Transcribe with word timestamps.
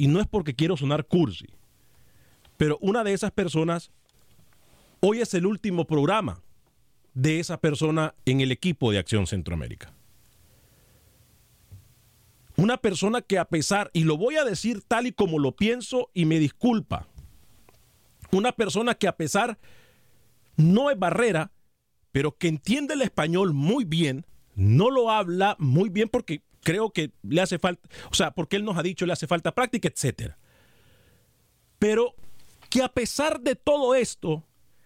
Y 0.00 0.08
no 0.08 0.18
es 0.18 0.26
porque 0.26 0.54
quiero 0.54 0.78
sonar 0.78 1.04
cursi, 1.04 1.50
pero 2.56 2.78
una 2.80 3.04
de 3.04 3.12
esas 3.12 3.32
personas, 3.32 3.90
hoy 5.00 5.20
es 5.20 5.34
el 5.34 5.44
último 5.44 5.84
programa 5.84 6.40
de 7.12 7.38
esa 7.38 7.60
persona 7.60 8.14
en 8.24 8.40
el 8.40 8.50
equipo 8.50 8.90
de 8.90 8.96
Acción 8.96 9.26
Centroamérica. 9.26 9.92
Una 12.56 12.78
persona 12.78 13.20
que 13.20 13.38
a 13.38 13.44
pesar, 13.44 13.90
y 13.92 14.04
lo 14.04 14.16
voy 14.16 14.36
a 14.36 14.44
decir 14.44 14.80
tal 14.80 15.06
y 15.06 15.12
como 15.12 15.38
lo 15.38 15.54
pienso 15.54 16.08
y 16.14 16.24
me 16.24 16.38
disculpa, 16.38 17.06
una 18.32 18.52
persona 18.52 18.94
que 18.94 19.06
a 19.06 19.18
pesar 19.18 19.58
no 20.56 20.90
es 20.90 20.98
barrera, 20.98 21.52
pero 22.10 22.38
que 22.38 22.48
entiende 22.48 22.94
el 22.94 23.02
español 23.02 23.52
muy 23.52 23.84
bien, 23.84 24.24
no 24.54 24.88
lo 24.90 25.10
habla 25.10 25.56
muy 25.58 25.90
bien 25.90 26.08
porque 26.08 26.42
creo 26.62 26.90
que 26.90 27.12
le 27.22 27.40
hace 27.40 27.58
falta, 27.58 27.88
o 28.10 28.14
sea, 28.14 28.32
porque 28.32 28.56
él 28.56 28.64
nos 28.64 28.76
ha 28.76 28.82
dicho 28.82 29.06
le 29.06 29.12
hace 29.12 29.26
falta 29.26 29.54
práctica, 29.54 29.88
etcétera. 29.88 30.38
Pero 31.78 32.14
que 32.68 32.82
a 32.82 32.88
pesar 32.88 33.40
de 33.40 33.56
todo 33.56 33.94
esto, 33.94 34.44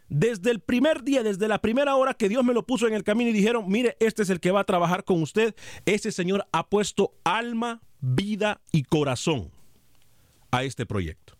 desde 0.08 0.50
el 0.50 0.60
primer 0.60 1.02
día, 1.02 1.22
desde 1.22 1.48
la 1.48 1.60
primera 1.60 1.96
hora 1.96 2.14
que 2.14 2.28
Dios 2.28 2.44
me 2.44 2.54
lo 2.54 2.64
puso 2.66 2.86
en 2.86 2.94
el 2.94 3.04
camino 3.04 3.30
y 3.30 3.34
dijeron, 3.34 3.64
mire, 3.68 3.96
este 4.00 4.22
es 4.22 4.30
el 4.30 4.40
que 4.40 4.50
va 4.50 4.60
a 4.60 4.64
trabajar 4.64 5.04
con 5.04 5.20
usted, 5.22 5.54
ese 5.86 6.12
señor 6.12 6.46
ha 6.52 6.68
puesto 6.68 7.14
alma, 7.24 7.82
vida 8.00 8.60
y 8.70 8.84
corazón 8.84 9.50
a 10.50 10.62
este 10.64 10.86
proyecto. 10.86 11.36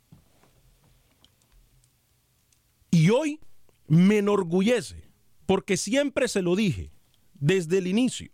Y 2.91 3.11
hoy 3.11 3.41
me 3.87 4.19
enorgullece, 4.19 5.05
porque 5.47 5.77
siempre 5.77 6.29
se 6.29 6.43
lo 6.43 6.57
dije 6.57 6.91
desde 7.35 7.79
el 7.79 7.87
inicio. 7.87 8.31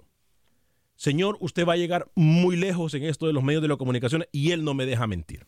Señor, 1.01 1.39
usted 1.41 1.67
va 1.67 1.73
a 1.73 1.79
llegar 1.79 2.11
muy 2.15 2.57
lejos 2.57 2.93
en 2.93 3.05
esto 3.05 3.27
de 3.27 3.33
los 3.33 3.43
medios 3.43 3.63
de 3.63 3.69
la 3.69 3.79
comunicación 3.79 4.27
y 4.33 4.51
Él 4.51 4.65
no 4.65 4.75
me 4.75 4.85
deja 4.85 5.07
mentir. 5.07 5.47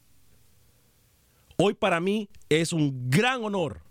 Hoy 1.59 1.75
para 1.75 2.01
mí 2.01 2.31
es 2.49 2.73
un 2.73 3.11
gran 3.11 3.45
honor, 3.45 3.83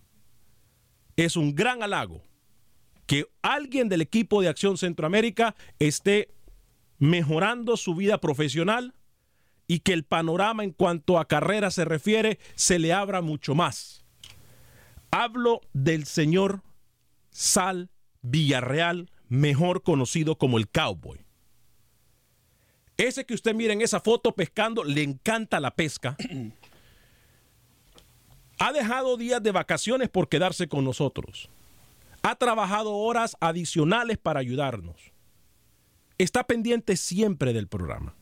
es 1.17 1.35
un 1.35 1.53
gran 1.53 1.83
halago 1.83 2.23
que 3.05 3.27
alguien 3.44 3.89
del 3.89 4.01
equipo 4.01 4.41
de 4.41 4.47
Acción 4.47 4.75
Centroamérica 4.75 5.53
esté 5.77 6.33
mejorando 6.97 7.78
su 7.78 7.93
vida 7.93 8.19
profesional 8.19 8.95
y 9.67 9.81
que 9.81 9.93
el 9.93 10.03
panorama 10.03 10.63
en 10.63 10.72
cuanto 10.72 11.19
a 11.19 11.28
carrera 11.28 11.69
se 11.69 11.85
refiere 11.85 12.39
se 12.55 12.79
le 12.79 12.91
abra 12.91 13.22
mucho 13.22 13.53
más. 13.53 14.03
Hablo 15.11 15.61
del 15.73 16.05
señor 16.05 16.63
Sal 17.29 17.91
Villarreal, 18.23 19.11
mejor 19.28 19.83
conocido 19.83 20.39
como 20.39 20.57
el 20.57 20.67
Cowboy. 20.67 21.21
Ese 23.01 23.25
que 23.25 23.34
usted 23.34 23.56
mira 23.56 23.73
en 23.73 23.81
esa 23.81 24.00
foto 24.00 24.35
pescando, 24.35 24.84
le 24.84 25.01
encanta 25.01 25.59
la 25.59 25.72
pesca. 25.72 26.16
ha 28.59 28.72
dejado 28.72 29.17
días 29.17 29.41
de 29.41 29.51
vacaciones 29.51 30.07
por 30.07 30.29
quedarse 30.29 30.67
con 30.67 30.85
nosotros. 30.85 31.50
Ha 32.22 32.35
trabajado 32.35 32.94
horas 32.94 33.35
adicionales 33.40 34.19
para 34.19 34.40
ayudarnos. 34.40 35.13
Está 36.19 36.44
pendiente 36.44 36.95
siempre 36.95 37.53
del 37.53 37.67
programa. 37.67 38.13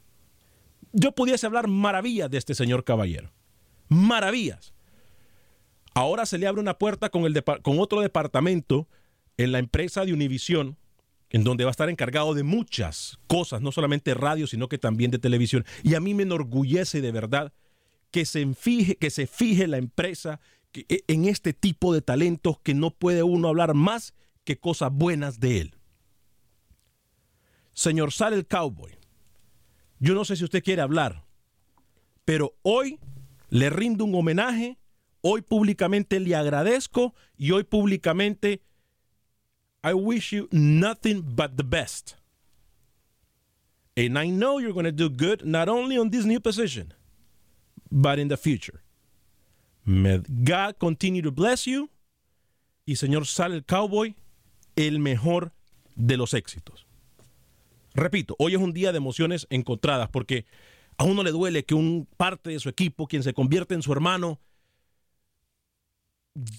Yo 0.93 1.11
pudiese 1.11 1.45
hablar 1.45 1.67
maravillas 1.67 2.31
de 2.31 2.37
este 2.37 2.55
señor 2.55 2.85
caballero. 2.85 3.33
Maravillas. 3.89 4.73
Ahora 5.93 6.25
se 6.25 6.37
le 6.37 6.47
abre 6.47 6.61
una 6.61 6.77
puerta 6.77 7.09
con, 7.09 7.25
con 7.63 7.79
otro 7.79 7.99
departamento 7.99 8.87
en 9.35 9.51
la 9.51 9.59
empresa 9.59 10.05
de 10.05 10.13
Univisión 10.13 10.77
en 11.29 11.43
donde 11.43 11.63
va 11.63 11.69
a 11.69 11.71
estar 11.71 11.89
encargado 11.89 12.33
de 12.33 12.43
muchas 12.43 13.19
cosas, 13.27 13.61
no 13.61 13.71
solamente 13.71 14.13
radio, 14.13 14.47
sino 14.47 14.67
que 14.67 14.77
también 14.77 15.11
de 15.11 15.19
televisión. 15.19 15.65
Y 15.83 15.95
a 15.95 15.99
mí 15.99 16.13
me 16.13 16.23
enorgullece 16.23 17.01
de 17.01 17.11
verdad 17.11 17.53
que 18.11 18.25
se 18.25 18.45
fije, 18.53 18.95
que 18.95 19.09
se 19.09 19.27
fije 19.27 19.67
la 19.67 19.77
empresa 19.77 20.39
e, 20.73 21.03
en 21.07 21.25
este 21.25 21.53
tipo 21.53 21.93
de 21.93 22.01
talentos 22.01 22.59
que 22.59 22.73
no 22.73 22.91
puede 22.91 23.23
uno 23.23 23.47
hablar 23.47 23.73
más 23.73 24.13
que 24.43 24.57
cosas 24.57 24.91
buenas 24.91 25.39
de 25.39 25.61
él. 25.61 25.75
Señor 27.73 28.11
Sal 28.11 28.33
el 28.33 28.47
Cowboy, 28.47 28.97
yo 29.99 30.13
no 30.13 30.25
sé 30.25 30.35
si 30.35 30.43
usted 30.43 30.63
quiere 30.63 30.81
hablar, 30.81 31.25
pero 32.25 32.55
hoy 32.61 32.99
le 33.49 33.69
rindo 33.69 34.05
un 34.05 34.15
homenaje, 34.15 34.77
hoy 35.21 35.41
públicamente 35.41 36.19
le 36.19 36.35
agradezco 36.35 37.13
y 37.37 37.51
hoy 37.51 37.63
públicamente 37.63 38.61
I 39.83 39.93
wish 39.93 40.31
you 40.31 40.47
nothing 40.51 41.23
but 41.35 41.57
the 41.57 41.63
best. 41.63 42.15
And 43.95 44.17
I 44.17 44.27
know 44.27 44.59
you're 44.59 44.73
going 44.73 44.85
to 44.85 44.91
do 44.91 45.09
good 45.09 45.45
not 45.45 45.69
only 45.69 45.97
on 45.97 46.09
this 46.09 46.25
new 46.25 46.39
position, 46.39 46.93
but 47.91 48.19
in 48.19 48.27
the 48.27 48.37
future. 48.37 48.81
May 49.85 50.19
God 50.43 50.79
continue 50.79 51.21
to 51.21 51.31
bless 51.31 51.65
you. 51.65 51.89
Y 52.85 52.95
señor 52.95 53.25
Sal 53.25 53.53
el 53.53 53.63
Cowboy, 53.63 54.15
el 54.75 54.99
mejor 54.99 55.51
de 55.95 56.17
los 56.17 56.33
éxitos. 56.33 56.85
Repito, 57.93 58.35
hoy 58.39 58.55
es 58.55 58.61
un 58.61 58.73
día 58.73 58.91
de 58.91 58.97
emociones 58.97 59.47
encontradas 59.49 60.09
porque 60.09 60.45
A 60.99 61.05
uno 61.05 61.23
le 61.23 61.31
duele 61.31 61.63
que 61.63 61.75
un 61.75 62.09
parte 62.17 62.49
de 62.49 62.59
su 62.59 62.67
equipo, 62.67 63.07
quien 63.07 63.23
se 63.23 63.33
convierte 63.33 63.73
en 63.73 63.81
su 63.81 63.93
hermano, 63.93 64.41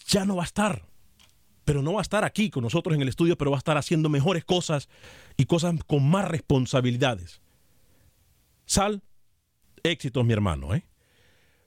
ya 0.06 0.24
no 0.24 0.36
va 0.36 0.44
a 0.44 0.46
estar. 0.46 0.89
Pero 1.70 1.82
no 1.82 1.92
va 1.92 2.00
a 2.00 2.02
estar 2.02 2.24
aquí 2.24 2.50
con 2.50 2.64
nosotros 2.64 2.96
en 2.96 3.02
el 3.02 3.08
estudio, 3.08 3.38
pero 3.38 3.52
va 3.52 3.56
a 3.56 3.62
estar 3.62 3.76
haciendo 3.76 4.08
mejores 4.08 4.44
cosas 4.44 4.88
y 5.36 5.44
cosas 5.44 5.72
con 5.86 6.02
más 6.10 6.26
responsabilidades. 6.26 7.42
Sal, 8.66 9.04
éxitos, 9.84 10.24
mi 10.24 10.32
hermano. 10.32 10.74
¿eh? 10.74 10.84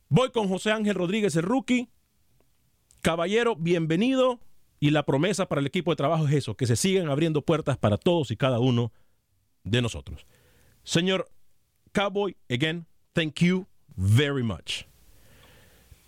Voy 0.09 0.31
con 0.31 0.49
José 0.49 0.73
Ángel 0.73 0.95
Rodríguez, 0.95 1.37
el 1.37 1.43
rookie. 1.43 1.87
Caballero, 2.99 3.55
bienvenido. 3.55 4.41
Y 4.81 4.89
la 4.89 5.05
promesa 5.05 5.47
para 5.47 5.61
el 5.61 5.67
equipo 5.67 5.91
de 5.91 5.95
trabajo 5.95 6.27
es 6.27 6.33
eso, 6.33 6.57
que 6.57 6.67
se 6.67 6.75
sigan 6.75 7.07
abriendo 7.07 7.41
puertas 7.41 7.77
para 7.77 7.95
todos 7.95 8.29
y 8.31 8.35
cada 8.35 8.59
uno 8.59 8.91
de 9.63 9.81
nosotros. 9.81 10.27
Señor 10.83 11.31
Cowboy, 11.93 12.35
again, 12.49 12.87
thank 13.13 13.39
you 13.39 13.67
very 13.95 14.43
much. 14.43 14.83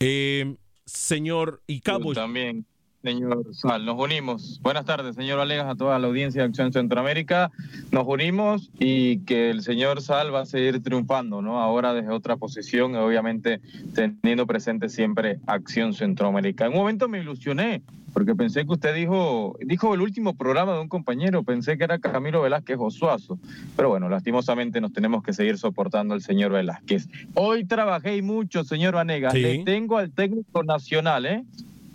Eh, 0.01 0.57
señor 0.85 1.63
y 1.65 1.79
Cowboy. 1.79 2.13
También, 2.13 2.65
señor 3.05 3.45
Sal, 3.53 3.85
nos 3.85 3.99
unimos. 3.99 4.59
Buenas 4.63 4.85
tardes, 4.85 5.15
señor 5.15 5.37
Valegas, 5.37 5.67
a 5.67 5.75
toda 5.75 5.99
la 5.99 6.07
audiencia 6.07 6.41
de 6.41 6.47
Acción 6.47 6.73
Centroamérica. 6.73 7.51
Nos 7.91 8.03
unimos 8.07 8.71
y 8.79 9.19
que 9.19 9.51
el 9.51 9.61
señor 9.61 10.01
Sal 10.01 10.33
va 10.33 10.41
a 10.41 10.45
seguir 10.47 10.81
triunfando, 10.81 11.39
¿no? 11.43 11.61
Ahora 11.61 11.93
desde 11.93 12.09
otra 12.09 12.35
posición, 12.35 12.93
y 12.93 12.95
obviamente 12.95 13.61
teniendo 13.93 14.47
presente 14.47 14.89
siempre 14.89 15.37
Acción 15.45 15.93
Centroamérica. 15.93 16.65
En 16.65 16.71
un 16.71 16.79
momento 16.79 17.07
me 17.07 17.19
ilusioné 17.19 17.83
porque 18.11 18.33
pensé 18.33 18.65
que 18.65 18.71
usted 18.71 18.95
dijo, 18.95 19.55
dijo 19.59 19.93
el 19.93 20.01
último 20.01 20.33
programa 20.35 20.73
de 20.73 20.79
un 20.79 20.87
compañero, 20.87 21.43
pensé 21.43 21.77
que 21.77 21.83
era 21.83 21.99
Camilo 21.99 22.41
Velázquez 22.41 22.77
Osuazo, 22.79 23.37
pero 23.75 23.89
bueno, 23.89 24.09
lastimosamente 24.09 24.81
nos 24.81 24.93
tenemos 24.93 25.21
que 25.21 25.33
seguir 25.33 25.59
soportando 25.59 26.15
al 26.15 26.21
señor 26.21 26.53
Velázquez. 26.53 27.07
Hoy 27.35 27.65
trabajé 27.65 28.19
mucho, 28.23 28.63
señor 28.63 28.95
Vanegas, 28.95 29.33
Sí. 29.33 29.41
le 29.41 29.63
tengo 29.63 29.97
al 29.99 30.11
técnico 30.11 30.63
nacional, 30.63 31.25
¿eh? 31.27 31.43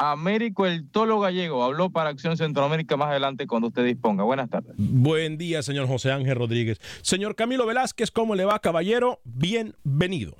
Américo 0.00 0.64
el 0.64 0.88
Tolo 0.88 1.20
Gallego, 1.20 1.62
habló 1.62 1.90
para 1.90 2.08
Acción 2.08 2.34
Centroamérica 2.38 2.96
más 2.96 3.10
adelante 3.10 3.46
cuando 3.46 3.68
usted 3.68 3.84
disponga. 3.84 4.24
Buenas 4.24 4.48
tardes. 4.48 4.72
Buen 4.78 5.36
día, 5.36 5.62
señor 5.62 5.86
José 5.86 6.10
Ángel 6.10 6.36
Rodríguez. 6.36 6.78
Señor 7.02 7.36
Camilo 7.36 7.66
Velázquez, 7.66 8.10
¿cómo 8.10 8.34
le 8.34 8.46
va, 8.46 8.58
caballero? 8.60 9.20
Bienvenido. 9.24 10.36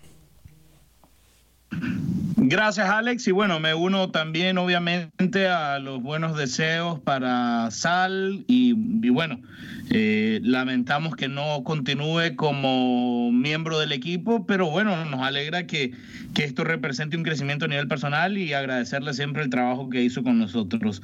Gracias, 2.51 2.91
Alex. 2.91 3.29
Y 3.29 3.31
bueno, 3.31 3.61
me 3.61 3.75
uno 3.75 4.11
también, 4.11 4.59
obviamente, 4.59 5.47
a 5.47 5.79
los 5.79 6.03
buenos 6.03 6.37
deseos 6.37 6.99
para 6.99 7.71
Sal. 7.71 8.45
Y, 8.49 8.73
bueno, 9.09 9.41
eh, 9.89 10.41
lamentamos 10.43 11.15
que 11.15 11.29
no 11.29 11.63
continúe 11.63 12.35
como 12.35 13.31
miembro 13.31 13.79
del 13.79 13.93
equipo, 13.93 14.47
pero 14.47 14.69
bueno, 14.69 15.05
nos 15.05 15.21
alegra 15.21 15.69
que, 15.69 15.93
que 16.35 16.43
esto 16.43 16.65
represente 16.65 17.17
un 17.17 17.23
crecimiento 17.23 17.67
a 17.67 17.69
nivel 17.69 17.87
personal 17.87 18.37
y 18.37 18.53
agradecerle 18.53 19.15
siempre 19.15 19.45
el 19.45 19.51
trabajo 19.51 19.89
que 19.89 20.03
hizo 20.03 20.25
con 20.25 20.41
nosotros. 20.41 21.03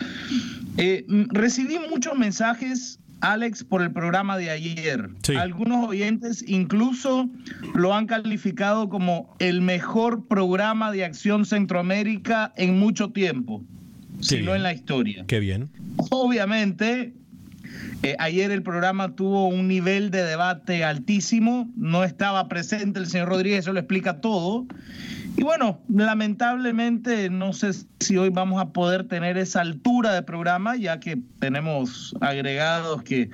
Eh, 0.78 1.04
mm, 1.06 1.26
recibí 1.30 1.78
muchos 1.88 2.18
mensajes. 2.18 2.98
Alex, 3.20 3.64
por 3.64 3.82
el 3.82 3.92
programa 3.92 4.36
de 4.36 4.50
ayer. 4.50 5.08
Sí. 5.22 5.34
Algunos 5.36 5.88
oyentes 5.88 6.44
incluso 6.46 7.28
lo 7.74 7.94
han 7.94 8.06
calificado 8.06 8.88
como 8.88 9.34
el 9.38 9.62
mejor 9.62 10.26
programa 10.26 10.92
de 10.92 11.04
acción 11.04 11.46
Centroamérica 11.46 12.52
en 12.56 12.78
mucho 12.78 13.10
tiempo, 13.10 13.62
si 14.20 14.42
no 14.42 14.54
en 14.54 14.62
la 14.62 14.72
historia. 14.72 15.24
Qué 15.26 15.40
bien. 15.40 15.70
Obviamente, 16.10 17.14
eh, 18.02 18.16
ayer 18.18 18.50
el 18.50 18.62
programa 18.62 19.14
tuvo 19.14 19.48
un 19.48 19.68
nivel 19.68 20.10
de 20.10 20.22
debate 20.22 20.84
altísimo, 20.84 21.70
no 21.76 22.04
estaba 22.04 22.48
presente 22.48 23.00
el 23.00 23.06
señor 23.06 23.28
Rodríguez, 23.28 23.60
eso 23.60 23.72
lo 23.72 23.80
explica 23.80 24.20
todo. 24.20 24.66
Y 25.36 25.42
bueno, 25.42 25.82
lamentablemente 25.88 27.28
no 27.28 27.52
sé 27.52 27.72
si 28.00 28.16
hoy 28.16 28.30
vamos 28.30 28.58
a 28.60 28.70
poder 28.70 29.06
tener 29.06 29.36
esa 29.36 29.60
altura 29.60 30.14
de 30.14 30.22
programa, 30.22 30.76
ya 30.76 30.98
que 30.98 31.18
tenemos 31.38 32.14
agregados 32.22 33.02
que 33.02 33.28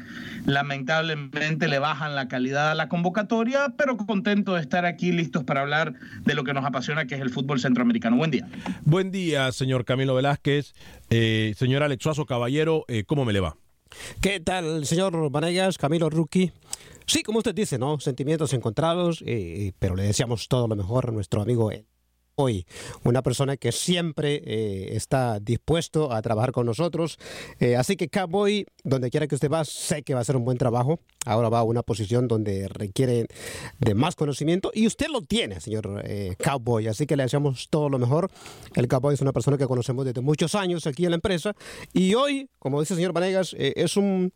lamentablemente 0.44 1.68
le 1.68 1.78
bajan 1.78 2.16
la 2.16 2.26
calidad 2.26 2.72
a 2.72 2.74
la 2.74 2.88
convocatoria, 2.88 3.74
pero 3.78 3.96
contento 3.96 4.54
de 4.54 4.62
estar 4.62 4.84
aquí 4.84 5.12
listos 5.12 5.44
para 5.44 5.60
hablar 5.60 5.94
de 6.24 6.34
lo 6.34 6.42
que 6.42 6.52
nos 6.54 6.64
apasiona, 6.64 7.06
que 7.06 7.14
es 7.14 7.20
el 7.20 7.30
fútbol 7.30 7.60
centroamericano. 7.60 8.16
Buen 8.16 8.32
día. 8.32 8.48
Buen 8.84 9.12
día, 9.12 9.52
señor 9.52 9.84
Camilo 9.84 10.16
Velázquez. 10.16 10.74
Eh, 11.10 11.54
señor 11.56 11.84
Alex 11.84 12.02
Suazo, 12.02 12.26
caballero, 12.26 12.84
eh, 12.88 13.04
¿cómo 13.04 13.24
me 13.24 13.32
le 13.32 13.38
va? 13.38 13.56
¿Qué 14.20 14.40
tal, 14.40 14.86
señor 14.86 15.30
Vanegas, 15.30 15.78
Camilo 15.78 16.10
Rookie? 16.10 16.52
Sí, 17.06 17.22
como 17.22 17.38
usted 17.38 17.54
dice, 17.54 17.78
¿no? 17.78 18.00
Sentimientos 18.00 18.52
encontrados, 18.54 19.22
eh, 19.26 19.72
pero 19.78 19.94
le 19.94 20.04
deseamos 20.04 20.48
todo 20.48 20.66
lo 20.66 20.74
mejor 20.74 21.10
a 21.10 21.12
nuestro 21.12 21.42
amigo 21.42 21.70
hoy. 22.34 22.66
Una 23.04 23.22
persona 23.22 23.56
que 23.56 23.72
siempre 23.72 24.42
eh, 24.44 24.96
está 24.96 25.40
dispuesto 25.40 26.12
a 26.12 26.22
trabajar 26.22 26.52
con 26.52 26.66
nosotros. 26.66 27.18
Eh, 27.60 27.76
así 27.76 27.96
que 27.96 28.08
Cowboy, 28.08 28.66
donde 28.84 29.10
quiera 29.10 29.26
que 29.26 29.34
usted 29.34 29.50
va, 29.50 29.64
sé 29.64 30.02
que 30.02 30.14
va 30.14 30.20
a 30.20 30.22
hacer 30.22 30.36
un 30.36 30.44
buen 30.44 30.58
trabajo. 30.58 31.00
Ahora 31.26 31.48
va 31.48 31.60
a 31.60 31.62
una 31.62 31.82
posición 31.82 32.28
donde 32.28 32.68
requiere 32.68 33.26
de 33.78 33.94
más 33.94 34.16
conocimiento 34.16 34.70
y 34.74 34.86
usted 34.86 35.08
lo 35.08 35.22
tiene, 35.22 35.60
señor 35.60 36.02
eh, 36.04 36.34
Cowboy. 36.42 36.88
Así 36.88 37.06
que 37.06 37.16
le 37.16 37.22
deseamos 37.22 37.68
todo 37.68 37.88
lo 37.88 37.98
mejor. 37.98 38.30
El 38.74 38.88
Cowboy 38.88 39.14
es 39.14 39.20
una 39.20 39.32
persona 39.32 39.58
que 39.58 39.66
conocemos 39.66 40.04
desde 40.04 40.20
muchos 40.20 40.54
años 40.54 40.86
aquí 40.86 41.04
en 41.04 41.10
la 41.10 41.16
empresa 41.16 41.54
y 41.92 42.14
hoy, 42.14 42.48
como 42.58 42.80
dice 42.80 42.94
el 42.94 42.98
señor 42.98 43.12
Vanegas, 43.12 43.54
es 43.58 43.96
un 43.96 44.32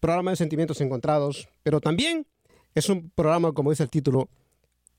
programa 0.00 0.30
de 0.30 0.36
sentimientos 0.36 0.80
encontrados, 0.80 1.48
pero 1.62 1.80
también 1.80 2.26
es 2.74 2.88
un 2.88 3.10
programa, 3.10 3.52
como 3.52 3.70
dice 3.70 3.82
el 3.82 3.90
título, 3.90 4.28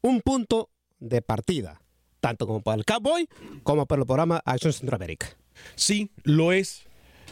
un 0.01 0.21
punto 0.21 0.69
de 0.99 1.21
partida, 1.21 1.81
tanto 2.19 2.47
como 2.47 2.61
para 2.61 2.77
el 2.77 2.85
Cowboy 2.85 3.27
como 3.63 3.85
para 3.85 4.01
el 4.01 4.05
programa 4.05 4.41
Acción 4.45 4.73
Centroamérica. 4.73 5.27
Sí, 5.75 6.11
lo 6.23 6.51
es. 6.51 6.85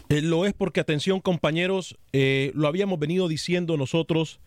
Eh, 0.10 0.22
lo 0.22 0.46
es 0.46 0.54
porque, 0.54 0.80
atención 0.80 1.20
compañeros, 1.20 1.98
eh, 2.14 2.52
lo 2.54 2.68
habíamos 2.68 3.00
venido 3.00 3.28
diciendo 3.28 3.78
nosotros 3.78 4.40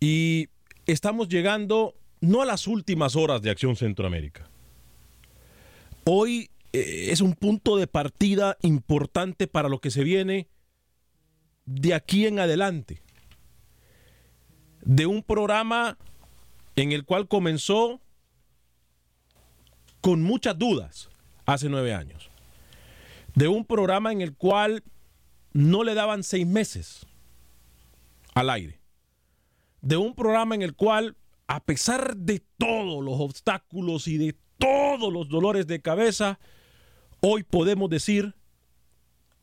y 0.00 0.48
estamos 0.86 1.28
llegando 1.28 1.94
no 2.20 2.42
a 2.42 2.46
las 2.46 2.66
últimas 2.66 3.16
horas 3.16 3.40
de 3.40 3.50
Acción 3.50 3.76
Centroamérica. 3.76 4.50
Hoy 6.04 6.50
eh, 6.72 7.08
es 7.10 7.20
un 7.20 7.34
punto 7.34 7.76
de 7.76 7.86
partida 7.86 8.56
importante 8.62 9.46
para 9.46 9.68
lo 9.68 9.80
que 9.80 9.90
se 9.90 10.04
viene 10.04 10.48
de 11.64 11.94
aquí 11.94 12.26
en 12.26 12.38
adelante. 12.38 13.00
De 14.84 15.06
un 15.06 15.22
programa 15.22 15.96
en 16.76 16.92
el 16.92 17.04
cual 17.04 17.28
comenzó 17.28 18.01
con 20.02 20.22
muchas 20.22 20.58
dudas 20.58 21.08
hace 21.46 21.70
nueve 21.70 21.94
años 21.94 22.28
de 23.34 23.48
un 23.48 23.64
programa 23.64 24.12
en 24.12 24.20
el 24.20 24.34
cual 24.34 24.82
no 25.52 25.84
le 25.84 25.94
daban 25.94 26.22
seis 26.22 26.46
meses 26.46 27.06
al 28.34 28.50
aire. 28.50 28.80
De 29.80 29.96
un 29.96 30.14
programa 30.14 30.54
en 30.54 30.62
el 30.62 30.74
cual, 30.74 31.16
a 31.46 31.60
pesar 31.60 32.16
de 32.16 32.42
todos 32.58 33.02
los 33.02 33.20
obstáculos 33.20 34.06
y 34.06 34.18
de 34.18 34.36
todos 34.58 35.12
los 35.12 35.28
dolores 35.28 35.66
de 35.66 35.80
cabeza, 35.80 36.38
hoy 37.20 37.42
podemos 37.42 37.90
decir, 37.90 38.34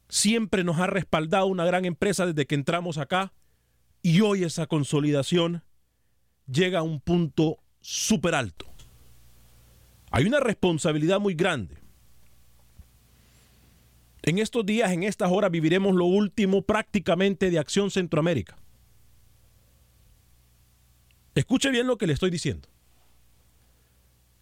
siempre 0.07 0.63
nos 0.63 0.79
ha 0.79 0.87
respaldado 0.87 1.47
una 1.47 1.65
gran 1.65 1.85
empresa 1.85 2.25
desde 2.25 2.45
que 2.45 2.55
entramos 2.55 2.97
acá 2.97 3.33
y 4.01 4.21
hoy 4.21 4.43
esa 4.43 4.67
consolidación 4.67 5.63
llega 6.47 6.79
a 6.79 6.83
un 6.83 6.99
punto 6.99 7.57
súper 7.81 8.33
alto. 8.33 8.68
Hay 10.11 10.25
una 10.25 10.39
responsabilidad 10.39 11.19
muy 11.19 11.33
grande. 11.35 11.77
En 14.23 14.39
estos 14.39 14.65
días, 14.65 14.91
en 14.91 15.03
estas 15.03 15.31
horas, 15.31 15.51
viviremos 15.51 15.95
lo 15.95 16.05
último 16.05 16.61
prácticamente 16.61 17.49
de 17.49 17.59
Acción 17.59 17.89
Centroamérica. 17.89 18.57
Escuche 21.35 21.69
bien 21.69 21.87
lo 21.87 21.97
que 21.97 22.07
le 22.07 22.13
estoy 22.13 22.29
diciendo. 22.29 22.67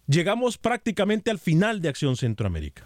Llegamos 0.06 0.58
prácticamente 0.58 1.30
al 1.30 1.38
final 1.38 1.80
de 1.80 1.90
Acción 1.90 2.16
Centroamérica. 2.16 2.84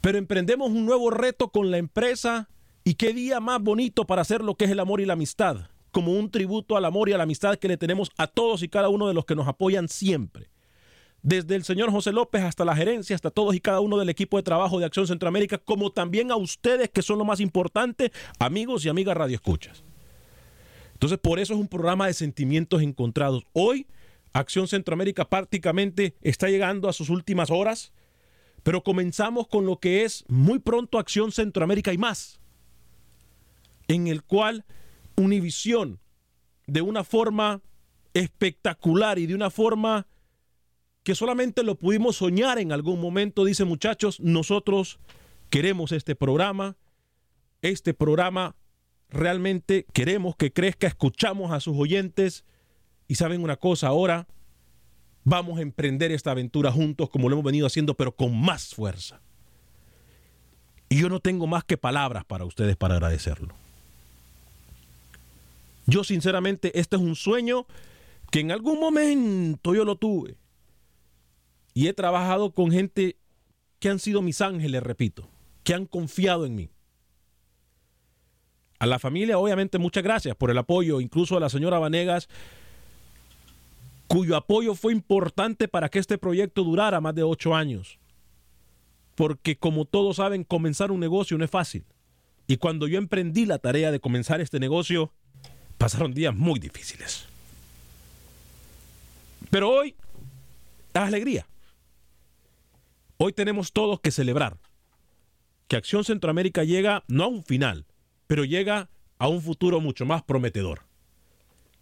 Pero 0.00 0.18
emprendemos 0.18 0.70
un 0.70 0.86
nuevo 0.86 1.10
reto 1.10 1.48
con 1.48 1.70
la 1.70 1.78
empresa 1.78 2.48
y 2.82 2.94
qué 2.94 3.12
día 3.12 3.40
más 3.40 3.60
bonito 3.60 4.06
para 4.06 4.22
hacer 4.22 4.42
lo 4.42 4.56
que 4.56 4.64
es 4.64 4.70
el 4.70 4.80
amor 4.80 5.00
y 5.00 5.06
la 5.06 5.12
amistad, 5.12 5.68
como 5.90 6.12
un 6.12 6.30
tributo 6.30 6.76
al 6.76 6.84
amor 6.86 7.08
y 7.08 7.12
a 7.12 7.18
la 7.18 7.24
amistad 7.24 7.56
que 7.56 7.68
le 7.68 7.76
tenemos 7.76 8.10
a 8.16 8.26
todos 8.26 8.62
y 8.62 8.68
cada 8.68 8.88
uno 8.88 9.06
de 9.06 9.14
los 9.14 9.26
que 9.26 9.34
nos 9.34 9.48
apoyan 9.48 9.88
siempre 9.88 10.48
desde 11.26 11.56
el 11.56 11.64
señor 11.64 11.90
José 11.90 12.12
López 12.12 12.44
hasta 12.44 12.64
la 12.64 12.76
gerencia, 12.76 13.16
hasta 13.16 13.32
todos 13.32 13.52
y 13.56 13.60
cada 13.60 13.80
uno 13.80 13.98
del 13.98 14.08
equipo 14.08 14.36
de 14.36 14.44
trabajo 14.44 14.78
de 14.78 14.84
Acción 14.84 15.08
Centroamérica, 15.08 15.58
como 15.58 15.90
también 15.90 16.30
a 16.30 16.36
ustedes 16.36 16.88
que 16.88 17.02
son 17.02 17.18
lo 17.18 17.24
más 17.24 17.40
importante, 17.40 18.12
amigos 18.38 18.84
y 18.84 18.88
amigas 18.88 19.16
Radio 19.16 19.34
Escuchas. 19.34 19.82
Entonces, 20.92 21.18
por 21.18 21.40
eso 21.40 21.54
es 21.54 21.58
un 21.58 21.66
programa 21.66 22.06
de 22.06 22.14
sentimientos 22.14 22.80
encontrados. 22.80 23.42
Hoy, 23.54 23.88
Acción 24.34 24.68
Centroamérica 24.68 25.28
prácticamente 25.28 26.14
está 26.22 26.48
llegando 26.48 26.88
a 26.88 26.92
sus 26.92 27.10
últimas 27.10 27.50
horas, 27.50 27.92
pero 28.62 28.84
comenzamos 28.84 29.48
con 29.48 29.66
lo 29.66 29.80
que 29.80 30.04
es 30.04 30.24
muy 30.28 30.60
pronto 30.60 30.96
Acción 30.96 31.32
Centroamérica 31.32 31.92
y 31.92 31.98
más, 31.98 32.38
en 33.88 34.06
el 34.06 34.22
cual 34.22 34.64
Univisión, 35.16 35.98
de 36.68 36.82
una 36.82 37.02
forma 37.02 37.62
espectacular 38.14 39.18
y 39.18 39.26
de 39.26 39.34
una 39.34 39.50
forma 39.50 40.06
que 41.06 41.14
solamente 41.14 41.62
lo 41.62 41.76
pudimos 41.76 42.16
soñar 42.16 42.58
en 42.58 42.72
algún 42.72 43.00
momento. 43.00 43.44
Dice 43.44 43.64
muchachos, 43.64 44.18
nosotros 44.18 44.98
queremos 45.50 45.92
este 45.92 46.16
programa. 46.16 46.74
Este 47.62 47.94
programa 47.94 48.56
realmente 49.08 49.86
queremos 49.92 50.34
que 50.34 50.52
crezca, 50.52 50.88
escuchamos 50.88 51.52
a 51.52 51.60
sus 51.60 51.76
oyentes 51.78 52.44
y 53.06 53.14
saben 53.14 53.44
una 53.44 53.54
cosa, 53.54 53.86
ahora 53.86 54.26
vamos 55.22 55.60
a 55.60 55.62
emprender 55.62 56.10
esta 56.10 56.32
aventura 56.32 56.72
juntos 56.72 57.08
como 57.08 57.28
lo 57.28 57.36
hemos 57.36 57.44
venido 57.44 57.68
haciendo, 57.68 57.94
pero 57.94 58.16
con 58.16 58.36
más 58.36 58.74
fuerza. 58.74 59.20
Y 60.88 60.98
yo 60.98 61.08
no 61.08 61.20
tengo 61.20 61.46
más 61.46 61.62
que 61.62 61.76
palabras 61.76 62.24
para 62.24 62.44
ustedes 62.44 62.74
para 62.74 62.94
agradecerlo. 62.94 63.54
Yo 65.86 66.02
sinceramente, 66.02 66.76
este 66.80 66.96
es 66.96 67.02
un 67.02 67.14
sueño 67.14 67.64
que 68.32 68.40
en 68.40 68.50
algún 68.50 68.80
momento 68.80 69.72
yo 69.72 69.84
lo 69.84 69.94
tuve 69.94 70.36
y 71.76 71.88
he 71.88 71.92
trabajado 71.92 72.52
con 72.52 72.70
gente 72.72 73.18
que 73.80 73.90
han 73.90 73.98
sido 73.98 74.22
mis 74.22 74.40
ángeles, 74.40 74.82
repito, 74.82 75.28
que 75.62 75.74
han 75.74 75.84
confiado 75.84 76.46
en 76.46 76.54
mí. 76.54 76.70
A 78.78 78.86
la 78.86 78.98
familia, 78.98 79.38
obviamente, 79.38 79.76
muchas 79.76 80.02
gracias 80.02 80.34
por 80.36 80.50
el 80.50 80.56
apoyo, 80.56 81.02
incluso 81.02 81.36
a 81.36 81.40
la 81.40 81.50
señora 81.50 81.78
Vanegas, 81.78 82.30
cuyo 84.06 84.36
apoyo 84.36 84.74
fue 84.74 84.94
importante 84.94 85.68
para 85.68 85.90
que 85.90 85.98
este 85.98 86.16
proyecto 86.16 86.64
durara 86.64 87.02
más 87.02 87.14
de 87.14 87.24
ocho 87.24 87.54
años. 87.54 87.98
Porque 89.14 89.58
como 89.58 89.84
todos 89.84 90.16
saben, 90.16 90.44
comenzar 90.44 90.90
un 90.90 91.00
negocio 91.00 91.36
no 91.36 91.44
es 91.44 91.50
fácil. 91.50 91.84
Y 92.46 92.56
cuando 92.56 92.88
yo 92.88 92.96
emprendí 92.96 93.44
la 93.44 93.58
tarea 93.58 93.92
de 93.92 94.00
comenzar 94.00 94.40
este 94.40 94.58
negocio, 94.58 95.12
pasaron 95.76 96.14
días 96.14 96.34
muy 96.34 96.58
difíciles. 96.58 97.26
Pero 99.50 99.68
hoy, 99.68 99.94
la 100.94 101.04
alegría. 101.04 101.46
Hoy 103.18 103.32
tenemos 103.32 103.72
todos 103.72 104.00
que 104.00 104.10
celebrar 104.10 104.58
que 105.68 105.76
Acción 105.76 106.04
Centroamérica 106.04 106.64
llega 106.64 107.02
no 107.08 107.24
a 107.24 107.28
un 107.28 107.42
final, 107.42 107.86
pero 108.26 108.44
llega 108.44 108.88
a 109.18 109.28
un 109.28 109.40
futuro 109.40 109.80
mucho 109.80 110.06
más 110.06 110.22
prometedor. 110.22 110.82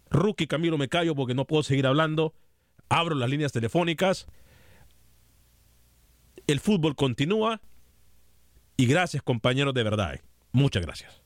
Rookie 0.09 0.47
Camilo 0.47 0.77
me 0.77 0.87
callo 0.87 1.15
porque 1.15 1.35
no 1.35 1.45
puedo 1.45 1.63
seguir 1.63 1.85
hablando. 1.85 2.33
Abro 2.89 3.15
las 3.15 3.29
líneas 3.29 3.51
telefónicas. 3.51 4.27
El 6.47 6.59
fútbol 6.59 6.95
continúa. 6.95 7.61
Y 8.77 8.85
gracias 8.87 9.23
compañeros 9.23 9.73
de 9.73 9.83
verdad. 9.83 10.19
Muchas 10.51 10.83
gracias 10.83 11.25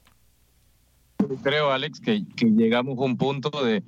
creo, 1.37 1.71
Alex, 1.71 1.99
que, 1.99 2.23
llegamos 2.41 2.97
a 2.97 3.01
un 3.01 3.17
punto 3.17 3.51
de, 3.63 3.83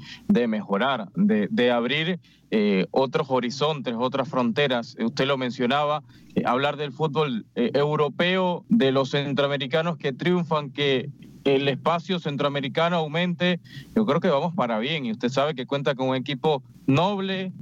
mejorar, 0.48 1.10
de, 1.16 1.72
abrir 1.72 2.20
eh, 2.53 2.86
otros 2.91 3.27
horizontes, 3.29 3.96
otras 3.98 4.27
fronteras. 4.27 4.98
Usted 5.00 5.25
lo 5.25 5.38
mencionaba, 5.38 6.03
eh, 6.36 6.43
hablar 6.46 6.75
del 6.75 6.91
fútbol 6.91 7.46
eh, 7.55 7.72
europeo, 7.74 8.65
de 8.67 8.91
los 8.91 9.12
centroamericanos 9.12 9.96
que 9.96 10.12
triunfan, 10.12 10.70
que 10.70 11.10
el 11.46 11.70
espacio 11.70 12.20
centroamericano 12.20 12.98
aumente. 12.98 13.62
Yo 13.96 14.05
creo 14.05 14.20
que 14.20 14.27
vamos 14.27 14.53
para 14.53 14.79
bien 14.79 15.05
y 15.05 15.13
usted 15.13 15.29
sabe 15.29 15.55
que 15.55 15.65
cuenta 15.65 15.96
con 15.96 16.10
un 16.10 16.15
equipo 16.17 16.62
noble, 16.88 17.53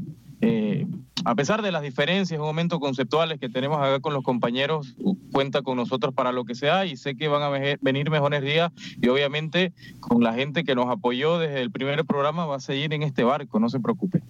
a 1.25 1.35
pesar 1.35 1.61
de 1.61 1.71
las 1.71 1.83
diferencias, 1.83 2.39
un 2.39 2.45
momento 2.45 2.79
conceptuales 2.79 3.39
que 3.39 3.49
tenemos 3.49 3.77
acá 3.77 3.99
con 3.99 4.13
los 4.13 4.23
compañeros, 4.23 4.95
cuenta 5.31 5.61
con 5.61 5.77
nosotros 5.77 6.13
para 6.13 6.31
lo 6.31 6.45
que 6.45 6.55
sea 6.55 6.85
y 6.85 6.97
sé 6.97 7.15
que 7.15 7.27
van 7.27 7.43
a 7.43 7.49
venir 7.81 8.09
mejores 8.09 8.41
días 8.41 8.71
y 8.99 9.07
obviamente 9.09 9.73
con 9.99 10.23
la 10.23 10.33
gente 10.33 10.63
que 10.63 10.75
nos 10.75 10.87
apoyó 10.87 11.37
desde 11.37 11.61
el 11.61 11.71
primer 11.71 12.05
programa 12.05 12.45
va 12.45 12.55
a 12.55 12.59
seguir 12.61 12.93
en 12.93 13.03
este 13.03 13.23
barco, 13.23 13.59
no 13.59 13.69
se 13.69 13.79
preocupe. 13.79 14.23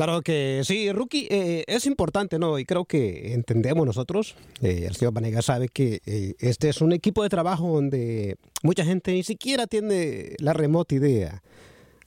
Claro 0.00 0.22
que 0.22 0.62
sí, 0.64 0.90
Rookie, 0.92 1.28
eh, 1.30 1.62
es 1.66 1.84
importante, 1.84 2.38
¿no? 2.38 2.58
Y 2.58 2.64
creo 2.64 2.86
que 2.86 3.34
entendemos 3.34 3.84
nosotros, 3.84 4.34
eh, 4.62 4.86
el 4.88 4.96
señor 4.96 5.12
Vanega 5.12 5.42
sabe 5.42 5.68
que 5.68 6.00
eh, 6.06 6.36
este 6.38 6.70
es 6.70 6.80
un 6.80 6.94
equipo 6.94 7.22
de 7.22 7.28
trabajo 7.28 7.68
donde 7.68 8.38
mucha 8.62 8.82
gente 8.82 9.12
ni 9.12 9.22
siquiera 9.24 9.66
tiene 9.66 10.36
la 10.38 10.54
remota 10.54 10.94
idea 10.94 11.42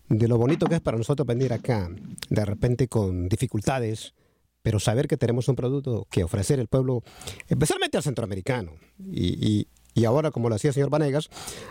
de 0.10 0.28
lo 0.28 0.40
bonito 0.40 0.66
que 0.66 0.74
es 0.74 0.82
para 0.82 0.98
nosotros 0.98 1.28
venir 1.28 1.54
acá, 1.54 1.92
de 2.32 2.46
repente 2.46 2.88
con 2.88 3.30
dificultades, 3.30 4.16
pero 4.64 4.80
saber 4.80 5.08
que 5.08 5.16
tenemos 5.16 5.48
un 5.48 5.56
producto 5.56 6.08
que 6.10 6.24
ofrecer 6.24 6.60
al 6.60 6.68
pueblo, 6.70 7.04
especialmente 7.48 7.98
al 7.98 8.04
centroamericano, 8.04 8.72
y, 9.06 9.68
ahora, 10.04 10.32
como 10.32 10.50
lo 10.50 10.56
hacía 10.56 10.70
el 10.70 10.74
señor 10.74 10.90
Vanegas, 10.90 11.30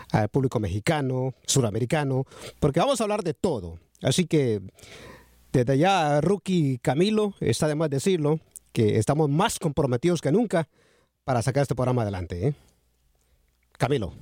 al 0.09 0.29
público 0.29 0.61
mexicano, 0.61 1.33
suramericano, 1.45 2.23
porque 2.61 2.79
vamos 2.79 3.01
a 3.01 3.03
hablar 3.03 3.23
de 3.25 3.33
todo. 3.33 3.77
Así 4.01 4.25
que 4.25 4.61
desde 5.53 5.73
allá, 5.73 6.19
Rookie 6.19 6.79
Camilo, 6.79 7.35
está 7.39 7.67
de 7.67 7.75
más 7.75 7.89
decirlo, 7.89 8.39
que 8.71 8.97
estamos 8.97 9.29
más 9.29 9.59
comprometidos 9.59 10.19
que 10.19 10.31
nunca 10.31 10.67
para 11.23 11.41
sacar 11.41 11.61
este 11.61 11.75
programa 11.75 12.01
adelante. 12.01 12.47
¿eh? 12.47 12.55
Camilo. 13.77 14.13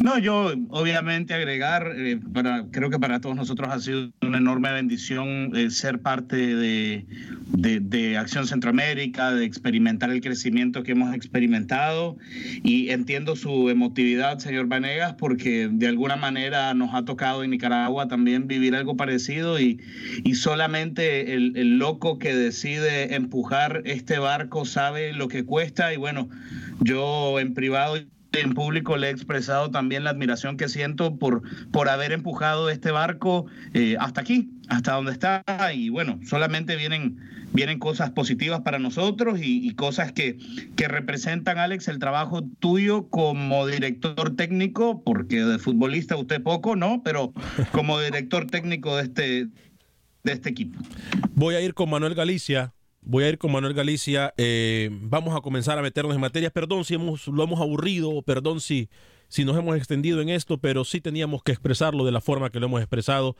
No, 0.00 0.16
yo 0.18 0.52
obviamente 0.70 1.34
agregar, 1.34 1.92
eh, 1.96 2.20
para, 2.32 2.66
creo 2.70 2.88
que 2.88 3.00
para 3.00 3.20
todos 3.20 3.34
nosotros 3.34 3.68
ha 3.72 3.80
sido 3.80 4.10
una 4.22 4.38
enorme 4.38 4.70
bendición 4.70 5.56
eh, 5.56 5.70
ser 5.70 6.00
parte 6.00 6.36
de, 6.36 7.04
de, 7.48 8.16
Acción 8.16 8.46
Centroamérica, 8.46 9.32
de 9.32 9.44
experimentar 9.44 10.10
el 10.10 10.20
crecimiento 10.20 10.84
que 10.84 10.92
hemos 10.92 11.14
experimentado. 11.14 12.16
Y 12.62 12.90
entiendo 12.90 13.34
su 13.34 13.70
emotividad, 13.70 14.38
señor 14.38 14.66
Vanegas, 14.66 15.14
porque 15.14 15.68
de 15.70 15.88
alguna 15.88 16.16
manera 16.16 16.72
nos 16.74 16.94
ha 16.94 17.04
tocado 17.04 17.42
en 17.42 17.50
Nicaragua 17.50 18.06
también 18.06 18.46
vivir 18.46 18.76
algo 18.76 18.96
parecido 18.96 19.58
y, 19.58 19.80
y 20.22 20.36
solamente 20.36 21.34
el, 21.34 21.56
el 21.56 21.78
loco 21.78 22.18
que 22.18 22.34
decide 22.34 23.14
empujar 23.14 23.82
este 23.84 24.18
barco 24.18 24.64
sabe 24.64 25.12
lo 25.12 25.26
que 25.26 25.44
cuesta. 25.44 25.92
Y 25.92 25.96
bueno, 25.96 26.28
yo 26.80 27.40
en 27.40 27.54
privado 27.54 27.96
en 28.32 28.54
público 28.54 28.96
le 28.96 29.08
he 29.08 29.10
expresado 29.10 29.70
también 29.70 30.04
la 30.04 30.10
admiración 30.10 30.56
que 30.56 30.68
siento 30.68 31.16
por, 31.16 31.42
por 31.70 31.88
haber 31.88 32.12
empujado 32.12 32.68
este 32.70 32.90
barco 32.90 33.46
eh, 33.74 33.96
hasta 33.98 34.20
aquí, 34.20 34.50
hasta 34.68 34.92
donde 34.92 35.12
está. 35.12 35.42
Y 35.72 35.88
bueno, 35.88 36.20
solamente 36.24 36.76
vienen, 36.76 37.18
vienen 37.52 37.78
cosas 37.78 38.10
positivas 38.10 38.60
para 38.60 38.78
nosotros 38.78 39.38
y, 39.42 39.74
cosas 39.74 40.12
que, 40.12 40.38
que, 40.76 40.88
representan, 40.88 41.58
Alex, 41.58 41.88
el 41.88 41.98
trabajo 41.98 42.42
tuyo 42.58 43.08
como 43.08 43.66
director 43.66 44.36
técnico, 44.36 45.02
porque 45.02 45.44
de 45.44 45.58
futbolista 45.58 46.16
usted 46.16 46.42
poco, 46.42 46.76
¿no? 46.76 47.02
Pero 47.02 47.32
como 47.72 48.00
director 48.00 48.46
técnico 48.46 48.96
de 48.96 49.02
este, 49.04 49.48
de 50.24 50.32
este 50.32 50.50
equipo. 50.50 50.78
Voy 51.34 51.54
a 51.54 51.60
ir 51.60 51.74
con 51.74 51.90
Manuel 51.90 52.14
Galicia 52.14 52.74
Voy 53.00 53.24
a 53.24 53.28
ir 53.28 53.38
con 53.38 53.52
Manuel 53.52 53.74
Galicia. 53.74 54.34
Eh, 54.36 54.90
vamos 54.92 55.36
a 55.36 55.40
comenzar 55.40 55.78
a 55.78 55.82
meternos 55.82 56.14
en 56.14 56.20
materias. 56.20 56.52
Perdón 56.52 56.84
si 56.84 56.94
hemos, 56.94 57.26
lo 57.28 57.42
hemos 57.42 57.60
aburrido, 57.60 58.22
perdón 58.22 58.60
si, 58.60 58.88
si 59.28 59.44
nos 59.44 59.56
hemos 59.56 59.76
extendido 59.76 60.20
en 60.20 60.28
esto, 60.28 60.58
pero 60.58 60.84
sí 60.84 61.00
teníamos 61.00 61.42
que 61.42 61.52
expresarlo 61.52 62.04
de 62.04 62.12
la 62.12 62.20
forma 62.20 62.50
que 62.50 62.60
lo 62.60 62.66
hemos 62.66 62.80
expresado. 62.80 63.36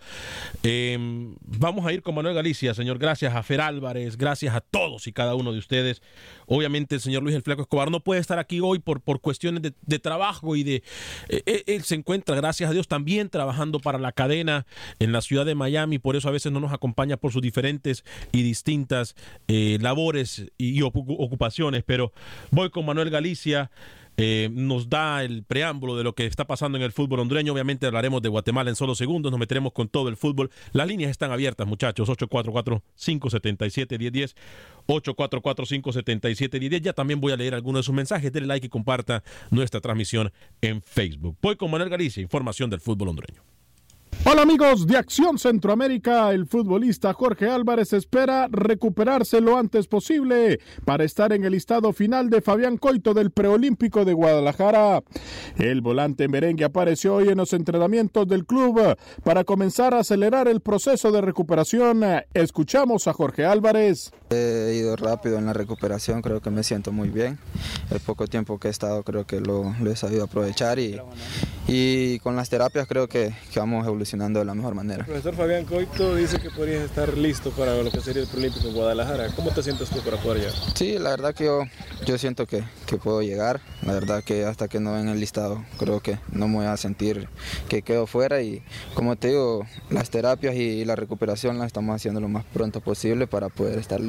Em, 0.62 1.34
vamos 1.42 1.86
a 1.86 1.92
ir 1.92 2.02
con 2.02 2.14
Manuel 2.14 2.34
Galicia, 2.34 2.74
señor. 2.74 2.98
Gracias 2.98 3.34
a 3.34 3.42
Fer 3.42 3.60
Álvarez, 3.60 4.16
gracias 4.16 4.54
a 4.54 4.60
todos 4.60 5.06
y 5.06 5.12
cada 5.12 5.34
uno 5.34 5.52
de 5.52 5.58
ustedes. 5.58 6.02
Obviamente 6.46 6.94
el 6.94 7.00
señor 7.00 7.22
Luis 7.22 7.34
El 7.34 7.42
Flaco 7.42 7.62
Escobar 7.62 7.90
no 7.90 8.00
puede 8.00 8.20
estar 8.20 8.38
aquí 8.38 8.60
hoy 8.60 8.78
por, 8.78 9.00
por 9.00 9.20
cuestiones 9.20 9.62
de, 9.62 9.98
trabajo 9.98 10.56
y 10.56 10.62
de... 10.62 10.82
Eh, 11.28 11.42
eh, 11.46 11.64
él 11.66 11.82
se 11.82 11.94
encuentra, 11.94 12.36
gracias 12.36 12.70
a 12.70 12.72
Dios, 12.72 12.88
también 12.88 13.30
trabajando 13.30 13.80
para 13.80 13.98
la 13.98 14.12
cadena 14.12 14.66
en 14.98 15.12
la 15.12 15.20
ciudad 15.20 15.44
de 15.44 15.54
Miami, 15.54 15.98
por 15.98 16.16
eso 16.16 16.28
a 16.28 16.32
veces 16.32 16.52
no 16.52 16.60
nos 16.60 16.72
acompaña 16.72 17.16
por 17.16 17.32
sus 17.32 17.42
diferentes 17.42 18.04
y 18.32 18.42
distintas 18.42 19.14
eh, 19.48 19.78
labores 19.80 20.46
y 20.56 20.82
ocupaciones, 20.82 21.82
pero 21.84 22.12
voy 22.50 22.70
con 22.70 22.86
Manuel 22.86 23.10
Galicia. 23.10 23.70
Eh, 24.20 24.50
nos 24.52 24.88
da 24.88 25.22
el 25.22 25.44
preámbulo 25.44 25.96
de 25.96 26.02
lo 26.02 26.16
que 26.16 26.26
está 26.26 26.44
pasando 26.44 26.76
en 26.76 26.82
el 26.82 26.90
fútbol 26.90 27.20
hondureño. 27.20 27.52
Obviamente 27.52 27.86
hablaremos 27.86 28.20
de 28.20 28.28
Guatemala 28.28 28.68
en 28.68 28.76
solo 28.76 28.96
segundos, 28.96 29.30
nos 29.30 29.38
meteremos 29.38 29.72
con 29.72 29.88
todo 29.88 30.08
el 30.08 30.16
fútbol. 30.16 30.50
Las 30.72 30.88
líneas 30.88 31.12
están 31.12 31.30
abiertas, 31.30 31.68
muchachos. 31.68 32.08
844-577-1010. 32.08 34.34
844-577-1010. 34.88 36.80
Ya 36.80 36.92
también 36.92 37.20
voy 37.20 37.32
a 37.32 37.36
leer 37.36 37.54
algunos 37.54 37.80
de 37.80 37.84
sus 37.84 37.94
mensajes. 37.94 38.32
Denle 38.32 38.48
like 38.48 38.66
y 38.66 38.70
comparta 38.70 39.22
nuestra 39.50 39.80
transmisión 39.80 40.32
en 40.60 40.82
Facebook. 40.82 41.36
Voy 41.40 41.54
con 41.54 41.70
Manuel 41.70 41.90
Galicia, 41.90 42.20
información 42.20 42.70
del 42.70 42.80
fútbol 42.80 43.10
hondureño. 43.10 43.57
Hola 44.30 44.42
amigos 44.42 44.86
de 44.86 44.98
Acción 44.98 45.38
Centroamérica, 45.38 46.30
el 46.32 46.44
futbolista 46.44 47.14
Jorge 47.14 47.48
Álvarez 47.48 47.94
espera 47.94 48.46
recuperarse 48.50 49.40
lo 49.40 49.56
antes 49.56 49.88
posible 49.88 50.60
para 50.84 51.04
estar 51.04 51.32
en 51.32 51.44
el 51.44 51.52
listado 51.52 51.94
final 51.94 52.28
de 52.28 52.42
Fabián 52.42 52.76
Coito 52.76 53.14
del 53.14 53.30
preolímpico 53.30 54.04
de 54.04 54.12
Guadalajara. 54.12 55.02
El 55.56 55.80
volante 55.80 56.28
merengue 56.28 56.66
apareció 56.66 57.14
hoy 57.14 57.30
en 57.30 57.38
los 57.38 57.54
entrenamientos 57.54 58.28
del 58.28 58.44
club 58.44 58.98
para 59.24 59.44
comenzar 59.44 59.94
a 59.94 60.00
acelerar 60.00 60.46
el 60.46 60.60
proceso 60.60 61.10
de 61.10 61.22
recuperación. 61.22 62.04
Escuchamos 62.34 63.08
a 63.08 63.14
Jorge 63.14 63.46
Álvarez. 63.46 64.12
He 64.30 64.74
ido 64.74 64.94
rápido 64.96 65.38
en 65.38 65.46
la 65.46 65.54
recuperación, 65.54 66.20
creo 66.20 66.40
que 66.40 66.50
me 66.50 66.62
siento 66.62 66.92
muy 66.92 67.08
bien. 67.08 67.38
El 67.90 68.00
poco 68.00 68.26
tiempo 68.26 68.58
que 68.58 68.68
he 68.68 68.70
estado 68.70 69.02
creo 69.02 69.26
que 69.26 69.40
lo, 69.40 69.74
lo 69.80 69.90
he 69.90 69.96
sabido 69.96 70.24
aprovechar 70.24 70.78
y, 70.78 71.00
y 71.66 72.18
con 72.18 72.36
las 72.36 72.50
terapias 72.50 72.86
creo 72.86 73.08
que, 73.08 73.34
que, 73.52 73.60
vamos 73.60 73.86
evolucionando 73.86 74.38
de 74.38 74.44
la 74.44 74.54
mejor 74.54 74.74
manera. 74.74 75.00
El 75.00 75.06
profesor 75.06 75.34
Fabián 75.34 75.64
Coito 75.64 76.14
dice 76.14 76.38
que 76.40 76.50
podrías 76.50 76.82
estar 76.84 77.16
listo 77.16 77.50
para 77.52 77.82
lo 77.82 77.90
que 77.90 78.00
sería 78.00 78.22
el 78.22 78.28
Olímpico 78.36 78.68
en 78.68 78.74
Guadalajara. 78.74 79.28
¿Cómo 79.34 79.50
te 79.50 79.62
sientes 79.62 79.88
tú 79.88 80.00
para 80.00 80.18
poder 80.18 80.40
llegar? 80.40 80.54
Sí, 80.74 80.98
la 80.98 81.10
verdad 81.10 81.34
que 81.34 81.44
yo, 81.44 81.62
yo 82.06 82.18
siento 82.18 82.46
que, 82.46 82.64
que 82.86 82.98
puedo 82.98 83.22
llegar. 83.22 83.60
La 83.82 83.94
verdad 83.94 84.22
que 84.22 84.44
hasta 84.44 84.68
que 84.68 84.80
no 84.80 84.92
ven 84.92 85.08
el 85.08 85.20
listado 85.20 85.64
creo 85.78 86.00
que 86.00 86.18
no 86.32 86.48
me 86.48 86.56
voy 86.56 86.66
a 86.66 86.76
sentir 86.76 87.28
que 87.68 87.82
quedo 87.82 88.06
fuera 88.06 88.42
y 88.42 88.62
como 88.94 89.16
te 89.16 89.28
digo, 89.28 89.66
las 89.90 90.10
terapias 90.10 90.54
y 90.54 90.84
la 90.84 90.96
recuperación 90.96 91.58
las 91.58 91.68
estamos 91.68 91.94
haciendo 91.94 92.20
lo 92.20 92.28
más 92.28 92.44
pronto 92.44 92.80
posible 92.80 93.26
para 93.26 93.48
poder 93.48 93.78
estar 93.78 94.00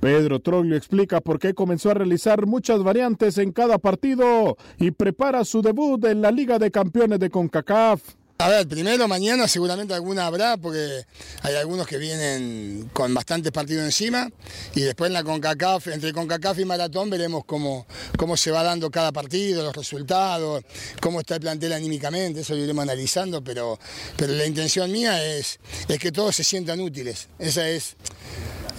Pedro 0.00 0.40
Troglio 0.40 0.76
explica 0.76 1.20
por 1.20 1.38
qué 1.38 1.54
comenzó 1.54 1.90
a 1.90 1.94
realizar 1.94 2.46
muchas 2.46 2.82
variantes 2.82 3.38
en 3.38 3.52
cada 3.52 3.78
partido 3.78 4.56
y 4.78 4.90
prepara 4.90 5.44
su 5.44 5.62
debut 5.62 6.04
en 6.04 6.20
la 6.20 6.30
Liga 6.30 6.58
de 6.58 6.70
Campeones 6.70 7.18
de 7.18 7.30
CONCACAF. 7.30 8.02
A 8.38 8.50
ver, 8.50 8.68
primero 8.68 9.08
mañana 9.08 9.48
seguramente 9.48 9.94
alguna 9.94 10.26
habrá 10.26 10.58
porque 10.58 11.06
hay 11.40 11.54
algunos 11.54 11.86
que 11.86 11.96
vienen 11.96 12.90
con 12.92 13.14
bastantes 13.14 13.50
partidos 13.50 13.86
encima 13.86 14.30
y 14.74 14.82
después 14.82 15.08
en 15.08 15.14
la 15.14 15.24
CONCACAF, 15.24 15.86
entre 15.88 16.12
CONCACAF 16.12 16.58
y 16.58 16.66
Maratón 16.66 17.08
veremos 17.08 17.46
cómo, 17.46 17.86
cómo 18.18 18.36
se 18.36 18.50
va 18.50 18.62
dando 18.62 18.90
cada 18.90 19.10
partido, 19.10 19.62
los 19.62 19.74
resultados, 19.74 20.62
cómo 21.00 21.20
está 21.20 21.36
el 21.36 21.40
plantel 21.40 21.72
anímicamente, 21.72 22.40
eso 22.40 22.54
lo 22.54 22.62
iremos 22.62 22.82
analizando, 22.82 23.42
pero, 23.42 23.78
pero 24.18 24.34
la 24.34 24.44
intención 24.44 24.92
mía 24.92 25.24
es, 25.24 25.58
es 25.88 25.98
que 25.98 26.12
todos 26.12 26.36
se 26.36 26.44
sientan 26.44 26.80
útiles. 26.80 27.28
Esa 27.38 27.66
es 27.66 27.96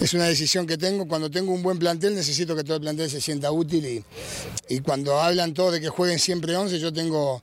es 0.00 0.14
una 0.14 0.26
decisión 0.26 0.68
que 0.68 0.78
tengo. 0.78 1.08
Cuando 1.08 1.28
tengo 1.28 1.52
un 1.52 1.64
buen 1.64 1.80
plantel 1.80 2.14
necesito 2.14 2.54
que 2.54 2.62
todo 2.62 2.76
el 2.76 2.82
plantel 2.82 3.10
se 3.10 3.20
sienta 3.20 3.50
útil 3.50 3.84
y, 3.84 4.04
y 4.68 4.78
cuando 4.78 5.20
hablan 5.20 5.52
todos 5.52 5.72
de 5.72 5.80
que 5.80 5.88
jueguen 5.88 6.20
siempre 6.20 6.56
11, 6.56 6.78
yo 6.78 6.92
tengo 6.92 7.42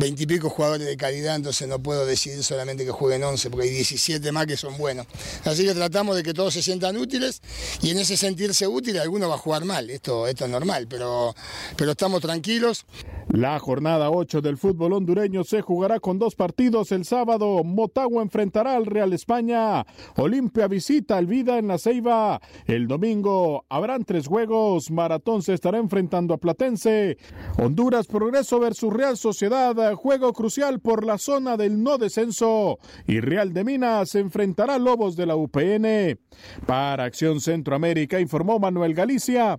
veintipico 0.00 0.48
jugadores 0.48 0.86
de 0.86 0.96
calidad, 0.96 1.36
entonces 1.36 1.68
no 1.68 1.78
puedo 1.78 2.06
decidir 2.06 2.42
solamente 2.42 2.84
que 2.86 2.90
jueguen 2.90 3.22
11, 3.22 3.50
porque 3.50 3.68
hay 3.68 3.74
17 3.74 4.32
más 4.32 4.46
que 4.46 4.56
son 4.56 4.76
buenos. 4.78 5.06
Así 5.44 5.64
que 5.64 5.74
tratamos 5.74 6.16
de 6.16 6.22
que 6.22 6.32
todos 6.32 6.54
se 6.54 6.62
sientan 6.62 6.96
útiles 6.96 7.42
y 7.82 7.90
en 7.90 7.98
ese 7.98 8.16
sentirse 8.16 8.66
útil 8.66 8.98
alguno 8.98 9.28
va 9.28 9.34
a 9.34 9.38
jugar 9.38 9.64
mal, 9.64 9.90
esto, 9.90 10.26
esto 10.26 10.46
es 10.46 10.50
normal, 10.50 10.86
pero, 10.88 11.34
pero 11.76 11.92
estamos 11.92 12.22
tranquilos. 12.22 12.86
La 13.28 13.60
jornada 13.60 14.10
8 14.10 14.40
del 14.40 14.58
fútbol 14.58 14.94
hondureño 14.94 15.44
se 15.44 15.60
jugará 15.60 16.00
con 16.00 16.18
dos 16.18 16.34
partidos 16.34 16.90
el 16.90 17.04
sábado. 17.04 17.62
Motagua 17.62 18.22
enfrentará 18.22 18.74
al 18.74 18.86
Real 18.86 19.12
España. 19.12 19.86
Olimpia 20.16 20.66
visita 20.66 21.16
al 21.16 21.26
Vida 21.26 21.58
en 21.58 21.68
la 21.68 21.78
Ceiba. 21.78 22.40
El 22.66 22.88
domingo 22.88 23.66
habrán 23.68 24.04
tres 24.04 24.26
juegos. 24.26 24.90
Maratón 24.90 25.42
se 25.42 25.54
estará 25.54 25.78
enfrentando 25.78 26.34
a 26.34 26.38
Platense. 26.38 27.18
Honduras 27.58 28.08
Progreso 28.08 28.58
versus 28.58 28.92
Real 28.92 29.16
Sociedad. 29.16 29.89
Juego 29.94 30.32
crucial 30.32 30.80
por 30.80 31.04
la 31.04 31.18
zona 31.18 31.56
del 31.56 31.82
no 31.82 31.98
descenso. 31.98 32.78
Y 33.06 33.20
Real 33.20 33.52
de 33.52 33.64
Minas 33.64 34.14
enfrentará 34.14 34.74
a 34.74 34.78
Lobos 34.78 35.16
de 35.16 35.26
la 35.26 35.36
UPN. 35.36 36.18
Para 36.66 37.04
Acción 37.04 37.40
Centroamérica 37.40 38.20
informó 38.20 38.58
Manuel 38.58 38.94
Galicia. 38.94 39.58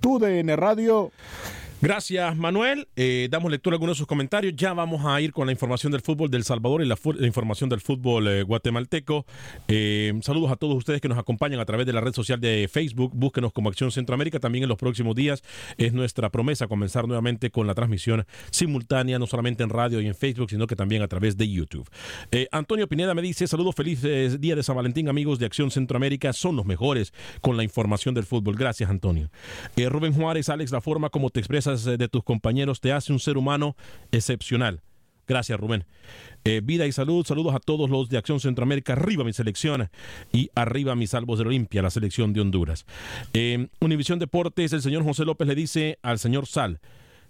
TUDN 0.00 0.56
Radio. 0.56 1.10
Gracias, 1.82 2.36
Manuel. 2.36 2.88
Eh, 2.94 3.28
damos 3.30 3.50
lectura 3.50 3.72
a 3.72 3.76
algunos 3.76 3.96
de 3.96 4.00
sus 4.00 4.06
comentarios. 4.06 4.52
Ya 4.54 4.74
vamos 4.74 5.02
a 5.06 5.18
ir 5.22 5.32
con 5.32 5.46
la 5.46 5.52
información 5.52 5.90
del 5.90 6.02
fútbol 6.02 6.30
del 6.30 6.44
Salvador 6.44 6.82
y 6.82 6.86
la, 6.86 6.98
información 7.26 7.70
del 7.70 7.80
fútbol 7.80 8.28
eh, 8.28 8.42
guatemalteco. 8.42 9.24
Eh, 9.66 10.12
saludos 10.20 10.52
a 10.52 10.56
todos 10.56 10.76
ustedes 10.76 11.00
que 11.00 11.08
nos 11.08 11.16
acompañan 11.16 11.58
a 11.58 11.64
través 11.64 11.86
de 11.86 11.94
la 11.94 12.02
red 12.02 12.12
social 12.12 12.38
de 12.38 12.68
Facebook. 12.70 13.12
Búsquenos 13.14 13.54
como 13.54 13.70
Acción 13.70 13.90
Centroamérica. 13.92 14.38
También 14.38 14.64
en 14.64 14.68
los 14.68 14.76
próximos 14.76 15.16
días 15.16 15.42
es 15.78 15.94
nuestra 15.94 16.28
promesa 16.28 16.66
comenzar 16.66 17.06
nuevamente 17.08 17.50
con 17.50 17.66
la 17.66 17.72
transmisión 17.72 18.26
simultánea, 18.50 19.18
no 19.18 19.26
solamente 19.26 19.62
en 19.62 19.70
radio 19.70 20.02
y 20.02 20.06
en 20.06 20.14
Facebook, 20.14 20.50
sino 20.50 20.66
que 20.66 20.76
también 20.76 21.00
a 21.00 21.08
través 21.08 21.38
de 21.38 21.50
YouTube. 21.50 21.88
Antonio 22.52 22.88
Pineda 22.88 23.14
me 23.14 23.22
dice: 23.22 23.46
Saludos, 23.46 23.74
feliz 23.74 24.02
día 24.38 24.54
de 24.54 24.62
San 24.62 24.76
Valentín, 24.76 25.08
amigos 25.08 25.38
de 25.38 25.46
Acción 25.46 25.70
Centroamérica. 25.70 26.34
Son 26.34 26.56
los 26.56 26.66
mejores 26.66 27.14
con 27.40 27.56
la 27.56 27.64
información 27.64 28.14
del 28.14 28.24
fútbol. 28.24 28.56
Gracias, 28.56 28.90
Antonio. 28.90 29.30
Rubén 29.88 30.12
Juárez, 30.12 30.50
Alex, 30.50 30.72
la 30.72 30.82
forma 30.82 31.08
como 31.08 31.30
te 31.30 31.40
expresas 31.40 31.69
de 31.84 32.08
tus 32.08 32.22
compañeros 32.24 32.80
te 32.80 32.92
hace 32.92 33.12
un 33.12 33.18
ser 33.18 33.36
humano 33.36 33.76
excepcional. 34.12 34.82
Gracias, 35.30 35.60
Rubén. 35.60 35.84
Eh, 36.42 36.60
vida 36.60 36.86
y 36.88 36.92
salud. 36.92 37.24
Saludos 37.24 37.54
a 37.54 37.60
todos 37.60 37.88
los 37.88 38.08
de 38.08 38.18
Acción 38.18 38.40
Centroamérica. 38.40 38.94
Arriba 38.94 39.22
mi 39.22 39.32
selección 39.32 39.88
y 40.32 40.50
arriba 40.56 40.96
mis 40.96 41.10
salvos 41.10 41.38
de 41.38 41.46
Olimpia, 41.46 41.82
la 41.82 41.90
selección 41.90 42.32
de 42.32 42.40
Honduras. 42.40 42.84
Eh, 43.32 43.68
Univisión 43.80 44.18
Deportes, 44.18 44.72
el 44.72 44.82
señor 44.82 45.04
José 45.04 45.24
López 45.24 45.46
le 45.46 45.54
dice 45.54 46.00
al 46.02 46.18
señor 46.18 46.48
Sal, 46.48 46.80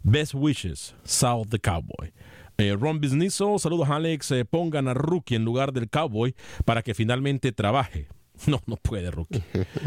best 0.03 0.33
wishes, 0.35 0.94
South 1.05 1.48
the 1.50 1.59
Cowboy. 1.59 2.11
Eh, 2.57 2.74
Ron 2.74 3.00
Bisnizo, 3.00 3.59
saludos 3.59 3.90
a 3.90 3.96
Alex, 3.96 4.33
pongan 4.48 4.88
a 4.88 4.94
Rookie 4.94 5.35
en 5.35 5.44
lugar 5.44 5.74
del 5.74 5.90
Cowboy 5.90 6.35
para 6.64 6.81
que 6.81 6.94
finalmente 6.94 7.53
trabaje. 7.53 8.09
No, 8.46 8.61
no 8.66 8.76
puede 8.76 9.11
Rookie. 9.11 9.42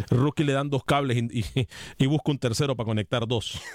Rookie 0.10 0.44
le 0.44 0.54
dan 0.54 0.70
dos 0.70 0.84
cables 0.84 1.18
y, 1.18 1.40
y, 1.40 1.68
y 1.98 2.06
busca 2.06 2.32
un 2.32 2.38
tercero 2.38 2.76
para 2.76 2.86
conectar 2.86 3.28
dos. 3.28 3.60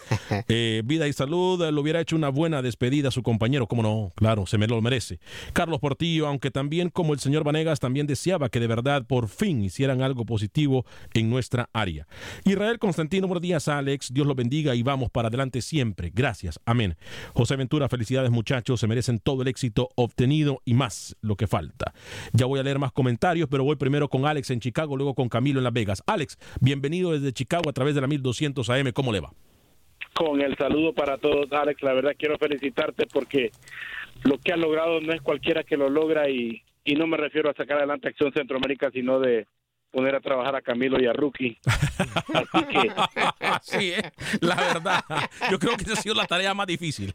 Eh, 0.51 0.83
vida 0.85 1.09
y 1.09 1.12
salud, 1.12 1.61
le 1.61 1.81
hubiera 1.81 2.01
hecho 2.01 2.14
una 2.14 2.29
buena 2.29 2.62
despedida 2.62 3.09
a 3.09 3.11
su 3.11 3.23
compañero, 3.23 3.67
cómo 3.67 3.83
no, 3.83 4.12
claro, 4.14 4.47
se 4.47 4.57
me 4.57 4.67
lo 4.67 4.81
merece. 4.81 5.21
Carlos 5.53 5.81
Portillo, 5.81 6.27
aunque 6.27 6.51
también 6.51 6.91
como 6.91 7.12
el 7.12 7.19
señor 7.19 7.45
Vanegas, 7.45 7.81
también 7.81 8.07
deseaba 8.07 8.49
que 8.49 8.61
de 8.61 8.67
verdad 8.67 9.07
por 9.07 9.29
fin 9.29 9.62
hicieran 9.62 10.03
algo 10.03 10.25
positivo 10.25 10.85
en 11.14 11.31
nuestra 11.31 11.71
área. 11.73 12.07
Israel 12.45 12.79
Constantino, 12.79 13.27
buenos 13.27 13.43
días 13.43 13.69
Alex, 13.69 14.12
Dios 14.12 14.27
los 14.27 14.37
bendiga 14.37 14.75
y 14.75 14.83
vamos 14.83 15.11
para 15.11 15.29
adelante 15.29 15.61
siempre. 15.61 16.11
Gracias, 16.14 16.61
amén. 16.64 16.97
José 17.35 17.57
Ventura, 17.57 17.88
felicidades 17.88 18.31
muchachos, 18.31 18.81
se 18.81 18.87
merecen 18.87 19.19
todo 19.19 19.43
el 19.43 19.49
éxito 19.49 19.88
obtenido 19.97 20.62
y 20.64 20.75
más 20.75 21.17
lo 21.21 21.37
que 21.37 21.47
falta. 21.47 21.93
Ya 22.33 22.47
voy 22.47 22.61
a 22.61 22.62
leer 22.62 22.79
más 22.79 22.93
comentarios, 22.93 23.49
pero 23.51 23.64
voy 23.64 23.77
primero 23.77 24.09
con 24.09 24.27
Alex 24.27 24.51
en 24.51 24.61
Chicago, 24.68 24.98
luego 24.98 25.14
con 25.14 25.31
Camilo 25.31 25.61
en 25.61 25.64
Las 25.64 25.72
Vegas. 25.72 26.02
Alex, 26.07 26.37
bienvenido 26.61 27.12
desde 27.12 27.33
Chicago 27.33 27.70
a 27.70 27.72
través 27.72 27.94
de 27.94 28.02
la 28.02 28.07
1200 28.07 28.68
AM. 28.68 28.92
¿Cómo 28.92 29.12
le 29.12 29.20
va? 29.20 29.33
Con 30.14 30.42
el 30.42 30.57
saludo 30.59 30.92
para 30.92 31.16
todos, 31.16 31.50
Alex. 31.52 31.83
La 31.83 31.94
verdad 31.94 32.12
quiero 32.18 32.37
felicitarte 32.37 33.07
porque 33.07 33.50
lo 34.24 34.37
que 34.37 34.52
has 34.52 34.59
logrado 34.59 35.00
no 35.00 35.14
es 35.14 35.22
cualquiera 35.22 35.62
que 35.62 35.78
lo 35.78 35.88
logra 35.88 36.28
y, 36.28 36.62
y 36.85 36.96
no 36.96 37.07
me 37.07 37.16
refiero 37.16 37.48
a 37.48 37.54
sacar 37.54 37.78
adelante 37.78 38.09
Acción 38.09 38.31
Centroamérica, 38.33 38.90
sino 38.90 39.20
de 39.20 39.46
poner 39.90 40.14
a 40.14 40.20
trabajar 40.20 40.55
a 40.57 40.62
Camilo 40.62 41.01
y 41.01 41.07
a 41.07 41.12
Rookie. 41.12 41.59
Así 41.66 42.64
que... 42.66 42.92
sí, 43.62 43.92
¿eh? 43.92 44.12
la 44.40 44.55
verdad. 44.57 45.05
Yo 45.51 45.59
creo 45.59 45.77
que 45.77 45.85
esa 45.85 45.94
ha 45.94 45.96
sido 45.96 46.14
la 46.14 46.27
tarea 46.27 46.55
más 46.55 46.66
difícil. 46.66 47.14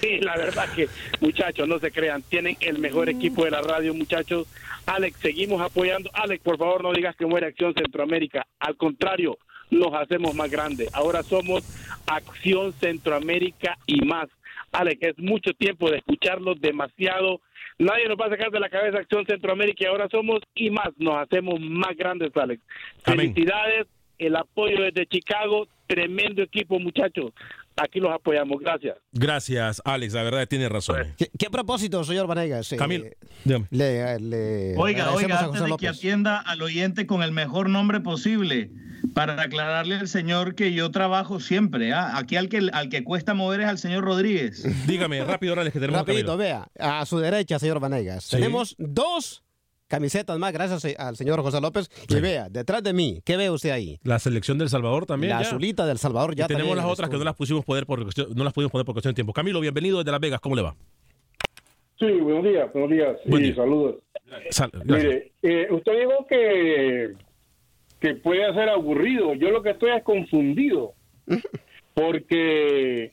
Sí, 0.00 0.18
la 0.20 0.36
verdad 0.36 0.68
que, 0.74 0.88
muchachos, 1.20 1.68
no 1.68 1.78
se 1.78 1.90
crean, 1.90 2.22
tienen 2.22 2.56
el 2.60 2.78
mejor 2.78 3.08
equipo 3.08 3.44
de 3.44 3.50
la 3.50 3.62
radio, 3.62 3.94
muchachos. 3.94 4.46
Alex, 4.86 5.18
seguimos 5.20 5.60
apoyando. 5.60 6.10
Alex, 6.12 6.42
por 6.42 6.58
favor, 6.58 6.82
no 6.82 6.92
digas 6.92 7.16
que 7.16 7.26
muere 7.26 7.46
Acción 7.46 7.74
Centroamérica. 7.74 8.46
Al 8.58 8.76
contrario, 8.76 9.38
nos 9.70 9.94
hacemos 9.94 10.34
más 10.34 10.50
grandes. 10.50 10.92
Ahora 10.94 11.22
somos 11.22 11.64
Acción 12.06 12.72
Centroamérica 12.74 13.78
y 13.86 14.00
más. 14.02 14.28
Alex, 14.72 14.98
es 15.02 15.18
mucho 15.18 15.52
tiempo 15.52 15.90
de 15.90 15.98
escucharlos 15.98 16.60
demasiado. 16.60 17.40
Nadie 17.78 18.08
nos 18.08 18.16
va 18.16 18.26
a 18.26 18.30
sacar 18.30 18.50
de 18.50 18.60
la 18.60 18.70
cabeza 18.70 18.98
Acción 18.98 19.26
Centroamérica 19.26 19.84
y 19.84 19.86
ahora 19.86 20.08
somos 20.10 20.40
y 20.54 20.70
más. 20.70 20.90
Nos 20.96 21.16
hacemos 21.16 21.60
más 21.60 21.96
grandes, 21.96 22.34
Alex. 22.36 22.62
Amén. 23.04 23.34
Felicidades, 23.34 23.86
el 24.18 24.36
apoyo 24.36 24.82
desde 24.82 25.06
Chicago. 25.06 25.68
Tremendo 25.86 26.42
equipo, 26.42 26.78
muchachos. 26.78 27.32
Aquí 27.76 28.00
los 28.00 28.12
apoyamos. 28.12 28.60
Gracias. 28.60 28.96
Gracias, 29.12 29.82
Alex. 29.84 30.14
La 30.14 30.22
verdad 30.22 30.46
tiene 30.46 30.68
razón. 30.68 31.14
¿Qué, 31.16 31.30
qué 31.38 31.50
propósito, 31.50 32.04
señor 32.04 32.26
Vanegas? 32.26 32.72
Eh, 32.72 32.76
Camilo, 32.76 33.06
dígame. 33.44 33.66
le, 33.70 34.20
le 34.20 34.76
Oiga, 34.76 35.12
oiga, 35.12 35.40
antes 35.40 35.62
de 35.62 35.76
que 35.78 35.88
atienda 35.88 36.38
al 36.38 36.62
oyente 36.62 37.06
con 37.06 37.22
el 37.22 37.32
mejor 37.32 37.70
nombre 37.70 38.00
posible, 38.00 38.70
para 39.14 39.40
aclararle 39.40 39.96
al 39.96 40.08
señor 40.08 40.54
que 40.54 40.72
yo 40.72 40.90
trabajo 40.90 41.40
siempre. 41.40 41.92
¿ah? 41.92 42.16
Aquí 42.16 42.36
al 42.36 42.48
que, 42.48 42.68
al 42.72 42.88
que 42.88 43.04
cuesta 43.04 43.34
mover 43.34 43.62
es 43.62 43.68
al 43.68 43.78
señor 43.78 44.04
Rodríguez. 44.04 44.64
Dígame, 44.86 45.24
rápido, 45.24 45.54
Alex, 45.58 45.72
que 45.72 45.80
tenemos 45.80 46.00
Rapidito, 46.00 46.36
vea, 46.36 46.68
a 46.78 47.04
su 47.06 47.18
derecha, 47.18 47.58
señor 47.58 47.80
Vanegas. 47.80 48.24
Sí. 48.24 48.36
Tenemos 48.36 48.74
dos 48.78 49.42
camisetas 49.92 50.38
más, 50.38 50.54
gracias 50.54 50.82
eh, 50.86 50.96
al 50.98 51.16
señor 51.16 51.42
José 51.42 51.60
López. 51.60 51.90
Y 52.08 52.14
Sí. 52.14 52.20
vea, 52.22 52.48
detrás 52.48 52.82
de 52.82 52.94
mí, 52.94 53.20
¿qué 53.26 53.36
ve 53.36 53.50
usted 53.50 53.70
ahí? 53.70 53.98
La 54.04 54.18
selección 54.18 54.56
del 54.56 54.70
Salvador 54.70 55.04
también. 55.04 55.34
La 55.34 55.42
ya. 55.42 55.48
azulita 55.48 55.84
del 55.84 55.98
Salvador 55.98 56.34
ya 56.34 56.46
y 56.46 56.48
tenemos 56.48 56.74
las 56.74 56.86
otras 56.86 57.10
que 57.10 57.18
no 57.18 57.24
las 57.24 57.36
pusimos 57.36 57.62
poder 57.66 57.84
por 57.84 57.98
no 58.00 58.44
las 58.44 58.52
pudimos 58.54 58.72
poner 58.72 58.86
por 58.86 58.94
cuestión 58.94 59.12
de 59.12 59.16
tiempo. 59.16 59.34
Camilo, 59.34 59.60
bienvenido 59.60 59.98
desde 59.98 60.10
Las 60.10 60.20
Vegas. 60.20 60.40
¿Cómo 60.40 60.56
le 60.56 60.62
va? 60.62 60.74
Sí, 61.98 62.06
buenos 62.20 62.42
días, 62.42 62.72
buenos 62.72 62.90
días. 62.90 63.16
Buen 63.26 63.42
y 63.42 63.46
día. 63.48 63.54
saludos. 63.54 63.96
Sal-. 64.50 64.70
Mire, 64.86 65.32
eh, 65.42 65.68
usted 65.70 65.92
dijo 66.00 66.26
que, 66.26 67.12
que 68.00 68.14
puede 68.14 68.52
ser 68.54 68.70
aburrido. 68.70 69.34
Yo 69.34 69.50
lo 69.50 69.62
que 69.62 69.70
estoy 69.72 69.90
es 69.90 70.02
confundido. 70.02 70.94
Porque 71.94 73.12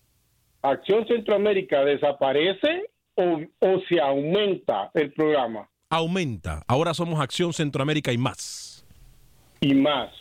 Acción 0.61 1.05
Centroamérica 1.07 1.83
desaparece 1.83 2.85
o, 3.15 3.41
o 3.59 3.81
se 3.89 3.99
aumenta 3.99 4.89
el 4.93 5.11
programa 5.11 5.67
Aumenta. 5.91 6.63
Ahora 6.67 6.93
somos 6.93 7.19
Acción 7.19 7.51
Centroamérica 7.51 8.13
y 8.13 8.17
más. 8.19 8.85
y 9.59 9.73
más. 9.73 10.11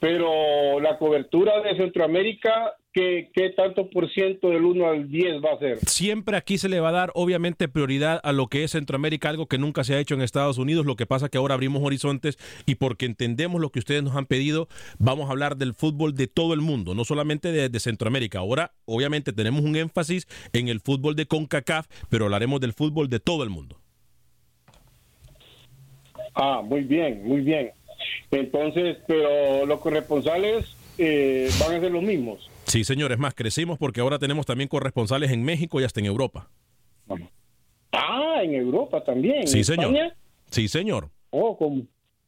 pero 0.00 0.80
la 0.80 0.98
cobertura 0.98 1.60
de 1.60 1.76
Centroamérica, 1.76 2.72
¿qué, 2.94 3.30
¿qué, 3.34 3.50
tanto 3.50 3.90
por 3.90 4.10
ciento 4.10 4.48
del 4.48 4.64
1 4.64 4.88
al 4.88 5.10
10 5.10 5.44
va 5.44 5.52
a 5.52 5.58
ser? 5.58 5.78
Siempre 5.80 6.36
aquí 6.38 6.56
se 6.56 6.70
le 6.70 6.80
va 6.80 6.88
a 6.88 6.92
dar 6.92 7.12
obviamente 7.14 7.68
prioridad 7.68 8.20
a 8.24 8.32
lo 8.32 8.46
que 8.46 8.64
es 8.64 8.72
Centroamérica, 8.72 9.28
algo 9.28 9.46
que 9.46 9.58
nunca 9.58 9.84
se 9.84 9.94
ha 9.94 10.00
hecho 10.00 10.14
en 10.14 10.22
Estados 10.22 10.56
Unidos, 10.56 10.86
lo 10.86 10.96
que 10.96 11.06
pasa 11.06 11.28
que 11.28 11.36
ahora 11.36 11.54
abrimos 11.54 11.82
horizontes 11.84 12.38
y 12.64 12.76
porque 12.76 13.04
entendemos 13.04 13.60
lo 13.60 13.70
que 13.70 13.80
ustedes 13.80 14.02
nos 14.02 14.16
han 14.16 14.26
pedido, 14.26 14.66
vamos 14.98 15.28
a 15.28 15.32
hablar 15.32 15.58
del 15.58 15.74
fútbol 15.74 16.14
de 16.14 16.26
todo 16.26 16.54
el 16.54 16.62
mundo, 16.62 16.94
no 16.94 17.04
solamente 17.04 17.52
de, 17.52 17.68
de 17.68 17.80
Centroamérica. 17.80 18.38
Ahora 18.38 18.72
obviamente 18.86 19.34
tenemos 19.34 19.60
un 19.60 19.76
énfasis 19.76 20.26
en 20.54 20.68
el 20.68 20.80
fútbol 20.80 21.14
de 21.16 21.26
CONCACAF, 21.26 21.86
pero 22.08 22.24
hablaremos 22.24 22.60
del 22.60 22.72
fútbol 22.72 23.10
de 23.10 23.20
todo 23.20 23.44
el 23.44 23.50
mundo. 23.50 23.81
Ah, 26.34 26.62
muy 26.64 26.82
bien, 26.82 27.22
muy 27.24 27.40
bien. 27.40 27.70
Entonces, 28.30 28.98
pero 29.06 29.66
los 29.66 29.80
corresponsales 29.80 30.76
eh, 30.98 31.48
van 31.60 31.74
a 31.76 31.80
ser 31.80 31.92
los 31.92 32.02
mismos. 32.02 32.50
Sí, 32.64 32.84
señores, 32.84 33.18
más 33.18 33.34
crecimos 33.34 33.78
porque 33.78 34.00
ahora 34.00 34.18
tenemos 34.18 34.46
también 34.46 34.68
corresponsales 34.68 35.30
en 35.30 35.42
México 35.42 35.80
y 35.80 35.84
hasta 35.84 36.00
en 36.00 36.06
Europa. 36.06 36.48
Ah, 37.92 38.40
en 38.42 38.54
Europa 38.54 39.04
también. 39.04 39.46
Sí, 39.46 39.58
¿En 39.58 39.64
señor. 39.64 39.84
España? 39.84 40.16
Sí, 40.50 40.68
señor. 40.68 41.10
Oh, 41.30 41.56
como... 41.56 41.82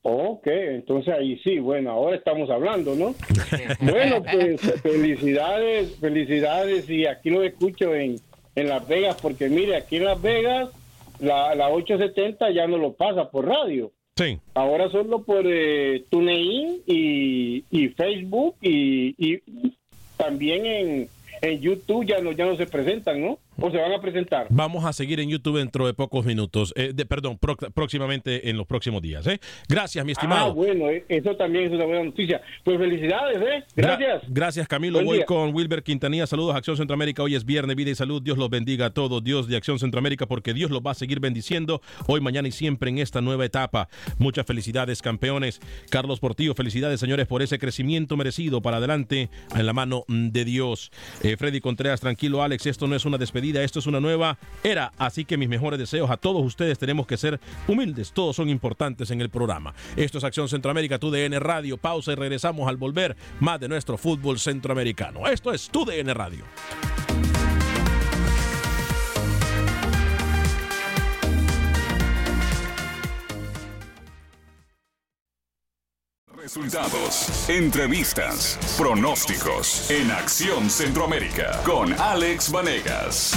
Ok, 0.07 0.47
entonces 0.49 1.15
ahí 1.15 1.39
sí, 1.43 1.59
bueno, 1.59 1.91
ahora 1.91 2.17
estamos 2.17 2.51
hablando, 2.51 2.95
¿no? 2.95 3.15
bueno, 3.81 4.23
pues 4.23 4.61
felicidades, 4.83 5.97
felicidades 5.97 6.91
y 6.91 7.07
aquí 7.07 7.31
lo 7.31 7.43
escucho 7.43 7.95
en, 7.95 8.17
en 8.55 8.69
Las 8.69 8.87
Vegas, 8.87 9.17
porque 9.23 9.49
mire, 9.49 9.77
aquí 9.77 9.97
en 9.97 10.05
Las 10.05 10.21
Vegas 10.21 10.69
la, 11.25 11.55
la 11.55 11.69
870 11.71 12.51
ya 12.51 12.67
no 12.67 12.79
lo 12.79 12.93
pasa 12.95 13.31
por 13.31 13.47
radio. 13.47 13.93
Sí. 14.17 14.39
Ahora 14.55 14.89
solo 14.91 15.25
por 15.25 15.45
eh, 15.47 16.05
TuneIn 16.09 16.83
y, 16.87 17.65
y 17.71 17.89
Facebook 17.89 18.55
y, 18.61 19.15
y 19.19 19.43
también 20.17 20.67
en, 20.67 21.09
en 21.43 21.61
YouTube 21.61 22.07
ya 22.07 22.21
no, 22.21 22.33
ya 22.33 22.47
no 22.47 22.57
se 22.57 22.67
presentan, 22.67 23.21
¿no? 23.21 23.39
¿O 23.61 23.71
se 23.71 23.79
van 23.79 23.93
a 23.93 24.01
presentar? 24.01 24.47
Vamos 24.51 24.85
a 24.85 24.93
seguir 24.93 25.21
en 25.21 25.29
YouTube 25.29 25.59
dentro 25.59 25.87
de 25.87 25.95
pocos 25.95 26.25
minutos, 26.25 26.73
eh, 26.77 26.93
de, 26.95 27.07
perdón, 27.07 27.39
pro, 27.39 27.57
próximamente 27.57 28.51
en 28.51 28.57
los 28.57 28.67
próximos 28.67 29.01
días. 29.03 29.27
¿eh? 29.27 29.41
Gracias, 29.69 30.05
mi 30.05 30.13
estimado. 30.13 30.51
Ah, 30.51 30.55
bueno, 30.55 30.89
eh, 30.91 31.05
eso 31.09 31.37
también 31.37 31.67
es 31.67 31.73
una 31.73 31.85
buena 31.85 32.05
noticia. 32.05 32.41
Pues 32.65 32.79
felicidades, 32.79 33.39
¿eh? 33.39 33.65
Gracias. 33.77 34.23
Gra 34.23 34.45
gracias, 34.45 34.69
Camilo. 34.69 34.95
Buen 34.99 35.07
Voy 35.07 35.17
día. 35.19 35.27
con 35.27 35.55
Wilber 35.55 35.83
Quintanilla. 35.83 36.27
Saludos, 36.27 36.55
Acción 36.55 36.77
Centroamérica. 36.77 37.23
Hoy 37.23 37.35
es 37.35 37.45
viernes, 37.45 37.77
vida 37.77 37.91
y 37.91 37.95
salud. 37.95 38.21
Dios 38.23 38.39
los 38.39 38.51
bendiga 38.51 38.87
a 38.87 38.91
todos. 38.91 39.23
Dios 39.23 39.49
de 39.49 39.57
Acción 39.57 39.79
Centroamérica, 39.79 40.27
porque 40.27 40.53
Dios 40.53 40.71
los 40.71 40.81
va 40.81 40.91
a 40.91 40.95
seguir 40.95 41.21
bendiciendo 41.21 41.81
hoy, 42.07 42.21
mañana 42.21 42.49
y 42.49 42.53
siempre 42.53 42.91
en 42.91 42.99
esta 42.99 43.21
nueva 43.21 43.45
etapa. 43.45 43.89
Muchas 44.19 44.47
felicidades, 44.47 45.01
campeones. 45.01 45.61
Carlos 45.91 46.21
Portillo, 46.21 46.55
felicidades, 46.55 47.01
señores, 47.01 47.27
por 47.27 47.43
ese 47.43 47.59
crecimiento 47.59 48.17
merecido 48.17 48.61
para 48.61 48.79
adelante 48.79 49.31
en 49.55 49.67
la 49.67 49.73
mano 49.73 50.05
de 50.09 50.45
Dios. 50.45 50.91
Eh, 51.23 51.37
Freddy 51.37 51.61
Contreras, 51.61 52.01
tranquilo, 52.01 52.43
Alex. 52.43 52.67
Esto 52.67 52.87
no 52.87 52.97
es 52.97 53.05
una 53.05 53.19
despedida, 53.19 53.44
esto 53.53 53.79
es 53.79 53.87
una 53.87 54.01
nueva 54.01 54.39
era. 54.63 54.93
Así 54.99 55.25
que 55.25 55.37
mis 55.37 55.49
mejores 55.49 55.79
deseos 55.79 56.11
a 56.11 56.17
todos 56.17 56.45
ustedes. 56.45 56.79
Tenemos 56.79 57.07
que 57.07 57.17
ser 57.17 57.41
humildes. 57.69 58.13
Todos 58.13 58.37
son 58.37 58.49
importantes 58.49 59.11
en 59.11 59.21
el 59.21 59.31
programa. 59.31 59.75
Esto 59.97 60.19
es 60.19 60.25
Acción 60.25 60.49
Centroamérica, 60.49 60.99
tu 60.99 61.11
DN 61.11 61.39
Radio. 61.39 61.77
Pausa 61.77 62.13
y 62.13 62.15
regresamos 62.15 62.69
al 62.69 62.77
volver 62.77 63.17
más 63.41 63.61
de 63.61 63.69
nuestro 63.69 63.99
fútbol 63.99 64.39
centroamericano. 64.39 65.27
Esto 65.27 65.53
es 65.53 65.69
tu 65.69 65.85
DN 65.85 66.13
Radio. 66.15 66.45
Resultados, 76.45 77.49
entrevistas, 77.49 78.59
pronósticos 78.77 79.91
en 79.91 80.11
Acción 80.11 80.69
Centroamérica 80.69 81.63
con 81.65 81.91
Alex 81.95 82.53
Vanegas. 82.53 83.33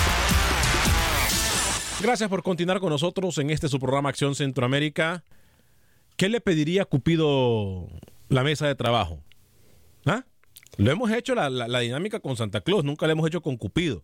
Gracias 2.01 2.29
por 2.29 2.43
continuar 2.43 2.81
con 2.81 2.89
nosotros 2.89 3.37
en 3.37 3.49
este 3.49 3.69
su 3.69 3.79
programa 3.79 4.09
Acción 4.09 4.35
Centroamérica. 4.35 5.23
¿Qué 6.17 6.27
le 6.27 6.41
pediría 6.41 6.81
a 6.81 6.85
Cupido 6.85 7.87
la 8.27 8.43
mesa 8.43 8.67
de 8.67 8.75
trabajo? 8.75 9.23
¿Ah? 10.05 10.25
Lo 10.75 10.91
hemos 10.91 11.09
hecho 11.09 11.33
la, 11.33 11.49
la, 11.49 11.69
la 11.69 11.79
dinámica 11.79 12.19
con 12.19 12.35
Santa 12.35 12.59
Claus, 12.59 12.83
nunca 12.83 13.05
lo 13.05 13.13
hemos 13.13 13.27
hecho 13.27 13.39
con 13.39 13.55
Cupido. 13.55 14.03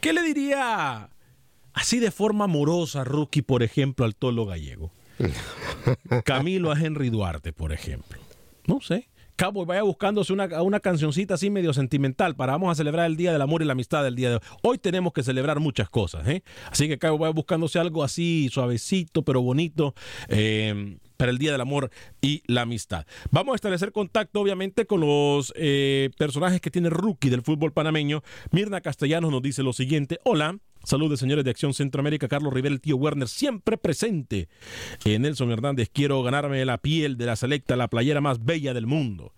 ¿Qué 0.00 0.14
le 0.14 0.22
diría 0.22 1.10
así 1.74 1.98
de 1.98 2.10
forma 2.10 2.44
amorosa, 2.44 3.04
Rookie, 3.04 3.42
por 3.42 3.62
ejemplo, 3.62 4.06
al 4.06 4.16
tolo 4.16 4.46
gallego? 4.46 4.90
Camilo 6.24 6.70
a 6.70 6.78
Henry 6.78 7.10
Duarte, 7.10 7.52
por 7.52 7.72
ejemplo. 7.72 8.21
No 8.66 8.80
sé. 8.80 9.08
Cabo 9.36 9.64
vaya 9.64 9.82
buscándose 9.82 10.32
una, 10.32 10.62
una 10.62 10.80
cancioncita 10.80 11.34
así 11.34 11.50
medio 11.50 11.72
sentimental 11.72 12.36
para 12.36 12.52
vamos 12.52 12.70
a 12.70 12.74
celebrar 12.74 13.06
el 13.06 13.16
Día 13.16 13.32
del 13.32 13.40
Amor 13.40 13.62
y 13.62 13.64
la 13.64 13.72
Amistad 13.72 14.04
del 14.04 14.14
día 14.14 14.28
de 14.28 14.34
hoy. 14.36 14.40
Hoy 14.62 14.78
tenemos 14.78 15.12
que 15.12 15.22
celebrar 15.22 15.58
muchas 15.58 15.88
cosas, 15.88 16.28
¿eh? 16.28 16.42
Así 16.70 16.86
que 16.86 16.98
Cabo 16.98 17.18
vaya 17.18 17.32
buscándose 17.32 17.78
algo 17.78 18.04
así 18.04 18.48
suavecito 18.52 19.22
pero 19.22 19.40
bonito 19.40 19.94
eh, 20.28 20.98
para 21.16 21.30
el 21.30 21.38
Día 21.38 21.52
del 21.52 21.60
Amor 21.60 21.90
y 22.20 22.42
la 22.46 22.62
Amistad. 22.62 23.06
Vamos 23.30 23.54
a 23.54 23.56
establecer 23.56 23.90
contacto 23.90 24.40
obviamente 24.40 24.86
con 24.86 25.00
los 25.00 25.52
eh, 25.56 26.10
personajes 26.18 26.60
que 26.60 26.70
tiene 26.70 26.90
Rookie 26.90 27.30
del 27.30 27.42
fútbol 27.42 27.72
panameño. 27.72 28.22
Mirna 28.50 28.80
Castellanos 28.80 29.30
nos 29.30 29.42
dice 29.42 29.62
lo 29.62 29.72
siguiente. 29.72 30.20
Hola. 30.24 30.58
Saludos, 30.84 31.20
señores 31.20 31.44
de 31.44 31.50
Acción 31.50 31.74
Centroamérica. 31.74 32.28
Carlos 32.28 32.52
Rivera, 32.52 32.74
el 32.74 32.80
tío 32.80 32.96
Werner, 32.96 33.28
siempre 33.28 33.76
presente. 33.76 34.48
Eh, 35.04 35.18
Nelson 35.18 35.50
Hernández, 35.50 35.90
quiero 35.92 36.22
ganarme 36.22 36.64
la 36.64 36.78
piel 36.78 37.16
de 37.16 37.26
la 37.26 37.36
selecta, 37.36 37.76
la 37.76 37.88
playera 37.88 38.20
más 38.20 38.44
bella 38.44 38.74
del 38.74 38.86
mundo. 38.86 39.32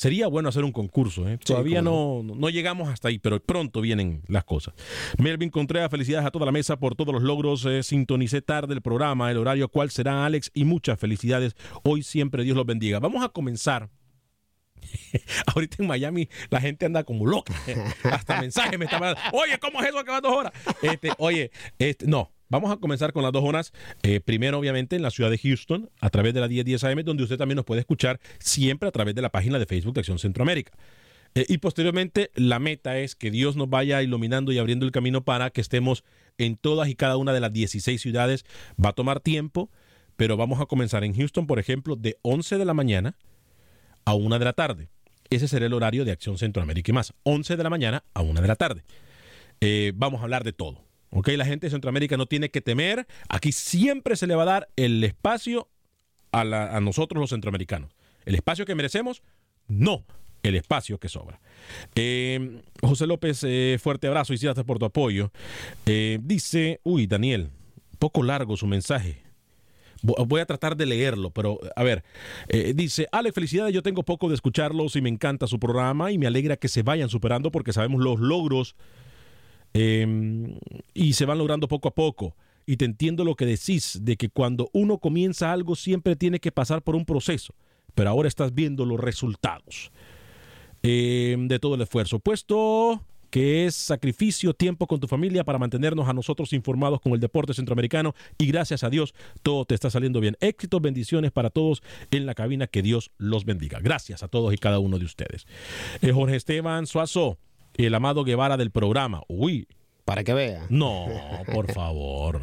Sería 0.00 0.28
bueno 0.28 0.48
hacer 0.48 0.64
un 0.64 0.72
concurso. 0.72 1.28
¿eh? 1.28 1.36
Todavía 1.36 1.82
no, 1.82 2.22
no 2.22 2.48
llegamos 2.48 2.88
hasta 2.88 3.08
ahí, 3.08 3.18
pero 3.18 3.38
pronto 3.38 3.82
vienen 3.82 4.22
las 4.28 4.44
cosas. 4.44 4.72
Melvin 5.18 5.50
Contreras, 5.50 5.90
felicidades 5.90 6.26
a 6.26 6.30
toda 6.30 6.46
la 6.46 6.52
mesa 6.52 6.78
por 6.78 6.94
todos 6.94 7.12
los 7.12 7.22
logros. 7.22 7.66
Eh, 7.66 7.82
sintonicé 7.82 8.40
tarde 8.40 8.72
el 8.72 8.80
programa, 8.80 9.30
el 9.30 9.36
horario 9.36 9.68
cuál 9.68 9.90
será 9.90 10.24
Alex 10.24 10.50
y 10.54 10.64
muchas 10.64 10.98
felicidades. 10.98 11.54
Hoy 11.82 12.02
siempre 12.02 12.44
Dios 12.44 12.56
los 12.56 12.64
bendiga. 12.64 12.98
Vamos 12.98 13.22
a 13.22 13.28
comenzar. 13.28 13.90
Ahorita 15.54 15.76
en 15.80 15.86
Miami 15.86 16.28
la 16.50 16.60
gente 16.60 16.86
anda 16.86 17.04
como 17.04 17.26
loca. 17.26 17.54
Hasta 18.04 18.40
mensajes 18.40 18.78
me 18.78 18.86
están 18.86 19.00
mandando. 19.00 19.22
Oye, 19.32 19.58
¿cómo 19.58 19.80
es 19.80 19.88
eso 19.88 20.04
que 20.04 20.10
va 20.10 20.20
dos 20.20 20.32
horas? 20.32 20.52
Este, 20.82 21.10
oye, 21.18 21.50
este, 21.78 22.06
no. 22.06 22.32
Vamos 22.48 22.72
a 22.72 22.78
comenzar 22.78 23.12
con 23.12 23.22
las 23.22 23.30
dos 23.30 23.44
horas. 23.44 23.72
Eh, 24.02 24.18
primero, 24.18 24.58
obviamente, 24.58 24.96
en 24.96 25.02
la 25.02 25.10
ciudad 25.10 25.30
de 25.30 25.38
Houston, 25.38 25.88
a 26.00 26.10
través 26.10 26.34
de 26.34 26.40
la 26.40 26.48
1010 26.48 26.82
AM, 26.82 27.04
donde 27.04 27.22
usted 27.22 27.38
también 27.38 27.54
nos 27.54 27.64
puede 27.64 27.80
escuchar 27.80 28.18
siempre 28.40 28.88
a 28.88 28.92
través 28.92 29.14
de 29.14 29.22
la 29.22 29.30
página 29.30 29.60
de 29.60 29.66
Facebook 29.66 29.94
de 29.94 30.00
Acción 30.00 30.18
Centroamérica. 30.18 30.72
Eh, 31.36 31.46
y 31.48 31.58
posteriormente, 31.58 32.32
la 32.34 32.58
meta 32.58 32.98
es 32.98 33.14
que 33.14 33.30
Dios 33.30 33.54
nos 33.54 33.70
vaya 33.70 34.02
iluminando 34.02 34.50
y 34.50 34.58
abriendo 34.58 34.84
el 34.84 34.90
camino 34.90 35.22
para 35.24 35.50
que 35.50 35.60
estemos 35.60 36.02
en 36.38 36.56
todas 36.56 36.88
y 36.88 36.96
cada 36.96 37.16
una 37.16 37.32
de 37.32 37.38
las 37.38 37.52
16 37.52 38.00
ciudades. 38.00 38.44
Va 38.84 38.90
a 38.90 38.94
tomar 38.94 39.20
tiempo, 39.20 39.70
pero 40.16 40.36
vamos 40.36 40.60
a 40.60 40.66
comenzar 40.66 41.04
en 41.04 41.14
Houston, 41.14 41.46
por 41.46 41.60
ejemplo, 41.60 41.94
de 41.94 42.18
11 42.22 42.58
de 42.58 42.64
la 42.64 42.74
mañana 42.74 43.16
a 44.10 44.14
1 44.14 44.38
de 44.38 44.44
la 44.44 44.52
tarde. 44.52 44.88
Ese 45.30 45.46
será 45.46 45.66
el 45.66 45.72
horario 45.72 46.04
de 46.04 46.12
Acción 46.12 46.36
Centroamérica 46.36 46.90
y 46.90 46.94
más. 46.94 47.14
11 47.22 47.56
de 47.56 47.62
la 47.62 47.70
mañana 47.70 48.04
a 48.14 48.22
1 48.22 48.40
de 48.40 48.48
la 48.48 48.56
tarde. 48.56 48.84
Eh, 49.60 49.92
vamos 49.94 50.20
a 50.20 50.24
hablar 50.24 50.44
de 50.44 50.52
todo. 50.52 50.84
¿ok? 51.10 51.28
La 51.36 51.44
gente 51.44 51.66
de 51.66 51.70
Centroamérica 51.70 52.16
no 52.16 52.26
tiene 52.26 52.50
que 52.50 52.60
temer. 52.60 53.06
Aquí 53.28 53.52
siempre 53.52 54.16
se 54.16 54.26
le 54.26 54.34
va 54.34 54.42
a 54.42 54.46
dar 54.46 54.68
el 54.76 55.02
espacio 55.04 55.68
a, 56.32 56.80
nosotros 56.80 57.20
los 57.20 57.30
centroamericanos. 57.30 57.90
El 58.24 58.34
espacio 58.34 58.64
que 58.64 58.74
merecemos, 58.74 59.22
no 59.68 60.04
el 60.42 60.54
espacio 60.54 60.98
que 60.98 61.08
sobra. 61.08 61.40
Eh, 61.94 62.62
José 62.80 63.06
López, 63.06 63.44
eh, 63.44 63.78
fuerte 63.80 64.06
abrazo 64.06 64.32
y 64.32 64.38
gracias 64.38 64.64
por 64.64 64.78
tu 64.78 64.86
apoyo. 64.86 65.30
Eh, 65.86 66.18
dice, 66.22 66.80
uy, 66.82 67.06
Daniel, 67.06 67.50
poco 67.98 68.22
largo 68.22 68.56
su 68.56 68.66
mensaje. 68.66 69.22
Vo- 70.02 70.26
Voy 70.26 70.40
a 70.40 70.46
tratar 70.46 70.76
de 70.76 70.86
leerlo, 70.86 71.30
pero 71.30 71.58
a 71.76 71.82
ver, 71.82 72.04
eh, 72.48 72.72
dice, 72.74 73.06
Ale, 73.12 73.32
felicidades, 73.32 73.74
yo 73.74 73.82
tengo 73.82 74.02
poco 74.02 74.28
de 74.28 74.34
escucharlos 74.34 74.96
y 74.96 75.00
me 75.00 75.08
encanta 75.08 75.46
su 75.46 75.58
programa 75.58 76.10
y 76.12 76.18
me 76.18 76.26
alegra 76.26 76.56
que 76.56 76.68
se 76.68 76.82
vayan 76.82 77.08
superando 77.08 77.50
porque 77.50 77.72
sabemos 77.72 78.00
los 78.02 78.18
logros 78.20 78.74
eh, 79.74 80.56
y 80.94 81.12
se 81.12 81.24
van 81.24 81.38
logrando 81.38 81.68
poco 81.68 81.88
a 81.88 81.94
poco. 81.94 82.36
Y 82.66 82.76
te 82.76 82.84
entiendo 82.84 83.24
lo 83.24 83.34
que 83.34 83.46
decís, 83.46 83.98
de 84.02 84.16
que 84.16 84.28
cuando 84.28 84.70
uno 84.72 84.98
comienza 84.98 85.52
algo 85.52 85.74
siempre 85.74 86.14
tiene 86.16 86.38
que 86.38 86.52
pasar 86.52 86.82
por 86.82 86.94
un 86.94 87.04
proceso, 87.04 87.54
pero 87.94 88.10
ahora 88.10 88.28
estás 88.28 88.54
viendo 88.54 88.84
los 88.84 89.00
resultados 89.00 89.90
eh, 90.82 91.36
de 91.38 91.58
todo 91.58 91.74
el 91.74 91.80
esfuerzo. 91.80 92.18
Puesto 92.20 93.02
que 93.30 93.66
es 93.66 93.74
sacrificio, 93.74 94.54
tiempo 94.54 94.86
con 94.86 95.00
tu 95.00 95.06
familia 95.06 95.44
para 95.44 95.58
mantenernos 95.58 96.08
a 96.08 96.12
nosotros 96.12 96.52
informados 96.52 97.00
con 97.00 97.12
el 97.12 97.20
deporte 97.20 97.54
centroamericano 97.54 98.14
y 98.38 98.46
gracias 98.46 98.84
a 98.84 98.90
Dios 98.90 99.14
todo 99.42 99.64
te 99.64 99.74
está 99.74 99.88
saliendo 99.90 100.20
bien. 100.20 100.36
Éxitos, 100.40 100.82
bendiciones 100.82 101.30
para 101.30 101.50
todos 101.50 101.82
en 102.10 102.26
la 102.26 102.34
cabina, 102.34 102.66
que 102.66 102.82
Dios 102.82 103.10
los 103.18 103.44
bendiga. 103.44 103.78
Gracias 103.80 104.22
a 104.22 104.28
todos 104.28 104.52
y 104.52 104.58
cada 104.58 104.78
uno 104.78 104.98
de 104.98 105.04
ustedes. 105.04 105.46
Eh, 106.02 106.12
Jorge 106.12 106.36
Esteban 106.36 106.86
Suazo, 106.86 107.38
el 107.74 107.94
amado 107.94 108.24
Guevara 108.24 108.56
del 108.56 108.70
programa. 108.70 109.22
Uy. 109.28 109.66
Para 110.04 110.24
que 110.24 110.34
vea. 110.34 110.66
No, 110.70 111.06
por 111.52 111.72
favor. 111.72 112.42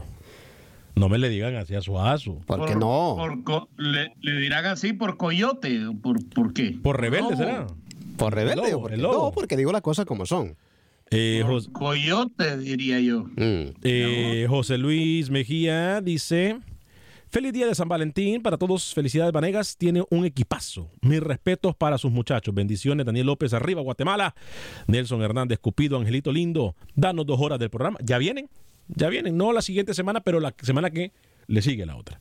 No 0.96 1.10
me 1.10 1.18
le 1.18 1.30
digan 1.30 1.56
así 1.56 1.76
a 1.76 1.82
Suazo. 1.82 2.40
¿Por 2.46 2.66
qué 2.66 2.76
no? 2.76 3.16
Por 3.18 3.68
le, 3.78 4.14
le 4.22 4.40
dirán 4.40 4.66
así 4.66 4.94
por 4.94 5.18
coyote. 5.18 5.80
¿Por, 6.02 6.28
por 6.30 6.54
qué? 6.54 6.78
Por 6.82 7.00
rebelde 7.00 7.32
No. 7.32 7.38
será. 7.38 7.68
Por 8.18 8.34
rebelde. 8.34 8.72
El 8.72 8.72
lobo, 8.72 8.78
¿o 8.78 8.82
por 8.82 8.90
qué? 8.90 8.96
el 8.96 9.02
lobo. 9.02 9.26
No, 9.26 9.32
porque 9.32 9.58
digo 9.58 9.72
las 9.72 9.82
cosas 9.82 10.06
como 10.06 10.26
son. 10.26 10.56
Eh, 11.12 11.44
Coyote, 11.72 12.58
diría 12.58 13.00
yo. 13.00 13.24
Mm. 13.36 13.74
eh, 13.84 14.46
José 14.50 14.78
Luis 14.78 15.30
Mejía 15.30 16.02
dice: 16.02 16.60
Feliz 17.30 17.54
día 17.54 17.68
de 17.68 17.76
San 17.76 17.88
Valentín 17.88 18.42
para 18.42 18.58
todos. 18.58 18.94
Felicidades, 18.94 19.34
Vanegas. 19.34 19.78
Tiene 19.78 20.04
un 20.10 20.26
equipazo. 20.26 20.90
Mis 21.02 21.20
respetos 21.22 21.76
para 21.76 21.98
sus 21.98 22.12
muchachos. 22.12 22.54
Bendiciones, 22.54 23.06
Daniel 23.06 23.28
López, 23.28 23.54
arriba, 23.54 23.82
Guatemala. 23.82 24.36
Nelson 24.88 25.22
Hernández, 25.22 25.60
Cupido, 25.60 25.98
Angelito 25.98 26.32
Lindo. 26.32 26.76
Danos 26.96 27.26
dos 27.26 27.40
horas 27.40 27.60
del 27.60 27.70
programa. 27.70 27.98
Ya 28.02 28.18
vienen, 28.18 28.50
ya 28.88 29.10
vienen. 29.10 29.38
No 29.38 29.52
la 29.54 29.62
siguiente 29.62 29.94
semana, 29.94 30.22
pero 30.22 30.40
la 30.40 30.54
semana 30.62 30.90
que 30.90 31.12
le 31.48 31.62
sigue 31.62 31.86
la 31.86 31.96
otra. 31.96 32.20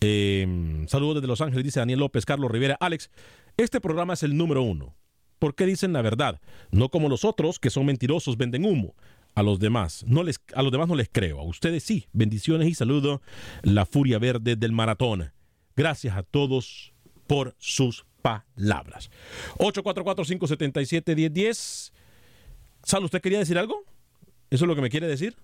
Eh, 0.00 0.84
saludos 0.86 1.16
desde 1.16 1.26
Los 1.26 1.40
Ángeles, 1.40 1.64
dice 1.64 1.80
Daniel 1.80 2.00
López, 2.00 2.24
Carlos 2.24 2.50
Rivera. 2.50 2.76
Alex, 2.80 3.10
este 3.56 3.80
programa 3.80 4.14
es 4.14 4.22
el 4.22 4.36
número 4.36 4.62
uno. 4.62 4.94
¿Por 5.38 5.54
qué 5.54 5.66
dicen 5.66 5.92
la 5.92 6.02
verdad? 6.02 6.40
No 6.70 6.88
como 6.88 7.08
los 7.08 7.24
otros, 7.24 7.58
que 7.58 7.70
son 7.70 7.86
mentirosos, 7.86 8.36
venden 8.36 8.64
humo. 8.64 8.94
A 9.34 9.42
los 9.42 9.60
demás, 9.60 10.04
no 10.08 10.24
les, 10.24 10.40
a 10.54 10.62
los 10.62 10.72
demás 10.72 10.88
no 10.88 10.96
les 10.96 11.08
creo. 11.10 11.38
A 11.38 11.44
ustedes 11.44 11.84
sí. 11.84 12.06
Bendiciones 12.12 12.68
y 12.68 12.74
saludo. 12.74 13.22
La 13.62 13.86
furia 13.86 14.18
verde 14.18 14.56
del 14.56 14.72
maratón. 14.72 15.30
Gracias 15.76 16.16
a 16.16 16.24
todos 16.24 16.92
por 17.28 17.54
sus 17.58 18.04
palabras. 18.22 19.10
844-577-1010. 19.58 21.92
Sal, 22.82 23.04
¿usted 23.04 23.20
quería 23.20 23.38
decir 23.38 23.56
algo? 23.58 23.84
¿Eso 24.50 24.64
es 24.64 24.68
lo 24.68 24.74
que 24.74 24.82
me 24.82 24.90
quiere 24.90 25.06
decir? 25.06 25.36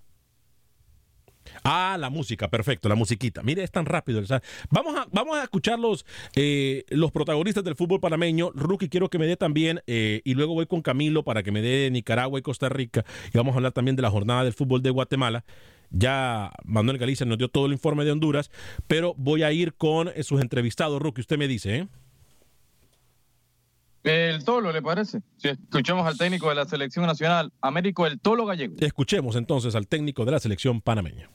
Ah, 1.63 1.97
la 1.99 2.11
música, 2.11 2.49
perfecto, 2.49 2.89
la 2.89 2.95
musiquita. 2.95 3.43
Mire, 3.43 3.63
es 3.63 3.71
tan 3.71 3.87
rápido. 3.87 4.21
o 4.21 4.25
sea, 4.25 4.43
vamos, 4.71 4.97
a, 4.97 5.07
vamos 5.13 5.37
a 5.37 5.45
escuchar 5.45 5.79
los, 5.79 6.05
eh, 6.35 6.85
los 6.89 7.13
protagonistas 7.13 7.65
del 7.65 7.77
fútbol 7.77 8.01
panameño. 8.01 8.51
Rookie, 8.55 8.89
quiero 8.89 9.09
que 9.09 9.19
me 9.19 9.27
dé 9.27 9.37
también, 9.37 9.81
eh, 9.87 10.21
y 10.25 10.35
luego 10.35 10.55
voy 10.55 10.67
con 10.67 10.83
Camilo 10.83 11.23
para 11.23 11.43
que 11.43 11.53
me 11.53 11.63
dé 11.63 11.91
Nicaragua 11.91 12.39
y 12.39 12.43
Costa 12.43 12.69
Rica. 12.69 13.05
Y 13.33 13.37
vamos 13.37 13.55
a 13.55 13.57
hablar 13.57 13.73
también 13.73 13.97
de 13.97 14.03
la 14.03 14.11
jornada 14.11 14.45
del 14.45 14.53
fútbol 14.53 14.83
de 14.83 14.91
Guatemala. 14.91 15.45
Ya 15.91 16.53
Manuel 16.65 16.99
Galicia 16.99 17.25
nos 17.25 17.39
dio 17.39 17.49
todo 17.49 17.67
el 17.67 17.73
informe 17.73 18.05
de 18.05 18.11
Honduras, 18.11 18.51
pero 18.89 19.15
voy 19.17 19.43
a 19.43 19.53
ir 19.53 19.75
con 19.75 20.09
eh, 20.09 20.23
sus 20.25 20.41
entrevistados, 20.41 21.01
Rookie. 21.01 21.21
Usted 21.21 21.39
me 21.39 21.47
dice, 21.47 21.77
¿eh? 21.77 21.89
El 24.05 24.45
Tolo, 24.45 24.71
¿le 24.71 24.83
parece? 24.83 25.23
Si 25.39 25.49
escuchamos 25.49 26.07
al 26.07 26.19
técnico 26.19 26.51
de 26.51 26.57
la 26.57 26.67
selección 26.67 27.07
nacional, 27.07 27.53
Américo 27.63 28.07
El 28.07 28.21
Tolo 28.21 28.45
Gallego. 28.45 28.75
Escuchemos 28.81 29.35
entonces 29.35 29.75
al 29.75 29.89
técnico 29.89 30.27
de 30.27 30.33
la 30.33 30.41
selección 30.41 30.83
panameña. 30.83 31.31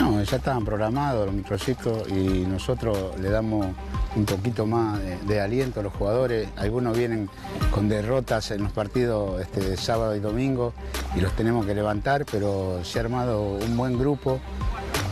No, 0.00 0.22
ya 0.22 0.36
estaban 0.36 0.64
programados 0.64 1.26
los 1.26 1.34
microciclos 1.34 2.08
y 2.08 2.46
nosotros 2.46 3.18
le 3.18 3.30
damos 3.30 3.66
un 4.14 4.24
poquito 4.24 4.64
más 4.64 5.00
de, 5.26 5.40
aliento 5.40 5.80
a 5.80 5.82
los 5.82 5.92
jugadores. 5.92 6.48
Algunos 6.56 6.96
vienen 6.96 7.28
con 7.72 7.88
derrotas 7.88 8.50
en 8.52 8.62
los 8.62 8.72
partidos 8.72 9.40
este, 9.40 9.76
sábado 9.76 10.14
y 10.14 10.20
domingo 10.20 10.72
y 11.16 11.20
los 11.20 11.32
tenemos 11.32 11.66
que 11.66 11.74
levantar, 11.74 12.24
pero 12.30 12.80
se 12.84 12.98
ha 12.98 13.02
armado 13.02 13.42
un 13.42 13.76
buen 13.76 13.98
grupo 13.98 14.40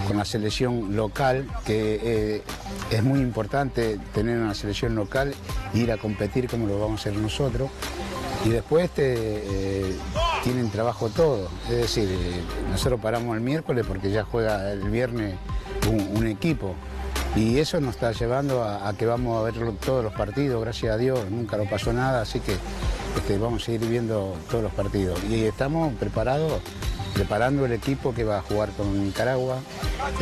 con 0.07 0.19
la 0.19 0.25
selección 0.25 0.95
local, 0.95 1.47
que 1.65 2.01
eh, 2.03 2.43
es 2.91 3.03
muy 3.03 3.21
importante 3.21 3.99
tener 4.15 4.39
una 4.39 4.55
selección 4.55 4.95
local 4.95 5.35
e 5.75 5.79
ir 5.79 5.91
a 5.91 5.97
competir 5.97 6.49
como 6.49 6.67
lo 6.69 6.79
vamos 6.79 7.01
a 7.01 7.11
hacer 7.11 7.21
nosotros. 7.21 7.71
Y 8.47 8.49
después 8.49 8.85
este, 8.85 9.15
eh, 9.17 9.97
tienen 10.45 10.71
trabajo 10.71 11.09
todo. 11.09 11.49
Es 11.69 11.77
decir, 11.77 12.09
eh, 12.09 12.41
nosotros 12.71 13.01
paramos 13.01 13.37
el 13.37 13.43
miércoles 13.43 13.85
porque 13.89 14.13
ya 14.13 14.23
juega 14.23 14.71
el 14.71 14.89
viernes 14.89 15.35
un, 15.91 16.25
equipo. 16.29 16.77
Y 17.35 17.59
eso 17.59 17.81
nos 17.81 17.97
está 17.97 18.13
llevando 18.13 18.63
a, 18.63 18.93
que 18.97 19.05
vamos 19.05 19.41
a 19.41 19.43
ver 19.43 19.55
todos 19.85 20.05
los 20.05 20.13
partidos, 20.13 20.63
gracias 20.63 20.95
a 20.95 20.97
Dios, 20.97 21.29
nunca 21.29 21.57
lo 21.57 21.69
pasó 21.69 21.93
nada, 21.93 22.23
así 22.23 22.39
que 22.39 22.57
este, 23.17 23.37
vamos 23.37 23.63
a 23.63 23.67
seguir 23.67 23.89
viendo 23.89 24.37
todos 24.49 24.63
los 24.63 24.73
partidos. 24.73 25.19
Y 25.29 25.45
estamos 25.45 25.93
preparados, 25.95 26.63
preparando 27.15 27.67
el 27.67 27.73
equipo 27.73 28.15
que 28.15 28.23
va 28.23 28.39
a 28.39 28.43
jugar 28.43 28.71
con 28.71 29.05
Nicaragua 29.05 29.59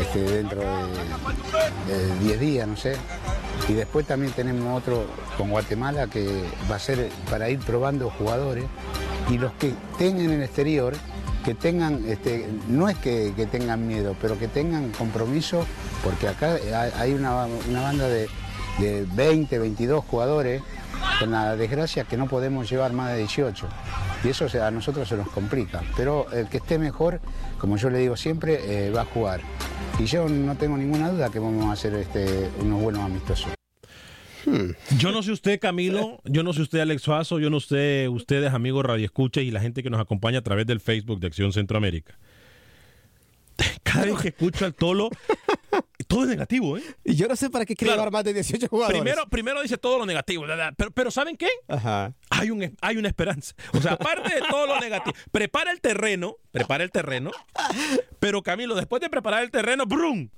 este, 0.01 0.23
dentro 0.23 0.61
de, 0.61 1.95
de 1.95 2.19
10 2.21 2.41
días, 2.41 2.69
no 2.69 2.77
sé. 2.79 2.97
Y 3.69 3.73
después 3.75 4.07
también 4.07 4.33
tenemos 4.33 4.77
otro 4.83 5.07
con 5.39 5.51
Guatemala 5.51 6.07
que 6.07 6.43
va 6.71 6.77
a 6.77 6.79
ser 6.79 7.09
para 7.31 7.49
ir 7.49 7.59
probando 7.61 8.11
jugadores. 8.11 8.65
Y 9.31 9.39
los 9.39 9.53
que 9.55 9.69
estén 9.93 10.21
en 10.21 10.31
el 10.31 10.43
exterior, 10.43 10.95
que 11.45 11.55
tengan, 11.55 12.05
este, 12.07 12.47
no 12.69 12.89
es 12.89 12.97
que, 12.99 13.33
que 13.35 13.47
tengan 13.47 13.87
miedo, 13.87 14.15
pero 14.21 14.39
que 14.39 14.49
tengan 14.49 14.91
compromiso, 14.91 15.67
porque 16.03 16.29
acá 16.29 16.57
hay- 16.99 17.13
una, 17.15 17.47
una 17.69 17.83
banda 17.83 18.07
de, 18.09 18.29
de 18.79 19.07
20, 19.15 19.59
22 19.59 20.05
jugadores, 20.05 20.63
con 21.21 21.31
la 21.31 21.55
desgracia 21.57 22.05
que 22.05 22.17
no 22.17 22.27
podemos 22.29 22.69
llevar 22.69 22.93
más 22.93 23.13
de 23.13 23.19
18. 23.19 23.67
Y 24.25 24.29
eso 24.29 24.47
a 24.63 24.71
nosotros 24.71 25.07
se 25.07 25.17
nos 25.17 25.29
complica. 25.29 25.83
Pero 25.97 26.27
el 26.33 26.49
que 26.49 26.57
esté 26.57 26.79
mejor, 26.79 27.21
como 27.59 27.77
yo 27.77 27.91
le 27.91 27.99
digo 27.99 28.17
siempre, 28.17 28.87
eh, 28.87 28.91
va 28.91 29.03
a 29.03 29.05
jugar. 29.05 29.43
Y 29.99 30.07
yo 30.07 30.29
no 30.29 30.57
tengo 30.57 30.77
ninguna 30.77 31.11
duda 31.11 31.31
que 31.31 31.39
vamos 31.39 31.67
a 31.67 31.73
hacer 31.73 31.95
este, 31.95 32.51
unos 32.61 32.83
buenos 32.83 33.03
amistosos. 33.03 33.53
Yo 34.99 35.13
no 35.13 35.23
sé 35.23 35.33
usted, 35.33 35.59
Camilo, 35.59 36.21
yo 36.25 36.43
no 36.43 36.53
sé 36.53 36.63
usted, 36.63 36.81
Alex 36.81 37.03
Suazo, 37.03 37.39
yo 37.39 37.49
no 37.49 37.61
sé 37.61 38.09
ustedes, 38.11 38.53
amigos 38.53 38.85
Radio 38.85 39.05
Escucha 39.05 39.41
y 39.41 39.51
la 39.51 39.61
gente 39.61 39.83
que 39.83 39.89
nos 39.91 40.01
acompaña 40.01 40.41
a 40.41 40.43
través 40.43 40.67
del 40.67 40.81
Facebook 40.81 41.21
de 41.21 41.29
Acción 41.29 41.53
Centroamérica. 41.53 42.19
Cada 43.83 44.07
vez 44.07 44.17
que 44.21 44.29
escucho 44.29 44.67
al 44.67 44.75
Tolo, 44.75 45.11
todo 46.05 46.23
es 46.23 46.29
negativo, 46.29 46.77
¿eh? 46.79 46.83
Y 47.05 47.15
yo 47.15 47.27
no 47.27 47.37
sé 47.37 47.51
para 47.51 47.65
qué 47.65 47.75
quiere 47.75 47.95
llevar 47.95 48.11
más 48.11 48.25
de 48.25 48.35
18 48.35 48.69
jugadores. 48.69 49.01
Primero, 49.01 49.27
primero 49.29 49.63
dice 49.63 49.79
todo 49.79 49.99
lo 49.99 50.07
negativo, 50.07 50.47
¿verdad? 50.47 50.75
pero, 50.77 50.91
pero 50.91 51.11
¿saben 51.11 51.37
qué? 51.37 51.49
Ajá. 51.69 52.15
Hay, 52.31 52.51
un, 52.51 52.77
hay 52.81 52.97
una 52.97 53.09
esperanza. 53.09 53.55
O 53.73 53.81
sea, 53.81 53.93
aparte 53.93 54.35
de 54.35 54.41
todo 54.49 54.67
lo 54.67 54.81
negativo, 54.81 55.15
prepara 55.33 55.73
el 55.73 55.81
terreno, 55.81 56.37
prepara 56.51 56.85
el 56.85 56.91
terreno, 56.91 57.31
pero 58.21 58.43
Camilo, 58.43 58.75
después 58.75 59.01
de 59.01 59.11
preparar 59.11 59.43
el 59.43 59.51
terreno, 59.51 59.87
¡brum! 59.87 60.29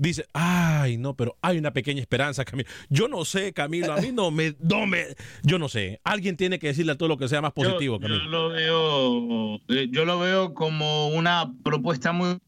Dice, 0.00 0.24
ay, 0.32 0.96
no, 0.96 1.14
pero 1.14 1.36
hay 1.42 1.58
una 1.58 1.74
pequeña 1.74 2.00
esperanza, 2.00 2.46
Camilo. 2.46 2.66
Yo 2.88 3.06
no 3.06 3.26
sé, 3.26 3.52
Camilo, 3.52 3.92
a 3.92 4.00
mí 4.00 4.12
no 4.12 4.30
me, 4.30 4.56
no 4.58 4.86
me, 4.86 5.04
yo 5.42 5.58
no 5.58 5.68
sé. 5.68 6.00
Alguien 6.04 6.38
tiene 6.38 6.58
que 6.58 6.68
decirle 6.68 6.92
a 6.92 6.94
todo 6.94 7.10
lo 7.10 7.18
que 7.18 7.28
sea 7.28 7.42
más 7.42 7.52
positivo, 7.52 7.96
yo, 7.96 8.00
Camilo. 8.00 8.24
yo 8.24 8.30
lo 8.30 8.48
veo, 8.48 9.56
eh, 9.68 9.88
yo 9.90 10.06
lo 10.06 10.18
veo 10.18 10.54
como 10.54 11.08
una 11.08 11.52
propuesta 11.62 12.12
muy 12.12 12.38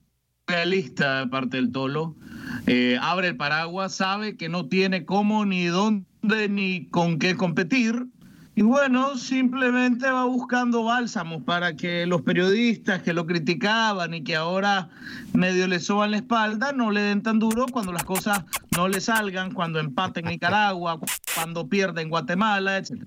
realista 0.46 1.20
de 1.20 1.26
parte 1.28 1.56
del 1.56 1.72
Tolo. 1.72 2.16
Eh, 2.66 2.98
abre 3.00 3.28
el 3.28 3.36
paraguas, 3.36 3.94
sabe 3.94 4.36
que 4.36 4.48
no 4.48 4.66
tiene 4.66 5.04
cómo 5.04 5.44
ni 5.44 5.66
dónde 5.66 6.48
ni 6.48 6.86
con 6.86 7.18
qué 7.18 7.36
competir. 7.36 8.06
Y 8.54 8.60
bueno, 8.60 9.16
simplemente 9.16 10.10
va 10.10 10.26
buscando 10.26 10.84
bálsamos 10.84 11.42
para 11.42 11.74
que 11.74 12.04
los 12.04 12.20
periodistas 12.20 13.02
que 13.02 13.14
lo 13.14 13.24
criticaban 13.24 14.12
y 14.12 14.22
que 14.22 14.36
ahora 14.36 14.90
medio 15.32 15.66
le 15.66 15.80
soban 15.80 16.10
la 16.10 16.18
espalda 16.18 16.72
no 16.72 16.90
le 16.90 17.00
den 17.00 17.22
tan 17.22 17.38
duro 17.38 17.64
cuando 17.72 17.92
las 17.92 18.04
cosas 18.04 18.44
no 18.76 18.88
le 18.88 19.00
salgan, 19.00 19.52
cuando 19.52 19.80
empate 19.80 20.20
en 20.20 20.26
Nicaragua, 20.26 21.00
cuando 21.34 21.66
pierde 21.66 22.02
en 22.02 22.10
Guatemala, 22.10 22.76
etc. 22.76 23.02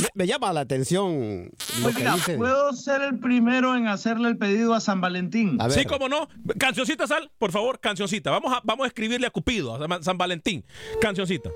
Me, 0.00 0.08
me 0.14 0.26
llama 0.26 0.52
la 0.52 0.60
atención 0.60 1.50
lo 1.82 1.88
que 1.90 2.08
Oiga. 2.08 2.16
¿puedo 2.36 2.72
ser 2.72 3.02
el 3.02 3.18
primero 3.18 3.76
en 3.76 3.86
hacerle 3.88 4.28
el 4.28 4.38
pedido 4.38 4.74
a 4.74 4.80
San 4.80 5.00
Valentín? 5.00 5.58
Sí, 5.70 5.84
cómo 5.84 6.08
no. 6.08 6.28
Cancioncita, 6.58 7.06
Sal, 7.06 7.30
por 7.38 7.52
favor, 7.52 7.80
cancioncita. 7.80 8.30
Vamos 8.30 8.52
a, 8.52 8.60
vamos 8.64 8.84
a 8.84 8.88
escribirle 8.88 9.26
a 9.26 9.30
Cupido, 9.30 9.74
a 9.74 10.02
San 10.02 10.18
Valentín. 10.18 10.64
Cancioncita. 11.00 11.50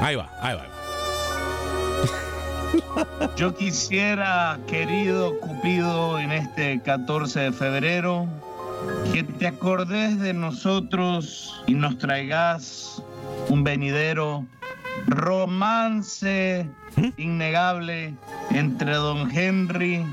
Ahí 0.00 0.16
va, 0.16 0.30
ahí 0.40 0.56
va. 0.56 0.66
Yo 3.36 3.54
quisiera, 3.56 4.58
querido 4.66 5.38
Cupido, 5.40 6.18
en 6.18 6.32
este 6.32 6.80
14 6.82 7.40
de 7.40 7.52
febrero, 7.52 8.26
que 9.12 9.22
te 9.22 9.46
acordes 9.46 10.18
de 10.20 10.34
nosotros 10.34 11.62
y 11.66 11.74
nos 11.74 11.98
traigas 11.98 13.02
un 13.48 13.64
venidero 13.64 14.46
romance 15.06 16.66
innegable 17.16 18.14
entre 18.50 18.94
don 18.94 19.30
Henry 19.30 20.04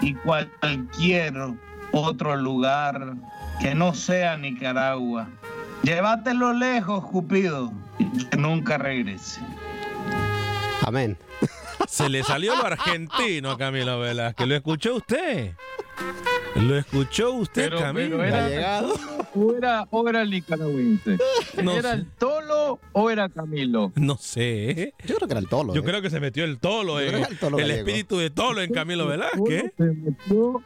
y 0.00 0.14
cualquier 0.14 1.34
otro 1.92 2.36
lugar 2.36 3.14
que 3.60 3.74
no 3.74 3.94
sea 3.94 4.36
Nicaragua. 4.36 5.28
Llévatelo 5.82 6.52
lejos, 6.52 7.04
Cupido, 7.04 7.72
y 7.98 8.24
que 8.26 8.36
nunca 8.36 8.78
regrese. 8.78 9.40
Amén. 10.86 11.16
Se 11.86 12.08
le 12.08 12.22
salió 12.22 12.56
lo 12.56 12.66
argentino 12.66 13.52
a 13.52 13.58
Camilo 13.58 13.98
Velázquez. 14.00 14.46
¿Lo 14.46 14.54
escuchó 14.54 14.96
usted? 14.96 15.54
¿Lo 16.56 16.76
escuchó 16.76 17.32
usted, 17.32 17.64
Pero- 17.70 17.78
Camilo? 17.78 18.18
pero 18.18 18.36
era- 18.36 18.82
¿O 19.34 19.54
era, 19.54 19.86
o 19.90 20.08
era 20.08 20.22
el 20.22 20.30
nicaragüense? 20.30 21.18
No 21.62 21.72
¿Era 21.72 21.90
sé. 21.92 21.96
el 21.98 22.06
Tolo 22.18 22.80
o 22.92 23.10
era 23.10 23.28
Camilo? 23.28 23.92
No 23.94 24.16
sé. 24.16 24.94
Yo 25.06 25.16
creo 25.16 25.28
que 25.28 25.32
era 25.34 25.40
el 25.40 25.48
tolo. 25.48 25.74
Yo 25.74 25.82
¿eh? 25.82 25.84
creo 25.84 26.02
que 26.02 26.10
se 26.10 26.18
metió 26.20 26.44
el 26.44 26.58
tolo, 26.58 26.98
era 27.00 27.18
el 27.26 27.38
tolo 27.38 27.58
el 27.58 27.70
espíritu 27.70 28.16
de 28.18 28.30
tolo 28.30 28.60
en 28.62 28.72
Camilo 28.72 29.06
Velázquez. 29.06 29.72
Se 29.76 29.84
metió 29.84 30.62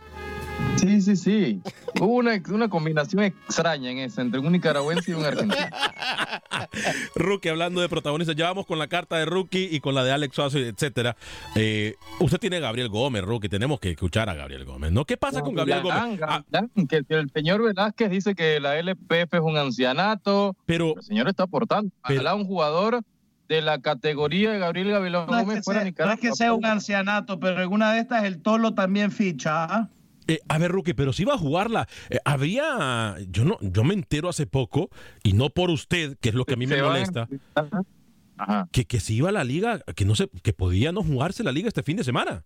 Sí, 0.77 1.01
sí, 1.01 1.17
sí. 1.17 1.61
Hubo 2.01 2.17
una, 2.17 2.41
una 2.51 2.69
combinación 2.69 3.23
extraña 3.23 3.91
en 3.91 3.99
esa, 3.99 4.23
entre 4.23 4.41
un 4.41 4.51
nicaragüense 4.51 5.13
y 5.13 5.15
un 5.15 5.25
argentino. 5.25 5.55
Rookie, 7.15 7.51
hablando 7.51 7.81
de 7.81 7.89
protagonistas, 7.89 8.35
ya 8.35 8.47
vamos 8.47 8.67
con 8.67 8.79
la 8.79 8.89
carta 8.89 9.17
de 9.17 9.25
Rookie 9.25 9.69
y 9.71 9.81
con 9.81 9.95
la 9.95 10.03
de 10.03 10.13
Alex 10.13 10.35
Suazo, 10.35 10.59
etcétera. 10.59 11.17
Eh, 11.55 11.95
usted 12.19 12.39
tiene 12.39 12.57
a 12.57 12.61
Gabriel 12.61 12.89
Gómez, 12.89 13.23
Rookie, 13.23 13.49
tenemos 13.49 13.79
que 13.79 13.91
escuchar 13.91 14.29
a 14.29 14.35
Gabriel 14.35 14.65
Gómez, 14.65 14.91
¿no? 14.91 15.05
¿Qué 15.05 15.17
pasa 15.17 15.41
con 15.43 15.55
Gabriel 15.55 15.83
Gómez? 15.83 16.21
Ah, 16.27 16.43
que, 16.89 17.05
el 17.09 17.31
señor 17.31 17.63
Velázquez 17.63 18.11
dice 18.11 18.35
que 18.35 18.59
la 18.59 18.77
LPF 18.79 19.35
es 19.35 19.41
un 19.41 19.57
ancianato. 19.57 20.57
Pero 20.67 20.97
el 20.97 21.03
señor 21.03 21.29
está 21.29 21.45
aportando. 21.45 21.93
Ojalá 22.03 22.35
un 22.35 22.45
jugador 22.45 23.03
de 23.49 23.61
la 23.61 23.81
categoría 23.81 24.51
de 24.51 24.59
Gabriel 24.59 24.91
No 24.91 25.23
es, 25.23 25.27
Gómez 25.27 25.57
que 25.57 25.63
fuera 25.63 25.81
sea, 25.81 25.85
no 25.85 25.91
Nicaragua. 25.91 26.15
es 26.15 26.21
que 26.21 26.33
sea 26.33 26.55
un 26.55 26.65
ancianato, 26.65 27.39
pero 27.39 27.63
en 27.63 27.71
una 27.71 27.93
de 27.93 28.01
estas 28.01 28.25
el 28.25 28.41
Tolo 28.41 28.75
también 28.75 29.13
ficha. 29.13 29.65
¿ah? 29.65 29.89
Eh, 30.33 30.41
a 30.49 30.59
ver, 30.59 30.73
Rookie, 30.73 30.95
pero 30.95 31.13
si 31.13 31.23
iba 31.23 31.35
a 31.35 31.39
jugarla, 31.39 31.89
eh, 32.09 32.19
habría, 32.25 33.17
yo 33.29 33.45
no, 33.45 33.59
yo 33.61 33.85
me 33.85 33.93
entero 33.93 34.29
hace 34.29 34.47
poco, 34.47 34.89
y 35.23 35.35
no 35.35 35.51
por 35.51 35.71
usted, 35.71 36.17
que 36.21 36.31
es 36.31 36.35
lo 36.35 36.47
que 36.47 36.55
a 36.55 36.57
mí 36.57 36.67
me 36.67 36.77
Se 36.77 36.81
va 36.83 36.89
molesta, 36.89 37.29
Ajá. 38.39 38.69
que, 38.73 38.87
que 38.87 38.99
si 38.99 39.17
iba 39.17 39.29
a 39.29 39.33
la 39.33 39.45
liga, 39.45 39.81
que 39.95 40.05
no 40.05 40.15
sé, 40.15 40.31
que 40.43 40.53
podía 40.53 40.91
no 40.91 41.03
jugarse 41.03 41.45
la 41.45 41.53
liga 41.53 41.69
este 41.69 41.83
fin 41.83 41.97
de 41.99 42.05
semana. 42.05 42.45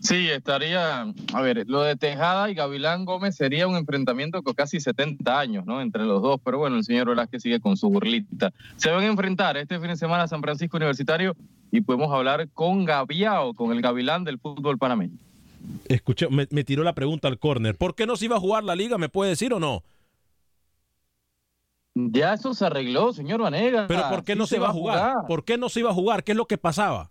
Sí, 0.00 0.30
estaría, 0.30 1.02
a 1.02 1.42
ver, 1.42 1.64
lo 1.68 1.82
de 1.82 1.94
Tejada 1.94 2.50
y 2.50 2.54
Gavilán 2.54 3.04
Gómez 3.04 3.36
sería 3.36 3.68
un 3.68 3.76
enfrentamiento 3.76 4.42
con 4.42 4.54
casi 4.54 4.80
70 4.80 5.38
años, 5.38 5.66
¿no? 5.66 5.82
Entre 5.82 6.04
los 6.04 6.22
dos, 6.22 6.40
pero 6.42 6.56
bueno, 6.58 6.76
el 6.76 6.84
señor 6.84 7.08
Velázquez 7.08 7.42
sigue 7.42 7.60
con 7.60 7.76
su 7.76 7.90
burlita. 7.90 8.50
Se 8.76 8.90
van 8.90 9.04
a 9.04 9.06
enfrentar 9.06 9.58
este 9.58 9.78
fin 9.78 9.88
de 9.88 9.96
semana 9.96 10.22
a 10.22 10.28
San 10.28 10.40
Francisco 10.40 10.78
Universitario 10.78 11.36
y 11.70 11.82
podemos 11.82 12.10
hablar 12.14 12.48
con 12.54 12.86
Gaviao, 12.86 13.52
con 13.52 13.72
el 13.72 13.82
Gavilán 13.82 14.24
del 14.24 14.38
fútbol 14.38 14.78
panameño. 14.78 15.18
Escuché, 15.86 16.28
me, 16.30 16.48
me 16.50 16.64
tiró 16.64 16.82
la 16.82 16.94
pregunta 16.94 17.28
al 17.28 17.38
córner. 17.38 17.76
¿Por 17.76 17.94
qué 17.94 18.06
no 18.06 18.16
se 18.16 18.24
iba 18.24 18.36
a 18.36 18.40
jugar 18.40 18.64
la 18.64 18.74
liga? 18.74 18.96
¿Me 18.96 19.10
puede 19.10 19.30
decir 19.30 19.52
o 19.52 19.60
no? 19.60 19.82
Ya 21.94 22.34
eso 22.34 22.54
se 22.54 22.64
arregló, 22.64 23.12
señor 23.12 23.42
Vanega. 23.42 23.86
Pero 23.86 24.08
¿por 24.08 24.24
qué 24.24 24.32
Sí 24.32 24.38
no 24.38 24.46
se 24.46 24.56
iba 24.56 24.68
a 24.68 24.72
jugar? 24.72 25.14
¿Por 25.28 25.44
qué 25.44 25.58
no 25.58 25.68
se 25.68 25.80
iba 25.80 25.90
a 25.90 25.94
jugar? 25.94 26.24
¿Qué 26.24 26.32
es 26.32 26.38
lo 26.38 26.46
que 26.46 26.56
pasaba? 26.56 27.10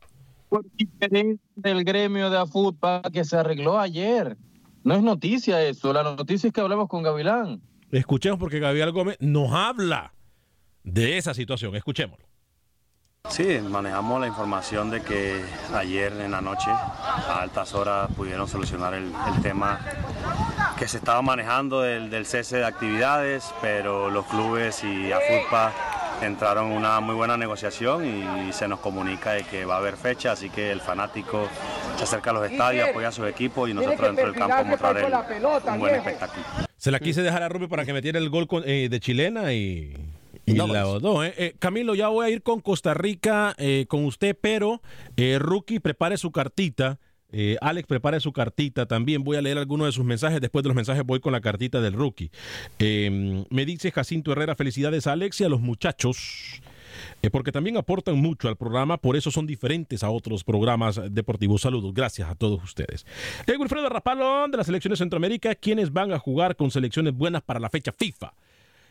Por 0.50 0.66
diferencia 0.74 1.40
del 1.56 1.84
gremio 1.84 2.30
de 2.30 2.38
AFUTPA 2.40 3.04
que 3.14 3.24
se 3.24 3.38
arregló 3.38 3.80
ayer. 3.80 4.38
No 4.84 4.96
es 4.96 5.04
noticia 5.04 5.62
eso, 5.64 5.94
la 5.94 6.04
noticia 6.04 6.48
es 6.48 6.54
que 6.54 6.62
hablamos 6.62 6.88
con 6.88 7.04
Gavilán. 7.04 7.62
Escuchemos 7.92 8.40
porque 8.40 8.60
Gabriel 8.60 8.92
Gómez 8.92 9.18
nos 9.20 9.52
habla 9.52 10.14
de 10.84 11.18
esa 11.18 11.34
situación. 11.34 11.76
Escuchémoslo. 11.76 12.26
Sí, 13.30 13.60
manejamos 13.70 14.22
la 14.22 14.28
información 14.28 14.90
de 14.90 15.02
que 15.02 15.44
ayer 15.76 16.14
en 16.14 16.32
la 16.32 16.42
noche, 16.42 16.72
a 16.72 17.42
altas 17.42 17.76
horas, 17.76 18.10
pudieron 18.16 18.48
solucionar 18.48 18.94
el, 18.94 19.12
el 19.36 19.42
tema 19.42 19.80
que 20.78 20.88
se 20.88 20.98
estaba 20.98 21.22
manejando 21.22 21.82
del, 21.82 22.10
del 22.10 22.26
cese 22.26 22.58
de 22.58 22.66
actividades, 22.66 23.54
pero 23.62 24.10
los 24.10 24.26
clubes 24.26 24.84
y 24.84 25.12
AFUTPA 25.12 25.74
entraron 26.21 26.71
en 26.71 26.77
una 26.77 26.99
muy 26.99 27.15
buena 27.15 27.38
negociación 27.38 28.05
y 28.47 28.51
se 28.53 28.67
nos 28.67 28.79
comunica 28.79 29.32
de 29.34 29.43
que 29.43 29.65
va 29.65 29.75
a 29.75 29.77
haber 29.77 29.95
fecha, 29.97 30.32
así 30.34 30.49
que 30.49 30.71
el 30.71 30.82
fanático 30.82 31.47
se 31.97 32.03
acerca 32.03 32.32
a 32.32 32.34
los 32.34 32.49
estadios, 32.51 32.89
apoya 32.89 33.08
a 33.10 33.12
sus 33.12 33.27
equipos 33.27 33.69
y 33.69 33.73
nosotros 33.73 34.01
dentro 34.15 34.25
del 34.32 34.36
campo 34.36 34.65
mostrar 34.65 34.97
el- 34.97 35.03
un 35.73 35.79
buen 35.79 35.95
espectáculo. 35.95 36.45
Se 36.77 36.91
la 36.91 36.99
quise 36.99 37.21
dejar 37.21 37.43
a 37.43 37.49
Rubio 37.49 37.67
para 37.69 37.86
que 37.86 37.93
metiera 37.93 38.19
el 38.19 38.29
gol 38.29 38.47
con- 38.47 38.63
eh, 38.65 38.88
de 38.89 38.99
chilena 38.99 39.53
y, 39.53 39.93
y 40.45 40.53
la 40.53 40.84
botó, 40.86 41.23
¿eh? 41.23 41.34
Eh, 41.38 41.55
Camilo, 41.60 41.93
ya 41.95 42.08
voy 42.08 42.25
a 42.25 42.29
ir 42.29 42.41
con 42.41 42.62
Costa 42.62 42.93
Rica 42.93 43.53
eh, 43.58 43.86
con 43.89 44.05
usted, 44.05 44.38
pero 44.39 44.82
eh, 45.17 45.38
Rookie, 45.39 45.79
prepare 45.79 46.17
su 46.17 46.32
cartita. 46.32 46.97
Eh, 47.32 47.58
Alex, 47.62 47.88
prepare 47.88 48.20
su 48.20 48.32
cartita 48.34 48.86
también. 48.88 49.24
Voy 49.24 49.38
a 49.38 49.42
leer 49.42 49.58
algunos 49.58 49.88
de 49.88 49.92
sus 49.92 50.04
mensajes. 50.06 50.42
Después 50.42 50.63
de 50.63 50.70
los 50.70 50.76
mensajes 50.76 51.04
voy 51.06 51.20
con 51.20 51.32
la 51.32 51.42
cartita 51.42 51.80
del 51.82 51.94
Rookie. 51.94 52.32
Eh, 52.80 53.46
me 53.50 53.65
dice 53.65 53.92
Jacinto 53.92 54.32
Herrera, 54.32 54.56
felicidades 54.56 55.06
a 55.08 55.12
Alex 55.13 55.42
y 55.42 55.44
a 55.44 55.50
los 55.50 55.62
muchachos. 55.62 56.62
eh, 57.22 57.30
porque 57.30 57.52
también 57.52 57.78
aportan 57.78 58.18
mucho 58.18 58.48
al 58.50 58.56
programa, 58.58 58.98
por 58.98 59.15
eso 59.15 59.30
son 59.32 59.46
diferentes 59.46 60.04
a 60.04 60.10
otros 60.10 60.44
programas 60.44 61.00
deportivos. 61.12 61.62
Saludos, 61.62 61.94
gracias 61.94 62.30
a 62.30 62.36
todos 62.36 62.63
ustedes. 62.63 63.06
Wilfredo 63.48 63.89
Rapalón 63.89 64.52
de 64.52 64.58
la 64.58 64.63
selección 64.63 64.92
de 64.92 64.98
Centroamérica, 64.98 65.54
quienes 65.56 65.94
van 65.94 66.12
a 66.12 66.20
jugar 66.20 66.56
con 66.56 66.72
selecciones 66.72 67.13
buenas 67.13 67.42
para 67.44 67.60
la 67.60 67.70
fecha 67.70 67.92
FIFA. 67.92 68.34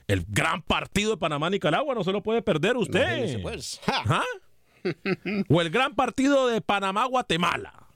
El 0.07 0.25
gran 0.29 0.63
partido 0.63 1.11
de 1.11 1.17
Panamá-Nicaragua 1.19 1.95
no 1.95 2.03
se 2.05 2.13
lo 2.13 2.23
puede 2.23 2.41
perder 2.41 2.77
usted. 2.77 3.43
Pues. 3.43 3.81
Ajá. 3.87 4.23
O 5.49 5.61
el 5.61 5.71
gran 5.71 5.95
partido 5.95 6.47
de 6.49 6.61
Panamá-Guatemala. 6.63 7.88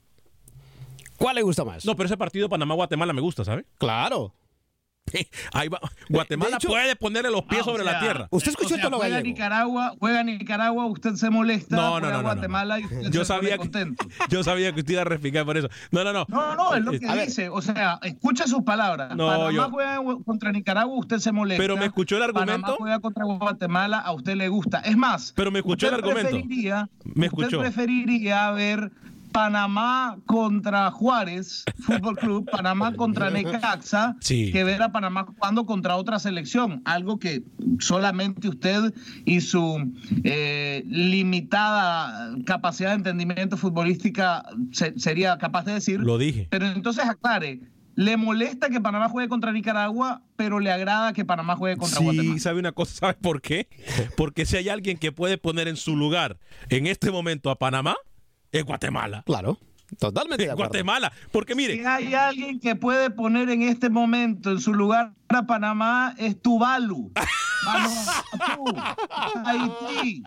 ¿Cuál 1.23 1.37
le 1.37 1.43
gusta 1.43 1.65
más? 1.65 1.85
No, 1.85 1.95
pero 1.97 2.07
ese 2.07 2.17
partido 2.17 2.47
de 2.47 2.51
Panamá-Guatemala 2.51 3.13
me 3.13 3.21
gusta, 3.21 3.45
¿sabe? 3.45 3.65
Claro. 3.79 4.35
Ahí 5.53 5.69
va. 5.69 5.81
Guatemala 6.09 6.57
hecho- 6.57 6.69
puede 6.69 6.95
ponerle 6.97 7.31
los 7.31 7.43
pies 7.43 7.61
Ah, 7.61 7.65
o 7.65 7.73
sobre 7.73 7.85
la 7.85 7.91
sea, 7.93 8.01
tierra. 8.01 8.29
o 8.31 8.39
sea, 8.41 8.53
juega 8.93 9.21
Nicaragua, 9.21 9.95
juega 9.99 10.23
Nicaragua, 10.23 10.87
usted 10.87 11.15
se 11.15 11.29
molesta, 11.29 11.75
No, 11.77 11.83
no, 11.83 11.91
juega 12.01 12.07
no, 12.09 12.13
no, 12.13 12.17
no. 12.19 12.23
Guatemala 12.35 12.79
y 12.81 12.85
usted 12.85 13.11
Yo 13.11 13.11
se 13.11 13.11
pone 13.13 13.25
sabía, 13.27 13.51
que, 13.53 13.59
contento. 13.59 14.05
yo 14.31 14.45
sabía 14.45 14.73
que 14.73 14.81
usted 14.81 14.93
iba 14.93 15.03
a 15.03 15.05
reficar 15.05 15.45
por 15.45 15.57
eso. 15.57 15.69
No, 15.91 16.05
no, 16.05 16.13
no. 16.13 16.25
No, 16.29 16.55
no, 16.55 16.75
es 16.75 16.85
lo 16.85 16.93
que 16.93 17.07
A 17.09 17.15
ver, 17.15 17.27
dice. 17.27 17.49
O 17.49 17.61
sea, 17.61 17.99
escucha 18.03 18.47
sus 18.47 18.63
palabras. 18.63 19.15
No, 19.17 19.27
Panamá 19.27 19.51
yo- 19.53 19.71
juega 19.71 19.99
contra 20.25 20.53
Nicaragua, 20.53 20.97
usted 20.99 21.19
se 21.19 21.33
molesta. 21.33 21.61
Pero 21.63 21.77
me 21.77 21.87
escuchó 21.87 22.17
el 22.17 22.23
argumento. 22.23 22.53
Panamá 22.53 22.75
juega 22.79 23.01
contra 23.01 23.25
Guatemala, 23.25 23.99
a 23.99 24.13
usted 24.13 24.37
le 24.37 24.49
gusta. 24.49 24.79
Es 24.81 24.97
más, 24.97 25.33
Pero 25.37 25.51
me 25.51 25.59
escuchó 25.59 25.89
el 25.89 25.95
usted 25.95 26.05
argumento. 26.09 26.31
preferiría- 26.31 26.89
Me 27.05 27.27
usted 27.27 27.43
escuchó. 27.43 27.59
preferiría 27.61 28.51
ver 28.53 28.93
Panamá 29.33 30.19
contra 30.27 30.91
Juárez, 30.91 31.65
Fútbol 31.81 32.17
Club, 32.17 32.49
Panamá 32.51 32.93
contra 32.95 33.31
Necaxa, 33.31 34.17
Sí. 34.21 34.53
que 34.53 34.63
ver 34.65 34.83
a 34.83 34.93
Panamá 34.93 35.25
jugando 35.25 35.67
contra 35.67 35.97
otra 35.97 36.19
selección. 36.19 36.83
Algo 36.85 37.19
que 37.19 37.43
solamente 37.81 38.49
usted 38.49 38.95
y 39.25 39.41
su 39.41 39.93
eh, 40.25 40.85
limitada 40.87 42.35
capacidad 42.45 42.91
de 42.91 42.97
entendimiento 42.97 43.57
futbolística 43.57 44.45
se- 44.73 44.99
sería 44.99 45.39
capaz 45.39 45.65
de 45.65 45.75
decir. 45.75 46.01
Lo 46.01 46.19
dije. 46.19 46.47
Pero 46.51 46.67
entonces 46.67 47.05
aclare, 47.05 47.61
le 47.95 48.17
molesta 48.17 48.69
que 48.71 48.81
Panamá 48.81 49.09
juegue 49.09 49.29
contra 49.29 49.53
Nicaragua, 49.53 50.23
pero 50.37 50.61
le 50.61 50.71
agrada 50.73 51.13
que 51.13 51.25
Panamá 51.25 51.57
juegue 51.57 51.77
contra 51.77 51.99
Sí, 51.99 52.05
Guatemala. 52.05 52.39
sabe 52.41 52.59
una 52.59 52.73
cosa, 52.73 52.95
¿sabe 52.95 53.15
por 53.15 53.41
qué? 53.43 53.69
Porque 54.17 54.47
si 54.47 54.57
hay 54.57 54.69
alguien 54.69 54.97
que 54.99 55.13
puede 55.13 55.39
poner 55.39 55.69
en 55.69 55.77
su 55.77 55.97
lugar 55.97 56.39
en 56.71 56.87
este 56.87 57.11
momento 57.11 57.51
a 57.51 57.59
Panamá, 57.59 57.97
es 58.53 58.65
Guatemala. 58.65 59.23
Claro, 59.27 59.59
totalmente. 59.99 60.45
Es 60.47 60.55
Guatemala. 60.55 61.13
Porque 61.33 61.55
mire, 61.55 61.75
Si 61.79 61.85
hay 61.85 62.15
alguien 62.15 62.61
que 62.61 62.77
puede 62.77 63.11
poner 63.11 63.51
en 63.51 63.63
este 63.63 63.91
momento 63.91 64.51
en 64.51 64.61
su 64.61 64.73
lugar 64.75 65.13
a 65.29 65.43
Panamá, 65.47 66.15
es 66.19 66.41
Tuvalu. 66.41 67.11
Haití. 69.45 70.23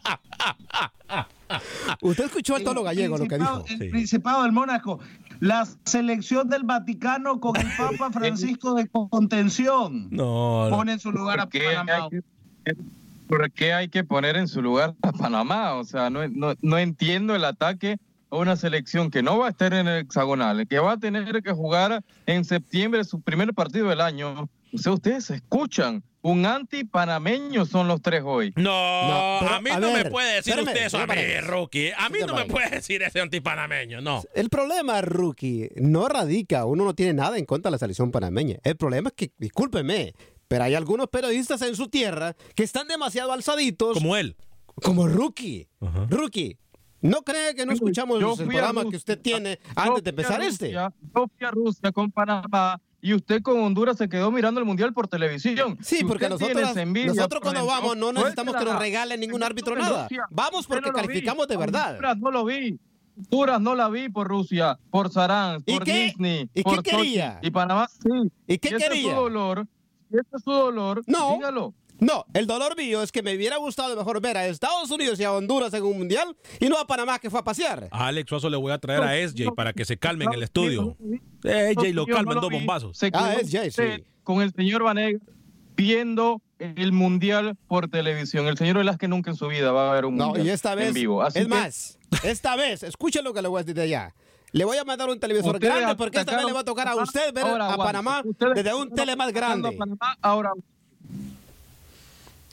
Usted 2.01 2.25
escuchó 2.25 2.55
al 2.55 2.63
tono 2.63 2.83
gallego 2.83 3.17
lo 3.17 3.27
que 3.27 3.37
dijo. 3.37 3.63
Principado- 3.63 3.83
El 3.85 3.89
Principado 3.91 4.43
del 4.43 4.51
Mónaco. 4.51 4.99
La 5.41 5.67
selección 5.83 6.47
del 6.49 6.63
Vaticano 6.63 7.39
con 7.41 7.55
el 7.57 7.67
Papa 7.77 8.09
Francisco 8.13 8.73
de 8.73 8.87
contención. 8.87 10.07
no, 10.09 10.69
no. 10.69 10.75
Pone 10.77 10.93
en 10.93 10.99
su 10.99 11.11
lugar 11.11 11.39
a 11.41 11.43
¿Por 11.43 11.51
qué 11.51 11.65
Panamá. 11.75 12.09
¿Por 13.27 13.51
qué 13.51 13.73
hay 13.73 13.89
que 13.89 14.03
poner 14.03 14.37
en 14.37 14.47
su 14.47 14.61
lugar 14.61 14.95
a 15.01 15.11
Panamá? 15.11 15.73
O 15.73 15.83
sea, 15.83 16.09
no, 16.09 16.27
no, 16.29 16.53
no 16.61 16.77
entiendo 16.77 17.35
el 17.35 17.43
ataque 17.43 17.97
a 18.29 18.37
una 18.37 18.55
selección 18.55 19.11
que 19.11 19.23
no 19.23 19.39
va 19.39 19.47
a 19.47 19.49
estar 19.49 19.73
en 19.73 19.87
el 19.87 20.01
hexagonal, 20.01 20.67
que 20.67 20.79
va 20.79 20.93
a 20.93 20.97
tener 20.97 21.41
que 21.41 21.51
jugar 21.51 22.03
en 22.25 22.45
septiembre 22.45 23.03
su 23.03 23.21
primer 23.21 23.53
partido 23.53 23.89
del 23.89 24.01
año. 24.01 24.49
O 24.73 24.77
sea, 24.77 24.91
ustedes 24.93 25.29
escuchan, 25.29 26.03
un 26.21 26.45
anti-panameño 26.45 27.65
son 27.65 27.87
los 27.87 28.01
tres 28.01 28.23
hoy. 28.25 28.51
No, 28.55 28.63
No, 28.63 29.37
pero, 29.41 29.55
a 29.55 29.61
mí 29.61 29.69
a 29.69 29.79
no 29.79 29.93
me 29.93 30.05
puede 30.05 30.35
decir 30.35 30.53
espérame, 30.53 30.67
usted 30.67 30.85
eso 30.87 30.97
a 30.97 31.07
mí. 31.07 31.39
Rookie. 31.41 31.91
A 31.97 32.09
mí 32.09 32.19
no 32.25 32.35
me 32.35 32.45
puede 32.45 32.69
decir 32.69 33.03
ese 33.03 33.21
antipanameño, 33.21 34.01
no. 34.01 34.23
El 34.33 34.49
problema, 34.49 35.01
Rookie, 35.01 35.69
no 35.75 36.07
radica, 36.07 36.65
uno 36.65 36.83
no 36.83 36.95
tiene 36.95 37.13
nada 37.13 37.37
en 37.37 37.45
contra 37.45 37.69
de 37.69 37.73
la 37.73 37.77
selección 37.77 38.11
panameña. 38.11 38.57
El 38.63 38.75
problema 38.75 39.09
es 39.09 39.15
que, 39.15 39.31
discúlpeme, 39.37 40.13
pero 40.47 40.63
hay 40.63 40.75
algunos 40.75 41.07
periodistas 41.09 41.61
en 41.61 41.75
su 41.75 41.89
tierra 41.89 42.35
que 42.55 42.63
están 42.63 42.87
demasiado 42.87 43.31
alzaditos. 43.31 43.93
Como 43.93 44.17
él. 44.17 44.35
Como 44.81 45.07
Rookie. 45.07 45.67
Rookie, 46.09 46.57
¿no 47.09 47.21
cree 47.23 47.55
que 47.55 47.65
no 47.65 47.73
escuchamos 47.73 48.19
Yo 48.19 48.31
el 48.31 48.35
fui 48.35 48.45
a 48.45 48.47
programa 48.47 48.89
que 48.89 48.97
usted 48.97 49.19
tiene 49.19 49.59
antes 49.75 50.03
de 50.03 50.09
empezar 50.09 50.41
este? 50.41 50.71
Yo 50.71 50.89
fui 51.13 51.29
a 51.47 51.51
Rusia 51.51 51.91
con 51.91 52.11
Panamá 52.11 52.79
y 53.01 53.13
usted 53.13 53.41
con 53.41 53.59
Honduras 53.59 53.97
se 53.97 54.09
quedó 54.09 54.31
mirando 54.31 54.59
el 54.59 54.65
Mundial 54.65 54.93
por 54.93 55.07
televisión. 55.07 55.77
Sí, 55.81 56.03
porque 56.03 56.27
nosotros, 56.27 56.75
envidia, 56.75 57.07
nosotros 57.13 57.41
cuando 57.41 57.59
ejemplo, 57.61 57.81
vamos 57.81 57.97
no 57.97 58.11
necesitamos 58.13 58.55
que 58.55 58.65
nos 58.65 58.79
regalen 58.79 59.19
ningún 59.19 59.43
árbitro 59.43 59.75
nada. 59.75 60.07
Vamos 60.29 60.65
porque 60.67 60.91
calificamos 60.91 61.47
de 61.47 61.57
verdad. 61.57 61.91
Honduras 61.91 62.17
no 62.17 62.31
lo 62.31 62.45
vi. 62.45 62.79
Honduras 63.17 63.61
no 63.61 63.75
la 63.75 63.87
vi 63.89 64.09
por 64.09 64.27
Rusia, 64.27 64.77
por 64.89 65.09
Sarán, 65.11 65.63
¿Y 65.65 65.73
por 65.75 65.83
qué? 65.85 66.05
Disney, 66.05 66.49
¿Y 66.53 66.63
qué 66.63 66.63
por 66.63 66.75
Sochi. 66.77 66.89
quería? 66.89 67.39
Y 67.41 67.49
Panamá 67.51 67.87
sí. 67.87 68.09
¿Y 68.47 68.57
qué 68.57 68.67
ese 68.69 68.77
es 68.77 68.83
quería? 68.83 69.09
su 69.11 69.15
dolor. 69.21 69.67
Si 70.11 70.17
ese 70.17 70.27
es 70.35 70.43
su 70.43 70.51
dolor, 70.51 71.01
No. 71.07 71.35
dígalo. 71.35 71.73
No, 71.99 72.25
el 72.33 72.45
dolor 72.45 72.75
mío 72.77 73.01
es 73.01 73.11
que 73.11 73.21
me 73.23 73.35
hubiera 73.35 73.57
gustado 73.57 73.95
mejor 73.95 74.21
ver 74.21 74.37
a 74.37 74.45
Estados 74.47 74.91
Unidos 74.91 75.19
y 75.19 75.23
a 75.23 75.31
Honduras 75.31 75.73
en 75.73 75.83
un 75.83 75.97
mundial 75.97 76.35
y 76.59 76.67
no 76.67 76.77
a 76.77 76.85
Panamá 76.85 77.19
que 77.19 77.29
fue 77.29 77.39
a 77.39 77.43
pasear. 77.43 77.87
A 77.91 78.07
Alex 78.07 78.27
Suazo 78.29 78.49
le 78.49 78.57
voy 78.57 78.71
a 78.71 78.77
traer 78.77 79.01
a 79.03 79.27
SJ 79.29 79.53
para 79.55 79.71
que 79.73 79.85
se 79.85 79.97
calme 79.97 80.25
en 80.25 80.33
el 80.33 80.43
estudio. 80.43 80.97
Eh, 81.43 81.73
SJ 81.77 81.93
lo 81.93 82.05
calma 82.05 82.33
en 82.33 82.41
dos 82.41 82.51
bombazos. 82.51 82.97
Se 82.97 83.09
Ah, 83.13 83.35
usted 83.41 83.69
sí. 83.71 84.03
Con 84.23 84.41
el 84.41 84.51
señor 84.53 84.83
Vanegas 84.83 85.21
viendo 85.77 86.41
el 86.59 86.91
mundial 86.91 87.57
por 87.67 87.89
televisión. 87.89 88.47
El 88.47 88.57
señor 88.57 88.77
Velázquez 88.77 89.09
nunca 89.09 89.31
en 89.31 89.37
su 89.37 89.47
vida 89.47 89.71
va 89.71 89.91
a 89.91 89.93
ver 89.93 90.05
un 90.05 90.15
No, 90.15 90.27
mundial 90.27 90.47
y 90.47 90.49
esta 90.49 90.75
vez, 90.75 90.89
en 90.89 90.93
vivo. 90.93 91.21
Así 91.21 91.39
es 91.39 91.45
que 91.45 91.49
más, 91.49 91.99
esta 92.23 92.55
vez, 92.55 92.83
escuchen 92.83 93.23
lo 93.23 93.33
que 93.33 93.41
le 93.41 93.47
voy 93.47 93.59
a 93.59 93.63
decir 93.63 93.75
de 93.75 93.83
allá. 93.83 94.15
Le 94.51 94.63
voy 94.63 94.77
a 94.77 94.85
mandar 94.85 95.09
un 95.09 95.19
televisor 95.19 95.55
Ustedes 95.55 95.75
grande 95.75 95.95
porque 95.95 96.19
esta 96.19 96.35
vez 96.37 96.45
le 96.45 96.53
va 96.53 96.61
a 96.61 96.63
tocar 96.63 96.87
a 96.87 96.95
usted 96.95 97.33
ver 97.33 97.45
ahora 97.45 97.73
a. 97.73 97.77
Panamá 97.77 98.21
Ustedes 98.23 98.55
desde 98.55 98.73
un 98.73 98.89
tele 98.89 99.15
más 99.17 99.27
a 99.27 99.31
grande. 99.31 99.71
Panamá, 99.73 100.17
ahora 100.21 100.51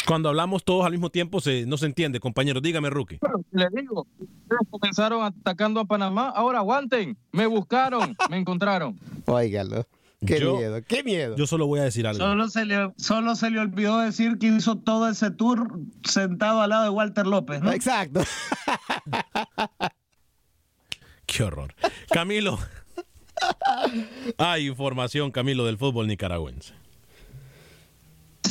Cuando 0.07 0.29
hablamos 0.29 0.65
todos 0.65 0.85
al 0.85 0.93
mismo 0.93 1.11
tiempo 1.11 1.41
se, 1.41 1.67
no 1.67 1.77
se 1.77 1.87
entiende, 1.87 2.21
compañero. 2.21 2.61
Dígame, 2.61 2.91
Rookie. 2.91 3.19
le 3.53 3.69
digo, 3.73 4.07
ustedes 4.19 4.61
comenzaron 4.71 5.25
atacando 5.25 5.81
a 5.81 5.85
Panamá, 5.85 6.29
ahora 6.31 6.59
aguanten. 6.59 7.17
Me 7.33 7.47
buscaron, 7.47 8.17
me 8.31 8.39
encontraron. 8.39 8.99
Óigalo. 9.27 9.87
Qué 10.25 10.39
Yo- 10.41 10.57
miedo, 10.57 10.81
qué 10.87 11.03
miedo. 11.03 11.37
Yo 11.37 11.47
solo 11.49 11.67
voy 11.67 11.81
a 11.81 11.85
decir 11.85 12.07
algo. 12.07 12.21
Solo 12.25 12.49
se, 12.49 12.65
le, 12.65 12.93
solo 12.97 13.35
se 13.35 13.51
le 13.51 13.59
olvidó 13.59 13.99
decir 13.99 14.39
que 14.39 14.47
hizo 14.49 14.77
todo 14.77 15.09
ese 15.09 15.33
tour 15.33 15.81
sentado 16.05 16.61
al 16.61 16.71
lado 16.71 16.85
de 16.85 16.91
Walter 16.91 17.27
López, 17.27 17.61
¿no? 17.61 17.73
Exacto. 17.73 18.21
Qué 21.27 21.43
horror. 21.43 21.75
Camilo. 22.11 22.59
Hay 24.39 24.69
información, 24.69 25.33
Camilo, 25.33 25.65
del 25.67 25.77
fútbol 25.79 26.07
nicaragüense. 26.07 26.75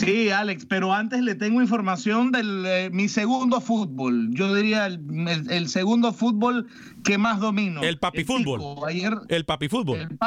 Sí, 0.02 0.30
Alex, 0.30 0.66
pero 0.66 0.94
antes 0.94 1.22
le 1.22 1.36
tengo 1.36 1.62
información 1.62 2.32
de 2.32 2.90
mi 2.92 3.08
segundo 3.08 3.62
fútbol. 3.62 4.30
Yo 4.34 4.54
diría 4.54 4.88
el, 4.88 5.00
el- 5.28 5.52
el 5.52 5.70
segundo 5.70 6.12
fútbol 6.12 6.68
que 7.04 7.18
más 7.18 7.40
domino. 7.40 7.82
El 7.84 7.98
papi 8.00 8.24
fútbol. 8.24 8.60
tico. 8.60 8.86
Ayer, 8.86 9.14
El 9.30 9.46
papi 9.46 9.70
fútbol. 9.70 10.00
el, 10.00 10.18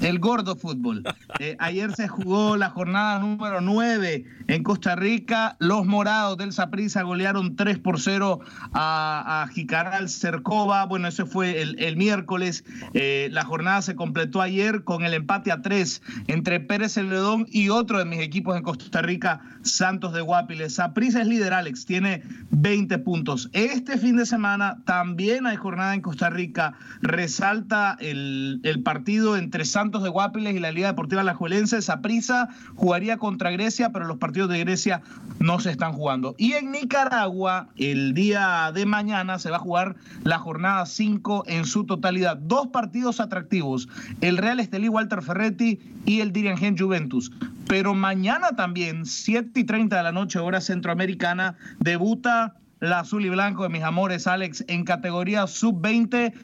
el 0.00 0.18
gordo 0.18 0.56
fútbol. 0.56 1.02
Eh, 1.38 1.56
ayer 1.58 1.92
se 1.94 2.08
jugó 2.08 2.56
la 2.56 2.70
jornada 2.70 3.18
número 3.18 3.60
9 3.60 4.24
en 4.48 4.62
Costa 4.62 4.94
Rica. 4.96 5.56
Los 5.58 5.86
morados 5.86 6.36
del 6.36 6.52
Saprissa 6.52 7.02
golearon 7.02 7.56
3 7.56 7.78
por 7.78 8.00
0 8.00 8.40
a, 8.72 9.42
a 9.42 9.48
Jicaral 9.48 10.08
Cercova. 10.08 10.84
Bueno, 10.86 11.08
ese 11.08 11.24
fue 11.24 11.62
el, 11.62 11.96
miércoles. 11.96 12.64
Eh, 12.94 13.28
la 13.32 13.44
jornada 13.44 13.82
se 13.82 13.94
completó 13.94 14.42
ayer 14.42 14.84
con 14.84 15.04
el 15.04 15.14
empate 15.14 15.50
a 15.50 15.62
3 15.62 16.02
entre 16.26 16.60
Pérez 16.60 16.92
Celedón 16.92 17.46
y 17.50 17.70
otro 17.70 17.98
de 17.98 18.04
mis 18.04 18.20
equipos 18.20 18.56
en 18.56 18.62
Costa 18.62 19.02
Rica, 19.02 19.40
Santos 19.62 20.12
de 20.12 20.20
Guapiles. 20.20 20.74
Saprissa 20.74 21.22
es 21.22 21.26
líder, 21.26 21.54
Alex, 21.54 21.86
tiene 21.86 22.22
20 22.50 22.98
puntos. 22.98 23.48
Este 23.52 23.98
fin 23.98 24.16
de 24.16 24.26
semana 24.26 24.78
también 24.84 25.46
hay 25.46 25.56
jornada 25.56 25.94
en 25.94 26.02
Costa 26.02 26.30
Rica. 26.30 26.74
Resalta 27.00 27.96
el, 28.00 28.60
el 28.62 28.82
partido 28.82 29.36
entre 29.36 29.64
Santos 29.64 29.85
de 29.86 30.08
Guapiles 30.08 30.54
y 30.54 30.58
la 30.58 30.72
Liga 30.72 30.88
Deportiva 30.88 31.20
Alajuelense. 31.20 31.80
Saprissa 31.80 32.48
jugaría 32.74 33.18
contra 33.18 33.50
Grecia, 33.50 33.90
pero 33.92 34.04
los 34.04 34.18
partidos 34.18 34.50
de 34.50 34.58
Grecia 34.58 35.02
no 35.38 35.60
se 35.60 35.70
están 35.70 35.92
jugando. 35.92 36.34
Y 36.38 36.52
en 36.54 36.72
Nicaragua, 36.72 37.68
el 37.76 38.12
día 38.14 38.72
de 38.74 38.84
mañana 38.84 39.38
se 39.38 39.50
va 39.50 39.56
a 39.56 39.60
jugar 39.60 39.96
la 40.24 40.38
jornada 40.38 40.84
5 40.86 41.44
en 41.46 41.64
su 41.64 41.84
totalidad. 41.84 42.36
Dos 42.36 42.68
partidos 42.68 43.20
atractivos, 43.20 43.88
el 44.20 44.36
Real 44.38 44.60
Estelí 44.60 44.88
Walter 44.88 45.22
Ferretti 45.22 45.78
y 46.04 46.20
el 46.20 46.32
Dirigen 46.32 46.76
Juventus. 46.76 47.32
Pero 47.68 47.94
mañana 47.94 48.50
también, 48.56 49.06
7 49.06 49.60
y 49.60 49.64
30 49.64 49.96
de 49.96 50.02
la 50.02 50.12
noche, 50.12 50.38
hora 50.38 50.60
centroamericana, 50.60 51.56
debuta 51.78 52.56
la 52.80 53.00
azul 53.00 53.24
y 53.24 53.30
blanco 53.30 53.62
de 53.62 53.70
mis 53.70 53.82
amores, 53.82 54.26
Alex, 54.26 54.64
en 54.68 54.84
categoría 54.84 55.46
sub-20. 55.46 56.34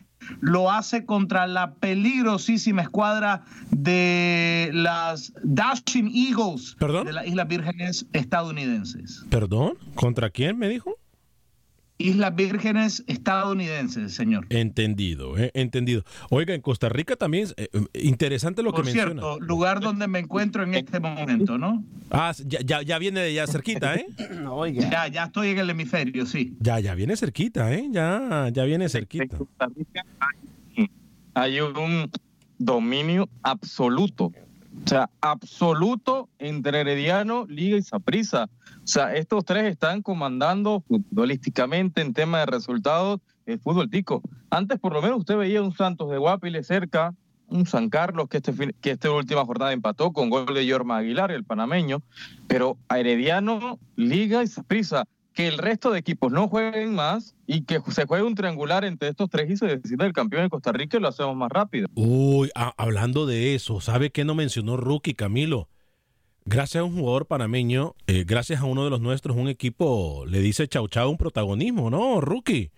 Lo 0.40 0.70
hace 0.70 1.04
contra 1.04 1.46
la 1.46 1.74
peligrosísima 1.74 2.82
escuadra 2.82 3.44
de 3.70 4.70
las 4.72 5.32
Dashing 5.42 6.10
Eagles 6.14 6.76
¿Perdón? 6.78 7.06
de 7.06 7.12
las 7.12 7.26
Islas 7.26 7.48
Vírgenes 7.48 8.06
estadounidenses. 8.12 9.24
¿Perdón? 9.30 9.74
¿Contra 9.94 10.30
quién 10.30 10.58
me 10.58 10.68
dijo? 10.68 10.96
Islas 12.02 12.34
Vírgenes 12.34 13.04
estadounidenses, 13.06 14.14
señor. 14.14 14.46
Entendido, 14.50 15.38
eh, 15.38 15.50
entendido. 15.54 16.04
Oiga, 16.30 16.54
en 16.54 16.60
Costa 16.60 16.88
Rica 16.88 17.16
también, 17.16 17.48
eh, 17.56 17.68
eh, 17.72 17.80
interesante 18.02 18.62
lo 18.62 18.72
Por 18.72 18.84
que 18.84 18.90
cierto, 18.92 19.14
menciona. 19.14 19.46
lugar 19.46 19.80
donde 19.80 20.08
me 20.08 20.18
encuentro 20.18 20.62
en 20.62 20.74
este 20.74 21.00
momento, 21.00 21.58
¿no? 21.58 21.84
Ah, 22.10 22.32
ya, 22.46 22.60
ya, 22.60 22.82
ya 22.82 22.98
viene 22.98 23.20
de 23.20 23.34
ya 23.34 23.46
cerquita, 23.46 23.94
¿eh? 23.94 24.06
Ya, 24.90 25.08
ya 25.08 25.24
estoy 25.24 25.48
en 25.50 25.58
el 25.58 25.70
hemisferio, 25.70 26.26
sí. 26.26 26.56
Ya, 26.60 26.78
ya 26.80 26.94
viene 26.94 27.16
cerquita, 27.16 27.72
¿eh? 27.72 27.88
Ya, 27.90 28.48
ya 28.52 28.64
viene 28.64 28.88
cerquita. 28.88 29.38
Hay 31.34 31.60
un 31.60 32.10
dominio 32.58 33.28
absoluto. 33.42 34.32
O 34.84 34.88
sea, 34.88 35.10
absoluto 35.20 36.28
entre 36.38 36.80
Herediano, 36.80 37.46
Liga 37.46 37.76
y 37.76 37.82
Saprissa. 37.82 38.48
O 38.82 38.86
sea, 38.86 39.14
estos 39.14 39.44
tres 39.44 39.64
están 39.64 40.02
comandando 40.02 40.80
futbolísticamente 40.80 42.00
en 42.00 42.14
tema 42.14 42.40
de 42.40 42.46
resultados 42.46 43.20
el 43.46 43.58
fútbol 43.60 43.90
tico. 43.90 44.22
Antes, 44.50 44.78
por 44.78 44.92
lo 44.92 45.02
menos, 45.02 45.18
usted 45.18 45.36
veía 45.36 45.62
un 45.62 45.74
Santos 45.74 46.10
de 46.10 46.18
Guapiles 46.18 46.66
cerca, 46.66 47.14
un 47.48 47.66
San 47.66 47.90
Carlos 47.90 48.28
que 48.28 48.38
este 48.38 48.52
que 48.80 48.92
esta 48.92 49.10
última 49.10 49.44
jornada 49.44 49.72
empató 49.72 50.12
con 50.12 50.30
gol 50.30 50.46
de 50.46 50.66
Yorma 50.66 50.98
Aguilar, 50.98 51.30
el 51.30 51.44
panameño, 51.44 52.02
pero 52.46 52.76
a 52.88 52.98
Herediano, 52.98 53.78
Liga 53.96 54.42
y 54.42 54.46
Saprissa, 54.46 55.04
que 55.34 55.48
el 55.48 55.58
resto 55.58 55.90
de 55.90 55.98
equipos 55.98 56.30
no 56.32 56.48
jueguen 56.48 56.94
más 56.94 57.34
y 57.46 57.62
que 57.62 57.80
se 57.90 58.06
juegue 58.06 58.24
un 58.24 58.34
triangular 58.34 58.84
entre 58.84 59.08
estos 59.08 59.30
tres 59.30 59.50
y 59.50 59.56
se 59.56 59.66
decida 59.66 60.06
el 60.06 60.12
campeón 60.12 60.44
de 60.44 60.50
Costa 60.50 60.72
Rica 60.72 60.96
y 60.96 61.00
lo 61.00 61.08
hacemos 61.08 61.36
más 61.36 61.50
rápido. 61.50 61.88
Uy, 61.94 62.50
hablando 62.54 63.26
de 63.26 63.54
eso, 63.54 63.80
¿sabe 63.80 64.10
qué 64.10 64.24
no 64.24 64.34
mencionó 64.34 64.76
Rookie 64.76 65.14
Camilo? 65.14 65.68
Gracias 66.44 66.80
a 66.80 66.84
un 66.84 66.96
jugador 66.98 67.26
panameño, 67.26 67.94
eh, 68.06 68.24
gracias 68.26 68.60
a 68.60 68.64
uno 68.64 68.84
de 68.84 68.90
los 68.90 69.00
nuestros, 69.00 69.36
un 69.36 69.48
equipo 69.48 70.24
le 70.26 70.40
dice 70.40 70.66
chau 70.66 70.88
chau 70.88 71.08
un 71.08 71.16
protagonismo, 71.16 71.88
¿no, 71.88 72.20
Rookie? 72.20 72.72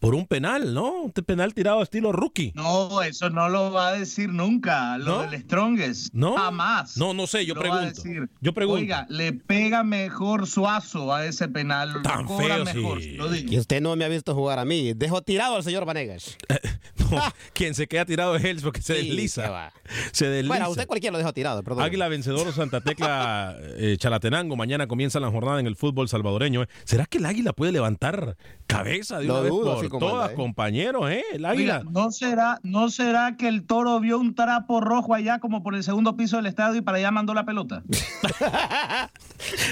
Por 0.00 0.14
un 0.14 0.26
penal, 0.26 0.72
¿no? 0.72 1.02
Un 1.02 1.12
penal 1.12 1.52
tirado 1.52 1.82
estilo 1.82 2.10
Rookie. 2.10 2.52
No, 2.54 3.02
eso 3.02 3.28
no 3.28 3.50
lo 3.50 3.70
va 3.70 3.88
a 3.88 3.92
decir 3.92 4.30
nunca, 4.30 4.96
lo 4.96 5.22
¿No? 5.24 5.30
del 5.30 5.42
Strongest. 5.42 6.14
¿No? 6.14 6.36
Jamás. 6.36 6.96
No, 6.96 7.12
no 7.12 7.26
sé, 7.26 7.44
yo 7.44 7.54
Lo 7.54 7.60
va 7.60 7.66
a 7.66 7.70
pregunto. 7.80 8.02
decir. 8.02 8.30
Yo 8.40 8.54
pregunto. 8.54 8.80
Oiga, 8.80 9.06
le 9.10 9.34
pega 9.34 9.84
mejor 9.84 10.46
Suazo 10.46 11.12
a 11.14 11.26
ese 11.26 11.48
penal. 11.48 11.92
Lo 11.92 12.02
Tan 12.02 12.24
cobra 12.24 12.56
feo, 12.56 12.64
mejor, 12.64 13.02
sí. 13.02 13.10
lo 13.12 13.28
digo. 13.28 13.52
Y 13.52 13.58
usted 13.58 13.82
no 13.82 13.94
me 13.94 14.06
ha 14.06 14.08
visto 14.08 14.34
jugar 14.34 14.58
a 14.58 14.64
mí. 14.64 14.94
Dejo 14.94 15.20
tirado 15.22 15.56
al 15.56 15.62
señor 15.64 15.84
Vanegas. 15.84 16.36
Quien 17.52 17.74
se 17.74 17.86
queda 17.86 18.04
tirado 18.04 18.36
es 18.36 18.44
él 18.44 18.60
porque 18.62 18.82
se 18.82 18.94
Sí, 19.00 19.06
desliza. 19.08 19.50
va. 19.50 19.72
Se 20.12 20.26
desliza. 20.28 20.48
Bueno, 20.48 20.66
a 20.66 20.68
usted 20.68 20.86
cualquiera 20.86 21.12
lo 21.12 21.18
dejo 21.18 21.32
tirado, 21.32 21.62
perdón. 21.62 21.82
Águila 21.84 22.08
vencedor 22.08 22.52
Santa 22.54 22.80
Tecla 22.80 23.56
eh, 23.76 23.96
Chalatenango. 23.98 24.56
Mañana 24.56 24.86
comienza 24.86 25.20
la 25.20 25.30
jornada 25.30 25.60
en 25.60 25.66
el 25.66 25.76
fútbol 25.76 26.08
salvadoreño. 26.08 26.62
eh. 26.62 26.68
¿Será 26.84 27.06
que 27.06 27.18
el 27.18 27.26
Águila 27.26 27.52
puede 27.52 27.72
levantar 27.72 28.36
cabeza 28.66 29.18
de 29.18 29.26
Lo 29.26 29.34
una 29.34 29.42
vez 29.42 29.50
dudo, 29.50 29.88
por 29.88 29.98
todas, 30.00 30.20
anda, 30.22 30.32
¿eh? 30.32 30.36
compañero? 30.36 31.08
¿eh? 31.08 31.24
El 31.32 31.44
Águila. 31.44 31.78
Oiga, 31.80 31.90
¿no 31.90 32.10
será, 32.12 32.58
¿no 32.62 32.88
será 32.90 33.36
que 33.36 33.48
el 33.48 33.66
toro 33.66 33.98
vio 34.00 34.18
un 34.18 34.34
trapo 34.34 34.80
rojo 34.80 35.14
allá 35.14 35.38
como 35.40 35.62
por 35.62 35.74
el 35.74 35.82
segundo 35.84 36.16
piso 36.16 36.36
del 36.36 36.46
estadio 36.46 36.76
y 36.78 36.80
para 36.82 36.98
allá 36.98 37.10
mandó 37.10 37.34
la 37.34 37.44
pelota? 37.44 37.82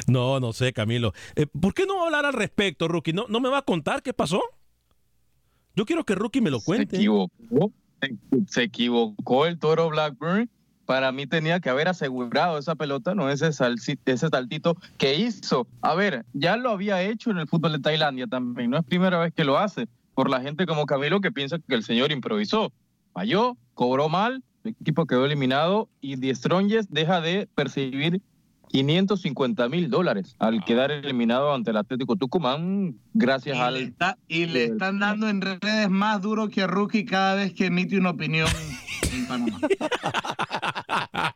No, 0.07 0.41
no 0.41 0.53
sé, 0.53 0.73
Camilo. 0.73 1.13
Eh, 1.37 1.47
¿Por 1.47 1.75
qué 1.75 1.85
no 1.87 2.05
hablar 2.05 2.25
al 2.25 2.33
respecto, 2.33 2.89
Rookie? 2.89 3.13
¿No, 3.13 3.27
¿No 3.29 3.41
me 3.41 3.49
va 3.49 3.59
a 3.59 3.63
contar 3.63 4.03
qué 4.03 4.15
pasó? 4.15 4.41
Yo 5.79 5.87
quiero 5.87 6.03
que 6.03 6.17
Rookie 6.17 6.41
me 6.41 6.51
lo 6.51 6.59
Se 6.59 6.65
cuente. 6.67 6.97
equivocó, 6.97 7.71
se- 8.01 8.17
se 8.49 8.63
equivocó 8.65 9.47
el 9.47 9.61
toro 9.61 9.89
Blackburn. 9.91 10.51
Para 10.87 11.13
mí 11.13 11.29
tenía 11.29 11.61
que 11.61 11.71
haber 11.71 11.87
asegurado 11.87 12.59
esa 12.59 12.75
pelota, 12.75 13.15
no 13.15 13.31
ese, 13.31 13.51
salsi- 13.51 13.97
ese 14.05 14.29
saltito 14.29 14.77
que 14.97 15.15
hizo. 15.15 15.69
A 15.81 15.95
ver, 15.95 16.25
ya 16.33 16.57
lo 16.57 16.71
había 16.71 17.01
hecho 17.03 17.31
en 17.31 17.39
el 17.39 17.47
fútbol 17.47 17.73
de 17.75 17.79
Tailandia 17.79 18.27
también, 18.27 18.71
no 18.71 18.79
es 18.79 18.85
primera 18.87 19.21
vez 19.21 19.33
que 19.33 19.45
lo 19.45 19.57
hace. 19.57 19.87
Por 20.15 20.29
la 20.31 20.41
gente 20.41 20.67
como 20.67 20.85
Camilo 20.85 21.21
que 21.21 21.31
piensa 21.31 21.59
que 21.61 21.77
el 21.77 21.85
señor 21.85 22.11
improvisó. 22.11 22.73
Falló, 23.13 23.57
cobró 23.75 24.09
mal, 24.09 24.43
el 24.65 24.75
equipo 24.81 25.07
quedó 25.07 25.27
eliminado 25.27 25.89
y 26.01 26.17
The 26.17 26.35
Strongest 26.35 26.91
deja 26.91 27.21
de 27.21 27.47
percibir 27.55 28.21
550 28.69 29.69
mil 29.69 29.91
dólares 29.91 30.37
al 30.39 30.65
quedar 30.65 30.91
eliminado 30.91 31.53
ante 31.55 31.71
el 31.71 31.77
Atlético 31.77 32.17
Tucumán 32.17 32.97
gracias 33.15 33.57
Y 33.57 33.61
al... 33.61 33.75
le, 33.75 33.83
está- 33.83 34.19
y 34.29 34.47
le 34.47 34.65
están 34.65 34.99
dando 34.99 35.29
en 35.29 35.41
redes 35.41 35.89
más 35.91 36.21
duro 36.23 36.49
que 36.49 36.63
a 36.63 36.67
Rookie 36.67 37.05
cada 37.05 37.35
vez 37.35 37.53
que 37.53 37.67
emite 37.67 37.99
una 37.99 38.11
opinión 38.11 38.49
en 39.13 39.27
Panamá. 39.27 39.59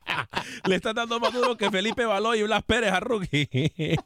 Le 0.66 0.76
están 0.76 0.94
dando 0.94 1.18
más 1.18 1.32
duro 1.32 1.56
que 1.56 1.70
Felipe 1.70 2.04
Baló 2.04 2.34
y 2.36 2.42
Blas 2.42 2.62
Pérez 2.62 2.92
a 2.92 3.00
Rookie. 3.00 3.48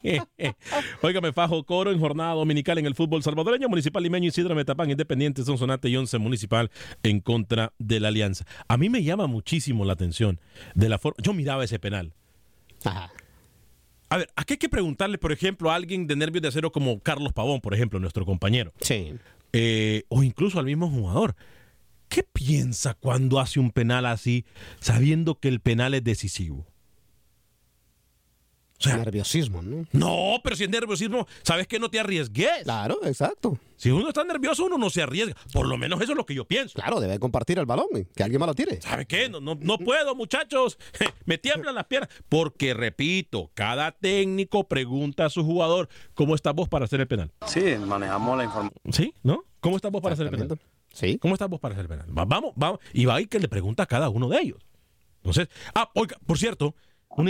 Óigame, 1.03 1.33
Fajo 1.33 1.65
Coro 1.65 1.91
en 1.91 1.99
jornada 2.01 2.33
dominical 2.35 2.79
en 2.79 2.87
el 2.87 2.95
fútbol 2.95 3.23
salvadoreño. 3.23 3.69
Municipal 3.69 4.03
Limeño, 4.03 4.29
Isidro 4.29 4.55
Metapán, 4.55 4.91
Independiente, 4.91 5.45
Sonsonate 5.45 5.89
y 5.89 5.97
Once 5.97 6.17
Municipal 6.19 6.71
en 7.03 7.21
contra 7.21 7.73
de 7.79 8.01
la 8.01 8.09
Alianza. 8.09 8.47
A 8.69 8.77
mí 8.77 8.89
me 8.89 9.03
llama 9.03 9.27
muchísimo 9.27 9.85
la 9.85 9.93
atención 9.95 10.41
de 10.75 10.89
la 10.89 10.99
forma. 10.99 11.17
Yo 11.23 11.33
miraba 11.35 11.65
ese 11.65 11.79
penal. 11.79 12.13
Ajá. 12.87 13.13
A 14.09 14.19
ver, 14.19 14.29
aquí 14.37 14.55
hay 14.55 14.59
que 14.59 14.69
preguntarle, 14.69 15.19
por 15.19 15.33
ejemplo, 15.33 15.71
a 15.71 15.75
alguien 15.75 16.07
de 16.07 16.15
nervios 16.15 16.43
de 16.43 16.49
acero 16.49 16.71
como 16.71 17.01
Carlos 17.01 17.33
Pavón, 17.33 17.61
por 17.61 17.75
ejemplo, 17.75 17.99
nuestro 17.99 18.25
compañero. 18.25 18.73
Sí. 18.81 19.15
Eh, 19.53 20.05
o 20.09 20.23
incluso 20.23 20.59
al 20.59 20.67
mismo 20.67 20.89
jugador. 20.89 21.35
¿Qué 22.09 22.23
piensa 22.23 22.95
cuando 22.95 23.41
hace 23.41 23.59
un 23.59 23.73
penal 23.73 24.07
así, 24.07 24.45
sabiendo 24.79 25.41
que 25.41 25.49
el 25.49 25.61
penal 25.61 25.93
es 25.95 26.05
decisivo? 26.05 26.67
O 28.79 28.83
sea, 28.83 28.97
nerviosismo, 28.99 29.63
¿no? 29.63 29.87
No, 29.93 30.41
pero 30.45 30.55
si 30.55 30.65
es 30.65 30.71
nerviosismo, 30.71 31.27
sabes 31.43 31.67
que 31.67 31.79
no 31.79 31.89
te 31.89 31.99
arriesgues. 31.99 32.65
Claro, 32.65 32.99
exacto. 33.05 33.59
Si 33.77 33.91
uno 33.91 34.09
está 34.09 34.25
nervioso, 34.25 34.67
uno 34.67 34.77
no 34.77 34.91
se 34.91 35.03
arriesga. 35.03 35.35
Por 35.53 35.67
lo 35.67 35.79
menos 35.79 36.01
eso 36.01 36.13
es 36.13 36.17
lo 36.17 36.27
que 36.27 36.35
yo 36.35 36.45
pienso. 36.45 36.75
Claro, 36.75 37.01
debe 37.01 37.19
compartir 37.19 37.59
el 37.59 37.67
balón, 37.67 37.87
que 38.15 38.23
alguien 38.23 38.41
más 38.41 38.49
lo 38.49 38.55
tire. 38.55 38.81
¿Sabe 38.83 39.07
qué? 39.07 39.29
No, 39.29 39.41
no, 39.41 39.57
no 39.61 39.79
puedo, 39.79 40.15
muchachos. 40.15 40.79
Me 41.25 41.39
tiemblan 41.39 41.75
las 41.75 41.87
piernas. 41.87 42.11
Porque, 42.29 42.75
repito, 42.75 43.51
cada 43.55 43.93
técnico 43.93 44.69
pregunta 44.69 45.27
a 45.27 45.31
su 45.31 45.45
jugador 45.45 45.89
cómo 46.15 46.35
estás 46.35 46.55
vos 46.55 46.69
para 46.69 46.85
hacer 46.85 47.01
el 47.01 47.09
penal. 47.09 47.33
Sí, 47.47 47.63
manejamos 47.87 48.37
la 48.37 48.45
información. 48.45 48.81
¿Sí? 48.93 49.15
¿No? 49.23 49.45
¿Cómo 49.61 49.77
estás 49.77 49.91
vos 49.91 50.03
para 50.03 50.15
hacer 50.15 50.27
el 50.27 50.33
penal? 50.33 50.59
Sí. 50.93 51.19
¿Cómo 51.19 51.35
estás 51.35 51.49
vos 51.49 51.61
para 51.61 51.75
hacer 51.75 51.85
el 51.85 51.89
penal? 51.89 52.07
Vamos, 52.11 52.53
vamos. 52.57 52.81
Y 52.93 53.05
va 53.05 53.17
ahí 53.17 53.27
que 53.27 53.39
le 53.39 53.49
pregunta 53.49 53.83
a 53.85 53.87
cada 53.87 54.09
uno 54.09 54.29
de 54.29 54.41
ellos. 54.41 54.59
Entonces, 55.17 55.49
ah, 55.75 55.91
oiga, 55.95 56.17
por 56.25 56.39
cierto, 56.39 56.75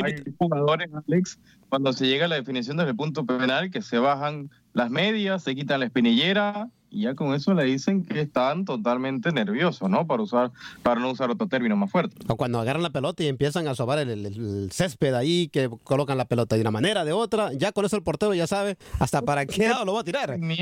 hay 0.05 0.23
jugadores, 0.39 0.89
Alex, 1.07 1.39
cuando 1.69 1.93
se 1.93 2.07
llega 2.07 2.27
a 2.27 2.29
la 2.29 2.37
definición 2.37 2.77
desde 2.77 2.91
el 2.91 2.97
punto 2.97 3.25
penal, 3.25 3.71
que 3.71 3.83
se 3.83 3.99
bajan 3.99 4.51
las 4.73 4.91
medias, 4.91 5.43
se 5.43 5.55
quitan 5.55 5.81
la 5.81 5.87
espinillera 5.87 6.69
y 6.91 7.03
ya 7.03 7.15
con 7.15 7.35
eso 7.35 7.53
le 7.53 7.65
dicen 7.65 8.05
que 8.05 8.21
están 8.21 8.65
totalmente 8.65 9.33
nerviosos, 9.33 9.91
¿no? 9.91 10.07
Para 10.07 10.23
usar, 10.23 10.53
para 10.83 11.01
no 11.01 11.11
usar 11.11 11.31
otro 11.31 11.47
término 11.47 11.77
más 11.77 11.91
fuerte. 11.91 12.17
O 12.29 12.37
cuando 12.37 12.61
agarran 12.61 12.83
la 12.83 12.91
pelota 12.91 13.23
y 13.23 13.27
empiezan 13.27 13.67
a 13.69 13.75
sobar 13.75 13.99
el, 13.99 14.11
el, 14.11 14.27
el, 14.27 14.73
césped 14.73 15.15
ahí, 15.15 15.49
que 15.49 15.69
colocan 15.85 16.17
la 16.17 16.27
pelota 16.27 16.55
de 16.55 16.63
una 16.63 16.71
manera, 16.71 17.05
de 17.05 17.13
otra, 17.13 17.53
ya 17.53 17.73
con 17.73 17.85
eso 17.85 17.97
el 17.97 18.03
portero 18.03 18.35
ya 18.35 18.47
sabe 18.47 18.77
hasta 18.99 19.23
para 19.23 19.47
qué 19.47 19.69
lado 19.69 19.85
lo 19.85 19.95
va 19.95 20.01
a 20.01 20.05
tirar. 20.05 20.31
En 20.31 20.47
mi, 20.47 20.57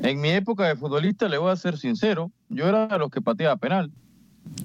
en 0.00 0.20
mi 0.20 0.30
época 0.30 0.68
de 0.68 0.76
futbolista, 0.76 1.28
le 1.28 1.38
voy 1.38 1.50
a 1.50 1.56
ser 1.56 1.78
sincero, 1.78 2.30
yo 2.48 2.68
era 2.68 2.86
de 2.86 2.98
los 2.98 3.10
que 3.10 3.20
pateaba 3.20 3.56
penal. 3.56 3.90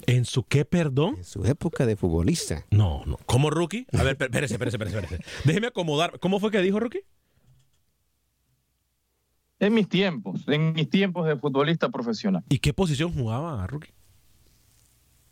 ¿En 0.06 0.24
su 0.24 0.44
qué, 0.44 0.64
perdón? 0.64 1.16
En 1.18 1.24
su 1.24 1.44
época 1.44 1.86
de 1.86 1.96
futbolista. 1.96 2.64
No, 2.70 3.04
no. 3.06 3.16
¿Cómo 3.26 3.50
rookie? 3.50 3.86
A 3.92 4.02
ver, 4.02 4.16
espérese, 4.20 4.54
espérese, 4.54 4.76
espérese, 4.76 4.98
espérese. 4.98 5.24
Déjeme 5.44 5.68
acomodar. 5.68 6.18
¿Cómo 6.18 6.40
fue 6.40 6.50
que 6.50 6.60
dijo 6.60 6.80
rookie? 6.80 7.00
En 9.60 9.74
mis 9.74 9.88
tiempos, 9.88 10.42
en 10.46 10.72
mis 10.72 10.88
tiempos 10.88 11.26
de 11.26 11.36
futbolista 11.36 11.88
profesional. 11.88 12.44
¿Y 12.48 12.58
qué 12.60 12.72
posición 12.72 13.12
jugaba 13.12 13.66
rookie? 13.66 13.92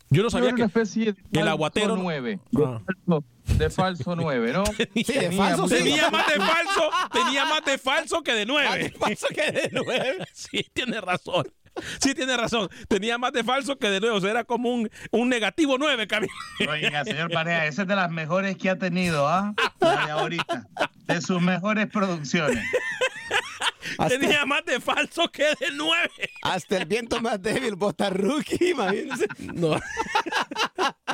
Yo 0.09 0.23
no 0.23 0.31
sabía 0.31 0.49
Era 0.49 0.57
que 0.57 0.63
una 0.63 0.67
especie 0.67 1.13
de 1.31 1.41
el 1.41 1.49
aguatero 1.49 1.97
9, 1.97 2.39
Ah. 2.65 2.81
de, 2.87 2.95
falso, 3.05 3.25
de 3.59 3.71
falso 3.71 4.17
9, 4.17 4.53
¿no? 4.53 4.63
de 4.95 5.33
falso, 5.33 5.69
sí. 5.69 5.75
Tenía 5.77 6.11
más 6.11 6.27
de 6.29 6.35
falso, 6.37 6.91
tenía 7.13 7.45
más 7.45 7.65
de 7.65 7.79
falso 7.79 8.23
que 8.23 8.33
de 8.33 8.47
nueve. 8.47 8.69
Más 9.01 9.11
de 9.11 9.17
falso 9.17 9.27
que 9.35 9.53
de 9.53 9.71
nueve. 9.73 10.19
Sí, 10.33 10.65
tiene 10.73 11.01
razón. 11.01 11.47
Sí, 12.01 12.15
tiene 12.15 12.37
razón. 12.37 12.69
Tenía 12.89 13.19
más 13.19 13.33
de 13.33 13.45
falso 13.45 13.79
que 13.79 13.89
de 13.91 14.01
nueve. 14.01 14.17
O 14.17 14.21
sea, 14.21 14.31
era 14.31 14.45
como 14.45 14.71
un, 14.71 14.91
un 15.11 15.29
negativo 15.29 15.77
nueve, 15.79 16.07
Camilo. 16.07 16.33
Oiga, 16.69 17.05
señor 17.05 17.31
Panea, 17.31 17.67
esa 17.67 17.83
es 17.83 17.89
de 17.89 17.97
las 17.97 18.11
mejores 18.11 18.57
que 18.57 18.71
ha 18.71 18.79
tenido, 18.79 19.29
¿ah? 19.29 19.55
La 19.81 20.07
de 20.07 20.13
ahorita. 20.13 20.67
De 21.07 21.21
sus 21.21 21.41
mejores 21.41 21.87
producciones. 21.87 22.65
Tenía 24.09 24.45
más 24.47 24.65
de 24.65 24.81
falso 24.81 25.31
que 25.31 25.45
de 25.45 25.71
nueve. 25.75 26.11
Hasta 26.43 26.79
el 26.79 26.87
viento 26.87 27.21
más 27.21 27.41
débil, 27.41 27.77
bota 27.77 28.11
rookie, 28.11 28.71
imagínense. 28.71 29.27
No. 29.39 29.79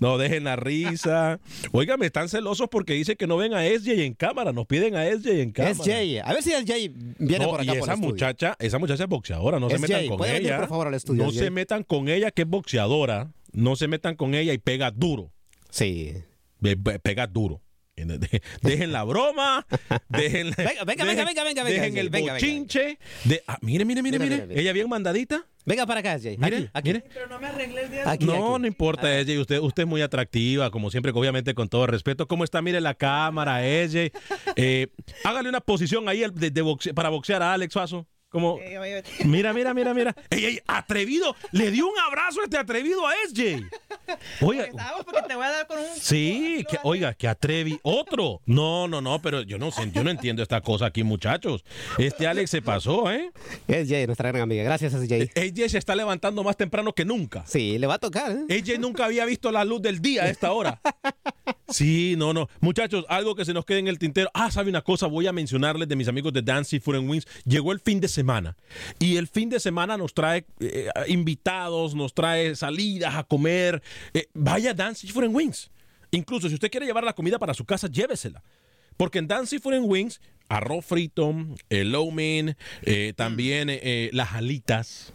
No 0.00 0.18
dejen 0.18 0.44
la 0.44 0.56
risa. 0.56 1.40
Óigame, 1.72 2.06
están 2.06 2.28
celosos 2.28 2.68
porque 2.70 2.92
dice 2.94 3.16
que 3.16 3.26
no 3.26 3.36
ven 3.36 3.54
a 3.54 3.64
SJ 3.64 4.04
en 4.04 4.14
cámara. 4.14 4.52
Nos 4.52 4.66
piden 4.66 4.96
a 4.96 5.04
SJ 5.06 5.42
en 5.42 5.52
cámara. 5.52 5.76
Jay. 5.84 6.18
A 6.18 6.32
ver 6.32 6.42
si 6.42 6.50
Jay 6.52 6.88
viene 7.18 7.44
No, 7.44 7.50
por 7.50 7.60
acá 7.60 7.64
y 7.74 7.78
por 7.78 7.88
esa 7.88 7.92
estudio. 7.94 8.10
muchacha, 8.10 8.56
esa 8.58 8.78
muchacha 8.78 9.04
es 9.04 9.08
boxeadora, 9.08 9.60
no 9.60 9.70
se 9.70 9.78
metan 9.78 10.06
con 10.08 10.18
¿Puede 10.18 10.32
venir, 10.32 10.48
ella. 10.48 10.58
por 10.60 10.68
favor, 10.68 10.86
al 10.88 10.94
estudio, 10.94 11.24
no 11.24 11.30
se 11.32 11.50
metan 11.50 11.82
con 11.84 12.08
ella 12.08 12.30
que 12.30 12.42
es 12.42 12.48
boxeadora. 12.48 13.30
No 13.52 13.74
se 13.76 13.88
metan 13.88 14.16
con 14.16 14.34
ella 14.34 14.52
y 14.52 14.58
pega 14.58 14.90
duro. 14.90 15.30
Sí. 15.70 16.12
Pega 17.02 17.26
duro. 17.26 17.60
De- 17.96 18.42
Dejen 18.60 18.92
la 18.92 19.04
broma, 19.04 19.66
dejen, 20.10 20.50
Venga, 20.54 20.84
venga, 20.84 21.04
dejen- 21.04 21.06
venga, 21.06 21.24
venga, 21.24 21.24
venga, 21.24 21.44
venga, 21.44 21.64
dejen 21.64 21.96
el 21.96 22.10
venga, 22.10 22.34
venga. 22.34 22.46
bochinche. 22.46 22.98
De, 23.24 23.42
ah, 23.46 23.56
mire, 23.62 23.86
mire, 23.86 24.02
mire, 24.02 24.18
mire. 24.18 24.46
Ella 24.50 24.72
bien 24.74 24.86
mandadita. 24.86 25.46
Venga 25.64 25.86
para 25.86 26.00
acá, 26.00 26.18
Jay. 26.22 26.36
Mire, 26.36 26.56
Aquí, 26.58 26.70
aquí. 26.74 26.88
mire. 26.92 27.04
Pero 27.12 27.26
no 27.26 27.40
me 27.40 27.46
arreglé 27.46 27.84
el 27.84 27.90
día 27.90 28.02
Aquí, 28.10 28.26
no, 28.26 28.34
aquí. 28.52 28.60
no 28.60 28.66
importa, 28.66 29.18
ella. 29.18 29.40
Usted, 29.40 29.60
usted 29.60 29.84
es 29.84 29.88
muy 29.88 30.02
atractiva, 30.02 30.70
como 30.70 30.90
siempre, 30.90 31.10
obviamente 31.14 31.54
con 31.54 31.68
todo 31.70 31.86
respeto. 31.86 32.28
¿Cómo 32.28 32.44
está? 32.44 32.60
Mire 32.60 32.82
la 32.82 32.92
cámara, 32.94 33.66
ella. 33.66 34.10
Eh, 34.56 34.88
hágale 35.24 35.48
una 35.48 35.60
posición 35.62 36.06
ahí 36.08 36.22
de, 36.34 36.50
de 36.50 36.62
boxe- 36.62 36.92
para 36.92 37.08
boxear 37.08 37.42
a 37.42 37.54
Alex 37.54 37.72
Faso. 37.72 38.06
Como, 38.36 38.60
mira, 39.24 39.54
mira, 39.54 39.72
mira, 39.72 39.94
mira. 39.94 40.14
Ey, 40.28 40.44
ey, 40.44 40.60
atrevido. 40.66 41.34
Le 41.52 41.70
dio 41.70 41.86
un 41.86 41.98
abrazo 41.98 42.42
a 42.42 42.44
este 42.44 42.58
atrevido 42.58 43.06
a 43.06 43.14
SJ. 43.30 43.62
Oiga, 44.42 44.64
Estábamos 44.64 45.06
porque 45.06 45.22
te 45.26 45.34
voy 45.34 45.46
a 45.46 45.50
dar 45.52 45.66
con 45.66 45.78
un. 45.78 45.86
Sí, 45.98 46.62
que, 46.68 46.78
oiga, 46.82 47.14
que 47.14 47.28
atrevi. 47.28 47.80
Otro. 47.82 48.42
No, 48.44 48.88
no, 48.88 49.00
no, 49.00 49.22
pero 49.22 49.40
yo 49.40 49.56
no 49.56 49.70
sé, 49.70 49.90
yo 49.90 50.04
no 50.04 50.10
entiendo 50.10 50.42
esta 50.42 50.60
cosa 50.60 50.84
aquí, 50.84 51.02
muchachos. 51.02 51.64
Este 51.96 52.26
Alex 52.26 52.50
se 52.50 52.60
pasó, 52.60 53.10
¿eh? 53.10 53.32
Jay, 53.66 54.04
nuestra 54.04 54.28
gran 54.28 54.42
amiga. 54.42 54.64
Gracias, 54.64 54.92
Jay. 55.08 55.30
AJ 55.34 55.70
se 55.70 55.78
está 55.78 55.96
levantando 55.96 56.44
más 56.44 56.58
temprano 56.58 56.92
que 56.92 57.06
nunca. 57.06 57.42
Sí, 57.46 57.78
le 57.78 57.86
va 57.86 57.94
a 57.94 57.98
tocar, 57.98 58.32
¿eh? 58.32 58.60
AJ 58.60 58.78
nunca 58.78 59.06
había 59.06 59.24
visto 59.24 59.50
la 59.50 59.64
luz 59.64 59.80
del 59.80 60.02
día 60.02 60.24
a 60.24 60.28
esta 60.28 60.52
hora. 60.52 60.78
Sí, 61.68 62.14
no, 62.16 62.32
no. 62.32 62.48
Muchachos, 62.60 63.04
algo 63.08 63.34
que 63.34 63.44
se 63.44 63.52
nos 63.52 63.64
quede 63.64 63.80
en 63.80 63.88
el 63.88 63.98
tintero. 63.98 64.30
Ah, 64.34 64.52
¿sabe 64.52 64.70
una 64.70 64.82
cosa? 64.82 65.08
Voy 65.08 65.26
a 65.26 65.32
mencionarles 65.32 65.88
de 65.88 65.96
mis 65.96 66.06
amigos 66.06 66.32
de 66.32 66.42
Food 66.80 66.96
and 66.96 67.10
Wings. 67.10 67.26
Llegó 67.44 67.72
el 67.72 67.80
fin 67.80 68.00
de 68.00 68.06
semana. 68.06 68.25
Y 68.98 69.16
el 69.16 69.28
fin 69.28 69.48
de 69.48 69.60
semana 69.60 69.96
nos 69.96 70.14
trae 70.14 70.46
eh, 70.60 70.90
invitados, 71.08 71.94
nos 71.94 72.14
trae 72.14 72.54
salidas 72.54 73.14
a 73.14 73.24
comer. 73.24 73.82
Eh, 74.14 74.26
vaya 74.34 74.70
a 74.70 74.74
Dance 74.74 75.06
and 75.06 75.34
Wings. 75.34 75.70
Incluso 76.10 76.48
si 76.48 76.54
usted 76.54 76.70
quiere 76.70 76.86
llevar 76.86 77.04
la 77.04 77.12
comida 77.12 77.38
para 77.38 77.54
su 77.54 77.64
casa, 77.64 77.88
llévesela. 77.88 78.42
Porque 78.96 79.18
en 79.18 79.28
Dance 79.28 79.56
and 79.64 79.84
Wings, 79.86 80.20
arroz 80.48 80.84
frito, 80.84 81.34
el 81.68 81.92
low 81.92 82.10
mein, 82.10 82.56
eh, 82.82 83.12
también 83.16 83.68
eh, 83.70 84.10
las 84.12 84.32
alitas. 84.32 85.12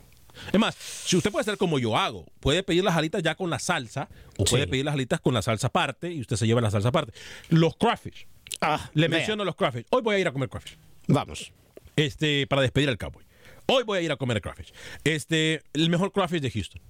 Es 0.54 0.60
más, 0.60 0.76
si 0.76 1.18
usted 1.18 1.32
puede 1.32 1.42
hacer 1.42 1.58
como 1.58 1.80
yo 1.80 1.98
hago, 1.98 2.26
puede 2.40 2.64
pedir 2.64 2.84
las 2.84 2.96
alitas 2.96 3.22
ya 3.22 3.36
con 3.36 3.50
la 3.50 3.60
salsa 3.60 4.10
o 4.38 4.46
puede 4.46 4.68
pedir 4.68 4.86
las 4.86 4.94
alitas 4.94 5.20
con 5.20 5.34
la 5.34 5.42
salsa 5.42 5.68
aparte 5.68 6.12
y 6.12 6.22
usted 6.22 6.36
se 6.36 6.48
lleva 6.48 6.62
la 6.62 6.72
salsa 6.72 6.90
aparte. 6.90 7.14
Los 7.50 7.76
crawfish. 7.76 8.28
Le 8.94 9.08
vea. 9.08 9.18
menciono 9.18 9.44
los 9.44 9.56
crawfish. 9.56 9.86
Hoy 9.90 10.02
voy 10.02 10.16
a 10.16 10.20
ir 10.20 10.28
a 10.28 10.32
comer 10.32 10.50
crawfish. 10.50 10.78
Vamos. 11.08 11.52
Este, 11.96 12.48
para 12.48 12.62
despedir 12.62 12.90
al 12.90 12.98
cowboy. 12.98 13.26
Hoy 13.68 13.84
voy 13.84 14.00
a 14.00 14.02
ir 14.02 14.12
a 14.12 14.18
comer 14.18 14.42
crawfish. 14.42 14.74
Este, 15.04 15.62
el 15.74 15.90
mejor 15.90 16.12
crawfish 16.12 16.42
de 16.42 16.52
Houston. 16.52 16.82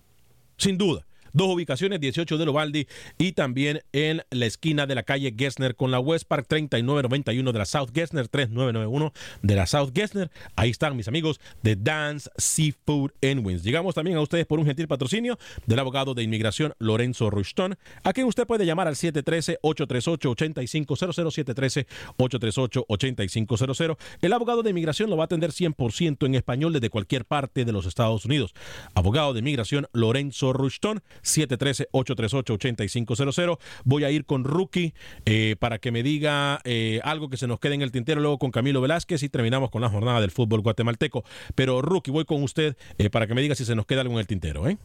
Sin 0.58 0.78
duda. 0.78 1.06
Dos 1.34 1.54
ubicaciones, 1.54 2.00
18 2.00 2.38
de 2.38 2.46
Lovaldi 2.46 2.88
y 3.18 3.34
también 3.34 3.82
en 3.92 4.24
la 4.30 4.46
esquina 4.46 4.86
de 4.86 4.96
la 4.96 5.04
calle 5.04 5.34
Gessner 5.38 5.76
con 5.76 5.92
la 5.92 6.00
West 6.00 6.26
Park 6.28 6.46
3991 6.48 7.52
de 7.52 7.60
la 7.60 7.66
South 7.66 7.90
Gessner, 7.94 8.28
3991 8.28 9.14
de 9.42 9.56
la 9.56 9.66
South 9.66 9.92
Gessner. 9.94 10.30
Ahí 10.56 10.70
están 10.70 10.96
mis 10.96 11.08
amigos 11.08 11.40
de 11.64 11.76
Dance 11.76 12.30
Seafood 12.38 13.12
and. 13.22 13.42
Llegamos 13.62 13.96
también 13.96 14.18
a 14.18 14.22
ustedes 14.22 14.46
por 14.46 14.60
un 14.60 14.66
gentil 14.66 14.88
patrocinio 14.88 15.38
del 15.66 15.80
abogado 15.80 16.14
de 16.14 16.24
inmigración 16.24 16.74
Lorenzo 16.80 17.30
Rushton, 17.30 17.78
a 18.04 18.14
quien 18.14 18.28
usted 18.28 18.46
puede 18.46 18.66
llamar 18.66 18.88
al 18.88 18.96
713-838-8500, 18.96 21.86
713-838-8500. 22.18 23.98
El 24.22 24.34
abogado 24.34 24.64
de 24.64 24.70
inmigración 24.70 25.10
lo 25.10 25.18
va 25.18 25.24
a 25.24 25.26
atender 25.26 25.52
100% 25.52 26.26
en 26.26 26.36
español 26.36 26.74
desde 26.74 26.90
cualquier 26.90 27.26
parte 27.26 27.66
de 27.66 27.72
los 27.72 27.86
Estados 27.86 28.26
Unidos. 28.26 28.54
Abogado 28.94 29.34
de 29.34 29.40
inmigración 29.40 29.88
Lorenzo 29.94 30.54
Rushton, 30.54 31.02
713-838-8500. 31.24 33.58
Voy 33.84 34.04
a 34.04 34.12
ir 34.12 34.26
con 34.26 34.44
Rookie 34.44 34.94
eh, 35.26 35.56
para 35.60 35.80
que 35.80 35.92
me 35.92 36.04
diga 36.04 36.60
eh, 36.64 37.00
algo 37.04 37.30
que 37.30 37.38
se 37.38 37.48
nos 37.48 37.60
quede 37.60 37.74
en 37.76 37.82
el 37.82 37.92
tintero, 37.92 38.22
luego 38.22 38.38
con 38.38 38.52
Camilo 38.52 38.82
Velázquez 38.82 39.24
y 39.24 39.30
terminamos 39.30 39.72
con 39.72 39.82
la 39.82 39.90
jornada 39.90 40.22
del 40.22 40.32
fútbol 40.32 40.62
guatemalteco. 40.62 41.24
Pero 41.56 41.82
Rookie, 41.82 42.12
voy 42.12 42.26
con 42.26 42.44
usted 42.44 42.78
eh, 42.98 43.10
para 43.10 43.28
que 43.28 43.34
me 43.34 43.42
diga 43.42 43.56
si 43.56 43.66
se 43.66 43.76
nos 43.76 43.86
queda 43.86 44.02
algo 44.02 44.14
en 44.14 44.20
el 44.20 44.28
tintero. 44.28 44.68
¿eh? 44.68 44.78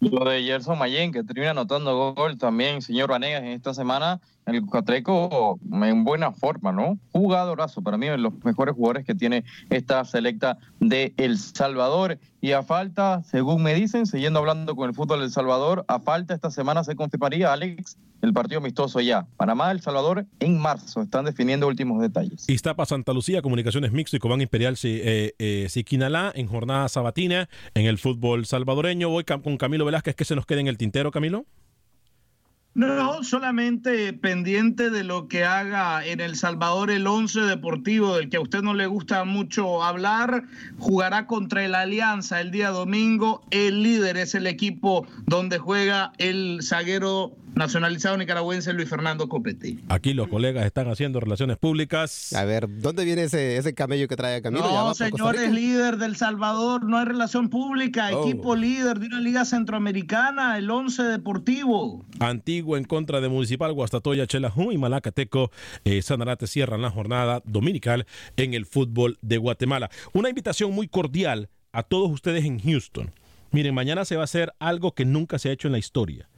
Lo 0.00 0.24
de 0.24 0.42
Gerson 0.42 0.78
Mayen, 0.78 1.12
que 1.12 1.24
termina 1.24 1.50
anotando 1.50 2.14
gol 2.14 2.38
también, 2.38 2.82
señor 2.82 3.10
Vanegas, 3.10 3.42
en 3.42 3.48
esta 3.48 3.74
semana, 3.74 4.20
el 4.48 4.66
Catreco 4.66 5.58
en 5.70 6.04
buena 6.04 6.32
forma, 6.32 6.72
¿no? 6.72 6.98
Jugadorazo, 7.12 7.82
para 7.82 7.96
mí, 7.96 8.06
de 8.06 8.18
los 8.18 8.32
mejores 8.44 8.74
jugadores 8.74 9.04
que 9.04 9.14
tiene 9.14 9.44
esta 9.70 10.04
selecta 10.04 10.58
de 10.80 11.12
El 11.16 11.38
Salvador. 11.38 12.18
Y 12.40 12.52
a 12.52 12.62
falta, 12.62 13.22
según 13.24 13.62
me 13.62 13.74
dicen, 13.74 14.06
siguiendo 14.06 14.38
hablando 14.38 14.76
con 14.76 14.88
el 14.88 14.94
fútbol 14.94 15.20
del 15.20 15.30
Salvador, 15.30 15.84
a 15.88 15.98
falta 15.98 16.34
esta 16.34 16.50
semana 16.50 16.84
se 16.84 16.94
confirmaría, 16.94 17.52
Alex, 17.52 17.98
el 18.22 18.32
partido 18.32 18.60
amistoso 18.60 19.00
ya. 19.00 19.26
Panamá, 19.36 19.70
El 19.70 19.80
Salvador, 19.80 20.26
en 20.40 20.58
marzo. 20.58 21.02
Están 21.02 21.24
definiendo 21.24 21.66
últimos 21.66 22.00
detalles. 22.00 22.48
Iztapa, 22.48 22.86
Santa 22.86 23.12
Lucía, 23.12 23.42
Comunicaciones 23.42 23.92
Mixto 23.92 24.16
y 24.16 24.20
Cobán 24.20 24.40
Imperial 24.40 24.76
eh, 24.82 25.34
eh, 25.38 25.66
Siquinalá 25.68 26.32
en 26.34 26.46
jornada 26.46 26.88
sabatina 26.88 27.48
en 27.74 27.86
el 27.86 27.98
fútbol 27.98 28.46
salvadoreño. 28.46 29.08
Voy 29.08 29.24
con 29.24 29.56
Camilo 29.56 29.84
Velázquez, 29.84 30.14
que 30.14 30.24
se 30.24 30.34
nos 30.34 30.46
queda 30.46 30.60
en 30.60 30.68
el 30.68 30.78
tintero, 30.78 31.10
Camilo. 31.10 31.46
No, 32.78 33.24
solamente 33.24 34.12
pendiente 34.12 34.88
de 34.90 35.02
lo 35.02 35.26
que 35.26 35.44
haga 35.44 36.06
en 36.06 36.20
El 36.20 36.36
Salvador 36.36 36.92
el 36.92 37.08
once 37.08 37.40
deportivo, 37.40 38.14
del 38.14 38.30
que 38.30 38.36
a 38.36 38.40
usted 38.40 38.62
no 38.62 38.72
le 38.72 38.86
gusta 38.86 39.24
mucho 39.24 39.82
hablar, 39.82 40.44
jugará 40.78 41.26
contra 41.26 41.64
el 41.64 41.74
Alianza 41.74 42.40
el 42.40 42.52
día 42.52 42.70
domingo. 42.70 43.42
El 43.50 43.82
líder 43.82 44.16
es 44.16 44.36
el 44.36 44.46
equipo 44.46 45.08
donde 45.26 45.58
juega 45.58 46.12
el 46.18 46.60
zaguero 46.62 47.32
nacionalizado 47.58 48.16
nicaragüense 48.16 48.72
Luis 48.72 48.88
Fernando 48.88 49.28
Copetti. 49.28 49.80
Aquí 49.88 50.14
los 50.14 50.28
colegas 50.28 50.64
están 50.64 50.88
haciendo 50.88 51.20
relaciones 51.20 51.58
públicas. 51.58 52.32
A 52.32 52.44
ver, 52.44 52.66
¿dónde 52.80 53.04
viene 53.04 53.24
ese, 53.24 53.56
ese 53.58 53.74
camello 53.74 54.08
que 54.08 54.16
trae 54.16 54.40
Camilo? 54.40 54.64
¿Ya 54.64 54.70
va 54.70 54.72
No, 54.72 54.84
por 54.86 54.88
Costa 54.90 55.04
señor, 55.10 55.32
Rica? 55.34 55.44
es 55.46 55.52
líder 55.52 55.96
del 55.98 56.16
Salvador, 56.16 56.84
no 56.84 56.96
hay 56.98 57.04
relación 57.04 57.50
pública, 57.50 58.08
Oh. 58.12 58.22
equipo 58.26 58.56
líder 58.56 58.98
de 59.00 59.06
una 59.08 59.20
liga 59.20 59.44
centroamericana, 59.44 60.56
el 60.58 60.70
once 60.70 61.02
deportivo. 61.02 62.04
Antigua 62.20 62.78
en 62.78 62.84
contra 62.84 63.20
de 63.20 63.28
Municipal, 63.28 63.72
Guastatoya, 63.72 64.26
Chelajú 64.26 64.72
y 64.72 64.78
Malacateco. 64.78 65.50
Eh, 65.84 66.02
Sanarate 66.02 66.46
cierran 66.46 66.82
la 66.82 66.90
jornada 66.90 67.42
dominical 67.44 68.06
en 68.36 68.54
el 68.54 68.66
fútbol 68.66 69.18
de 69.22 69.38
Guatemala. 69.38 69.90
Una 70.12 70.28
invitación 70.28 70.72
muy 70.72 70.88
cordial 70.88 71.48
a 71.72 71.82
todos 71.82 72.10
ustedes 72.10 72.44
en 72.44 72.58
Houston. 72.60 73.10
Miren, 73.50 73.74
mañana 73.74 74.04
se 74.04 74.16
va 74.16 74.22
a 74.22 74.24
hacer 74.24 74.52
algo 74.58 74.92
que 74.94 75.04
nunca 75.04 75.38
se 75.38 75.48
ha 75.48 75.52
hecho 75.52 75.68
en 75.68 75.72
la 75.72 75.78
historia. 75.78 76.28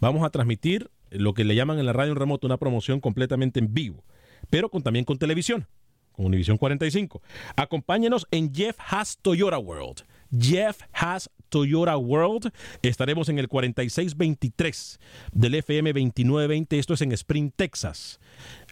Vamos 0.00 0.24
a 0.24 0.30
transmitir 0.30 0.90
lo 1.10 1.34
que 1.34 1.44
le 1.44 1.54
llaman 1.54 1.78
en 1.78 1.86
la 1.86 1.92
radio 1.92 2.12
en 2.12 2.18
remoto 2.18 2.46
una 2.46 2.56
promoción 2.56 3.00
completamente 3.00 3.60
en 3.60 3.74
vivo, 3.74 4.02
pero 4.48 4.68
también 4.68 5.04
con 5.04 5.18
televisión, 5.18 5.66
con 6.12 6.24
Univision 6.26 6.56
45. 6.56 7.20
Acompáñenos 7.56 8.26
en 8.30 8.54
Jeff 8.54 8.76
Haas 8.78 9.18
Toyota 9.20 9.58
World. 9.58 10.04
Jeff 10.32 10.82
Haas 10.92 11.28
Toyota 11.50 11.96
World. 11.98 12.50
Estaremos 12.82 13.28
en 13.28 13.38
el 13.38 13.48
4623 13.48 15.00
del 15.32 15.56
FM 15.56 15.92
2920. 15.92 16.78
Esto 16.78 16.94
es 16.94 17.02
en 17.02 17.12
Spring, 17.12 17.50
Texas. 17.54 18.20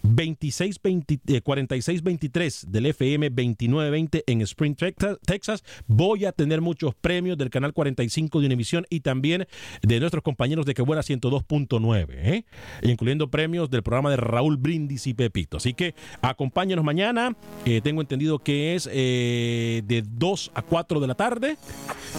2620, 0.02 1.20
eh, 1.26 1.40
4623 1.42 2.66
del 2.68 2.86
FM 2.86 3.30
2920 3.30 4.24
en 4.26 4.40
Spring, 4.42 4.76
Texas-. 4.76 5.64
Voy 5.86 6.24
a 6.24 6.32
tener 6.32 6.60
muchos 6.60 6.94
premios 6.94 7.36
del 7.36 7.50
canal 7.50 7.72
45 7.72 8.40
de 8.40 8.46
Univisión 8.46 8.86
y 8.90 9.00
también 9.00 9.46
de 9.82 10.00
nuestros 10.00 10.22
compañeros 10.22 10.66
de 10.66 10.74
Que 10.74 10.82
Buena 10.82 11.02
102.9, 11.02 12.06
¿eh? 12.10 12.44
incluyendo 12.82 13.30
premios 13.30 13.70
del 13.70 13.82
programa 13.82 14.10
de 14.10 14.16
Raúl 14.16 14.56
Brindis 14.56 15.06
y 15.06 15.14
Pepito. 15.14 15.56
Así 15.56 15.74
que 15.74 15.94
acompáñenos 16.22 16.84
mañana. 16.84 17.36
Eh, 17.64 17.80
tengo 17.82 18.00
entendido 18.00 18.38
que 18.38 18.74
es 18.74 18.88
eh, 18.92 19.82
de 19.84 20.02
2 20.02 20.52
a 20.54 20.62
4 20.62 21.00
de 21.00 21.06
la 21.06 21.14
tarde 21.14 21.56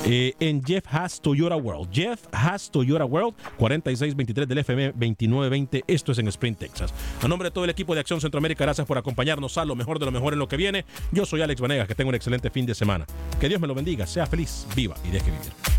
en 0.05 0.63
Jeff 0.63 0.85
Haas 0.87 1.21
Toyota 1.21 1.55
World. 1.55 1.89
Jeff 1.91 2.25
Haas 2.31 2.69
Toyota 2.71 3.05
World, 3.05 3.35
4623 3.57 4.47
del 4.47 4.57
FM 4.59 4.85
2920. 4.93 5.83
Esto 5.87 6.11
es 6.11 6.19
en 6.19 6.27
Spring, 6.27 6.55
Texas. 6.55 6.93
A 7.21 7.27
nombre 7.39 7.51
de 7.51 7.53
todo 7.53 7.63
el 7.63 7.69
equipo 7.69 7.93
de 7.93 8.01
Acción 8.01 8.19
Centroamérica, 8.19 8.65
gracias 8.65 8.85
por 8.85 8.97
acompañarnos 8.97 9.57
a 9.57 9.63
lo 9.63 9.73
mejor 9.73 9.97
de 9.97 10.05
lo 10.05 10.11
mejor 10.11 10.33
en 10.33 10.39
lo 10.39 10.49
que 10.49 10.57
viene. 10.57 10.83
Yo 11.13 11.25
soy 11.25 11.41
Alex 11.41 11.61
Vanegas, 11.61 11.87
que 11.87 11.95
tenga 11.95 12.09
un 12.09 12.15
excelente 12.15 12.49
fin 12.49 12.65
de 12.65 12.75
semana. 12.75 13.05
Que 13.39 13.47
Dios 13.47 13.61
me 13.61 13.67
lo 13.67 13.73
bendiga, 13.73 14.05
sea 14.05 14.27
feliz, 14.27 14.67
viva 14.75 14.95
y 15.05 15.11
deje 15.11 15.31
vivir. 15.31 15.78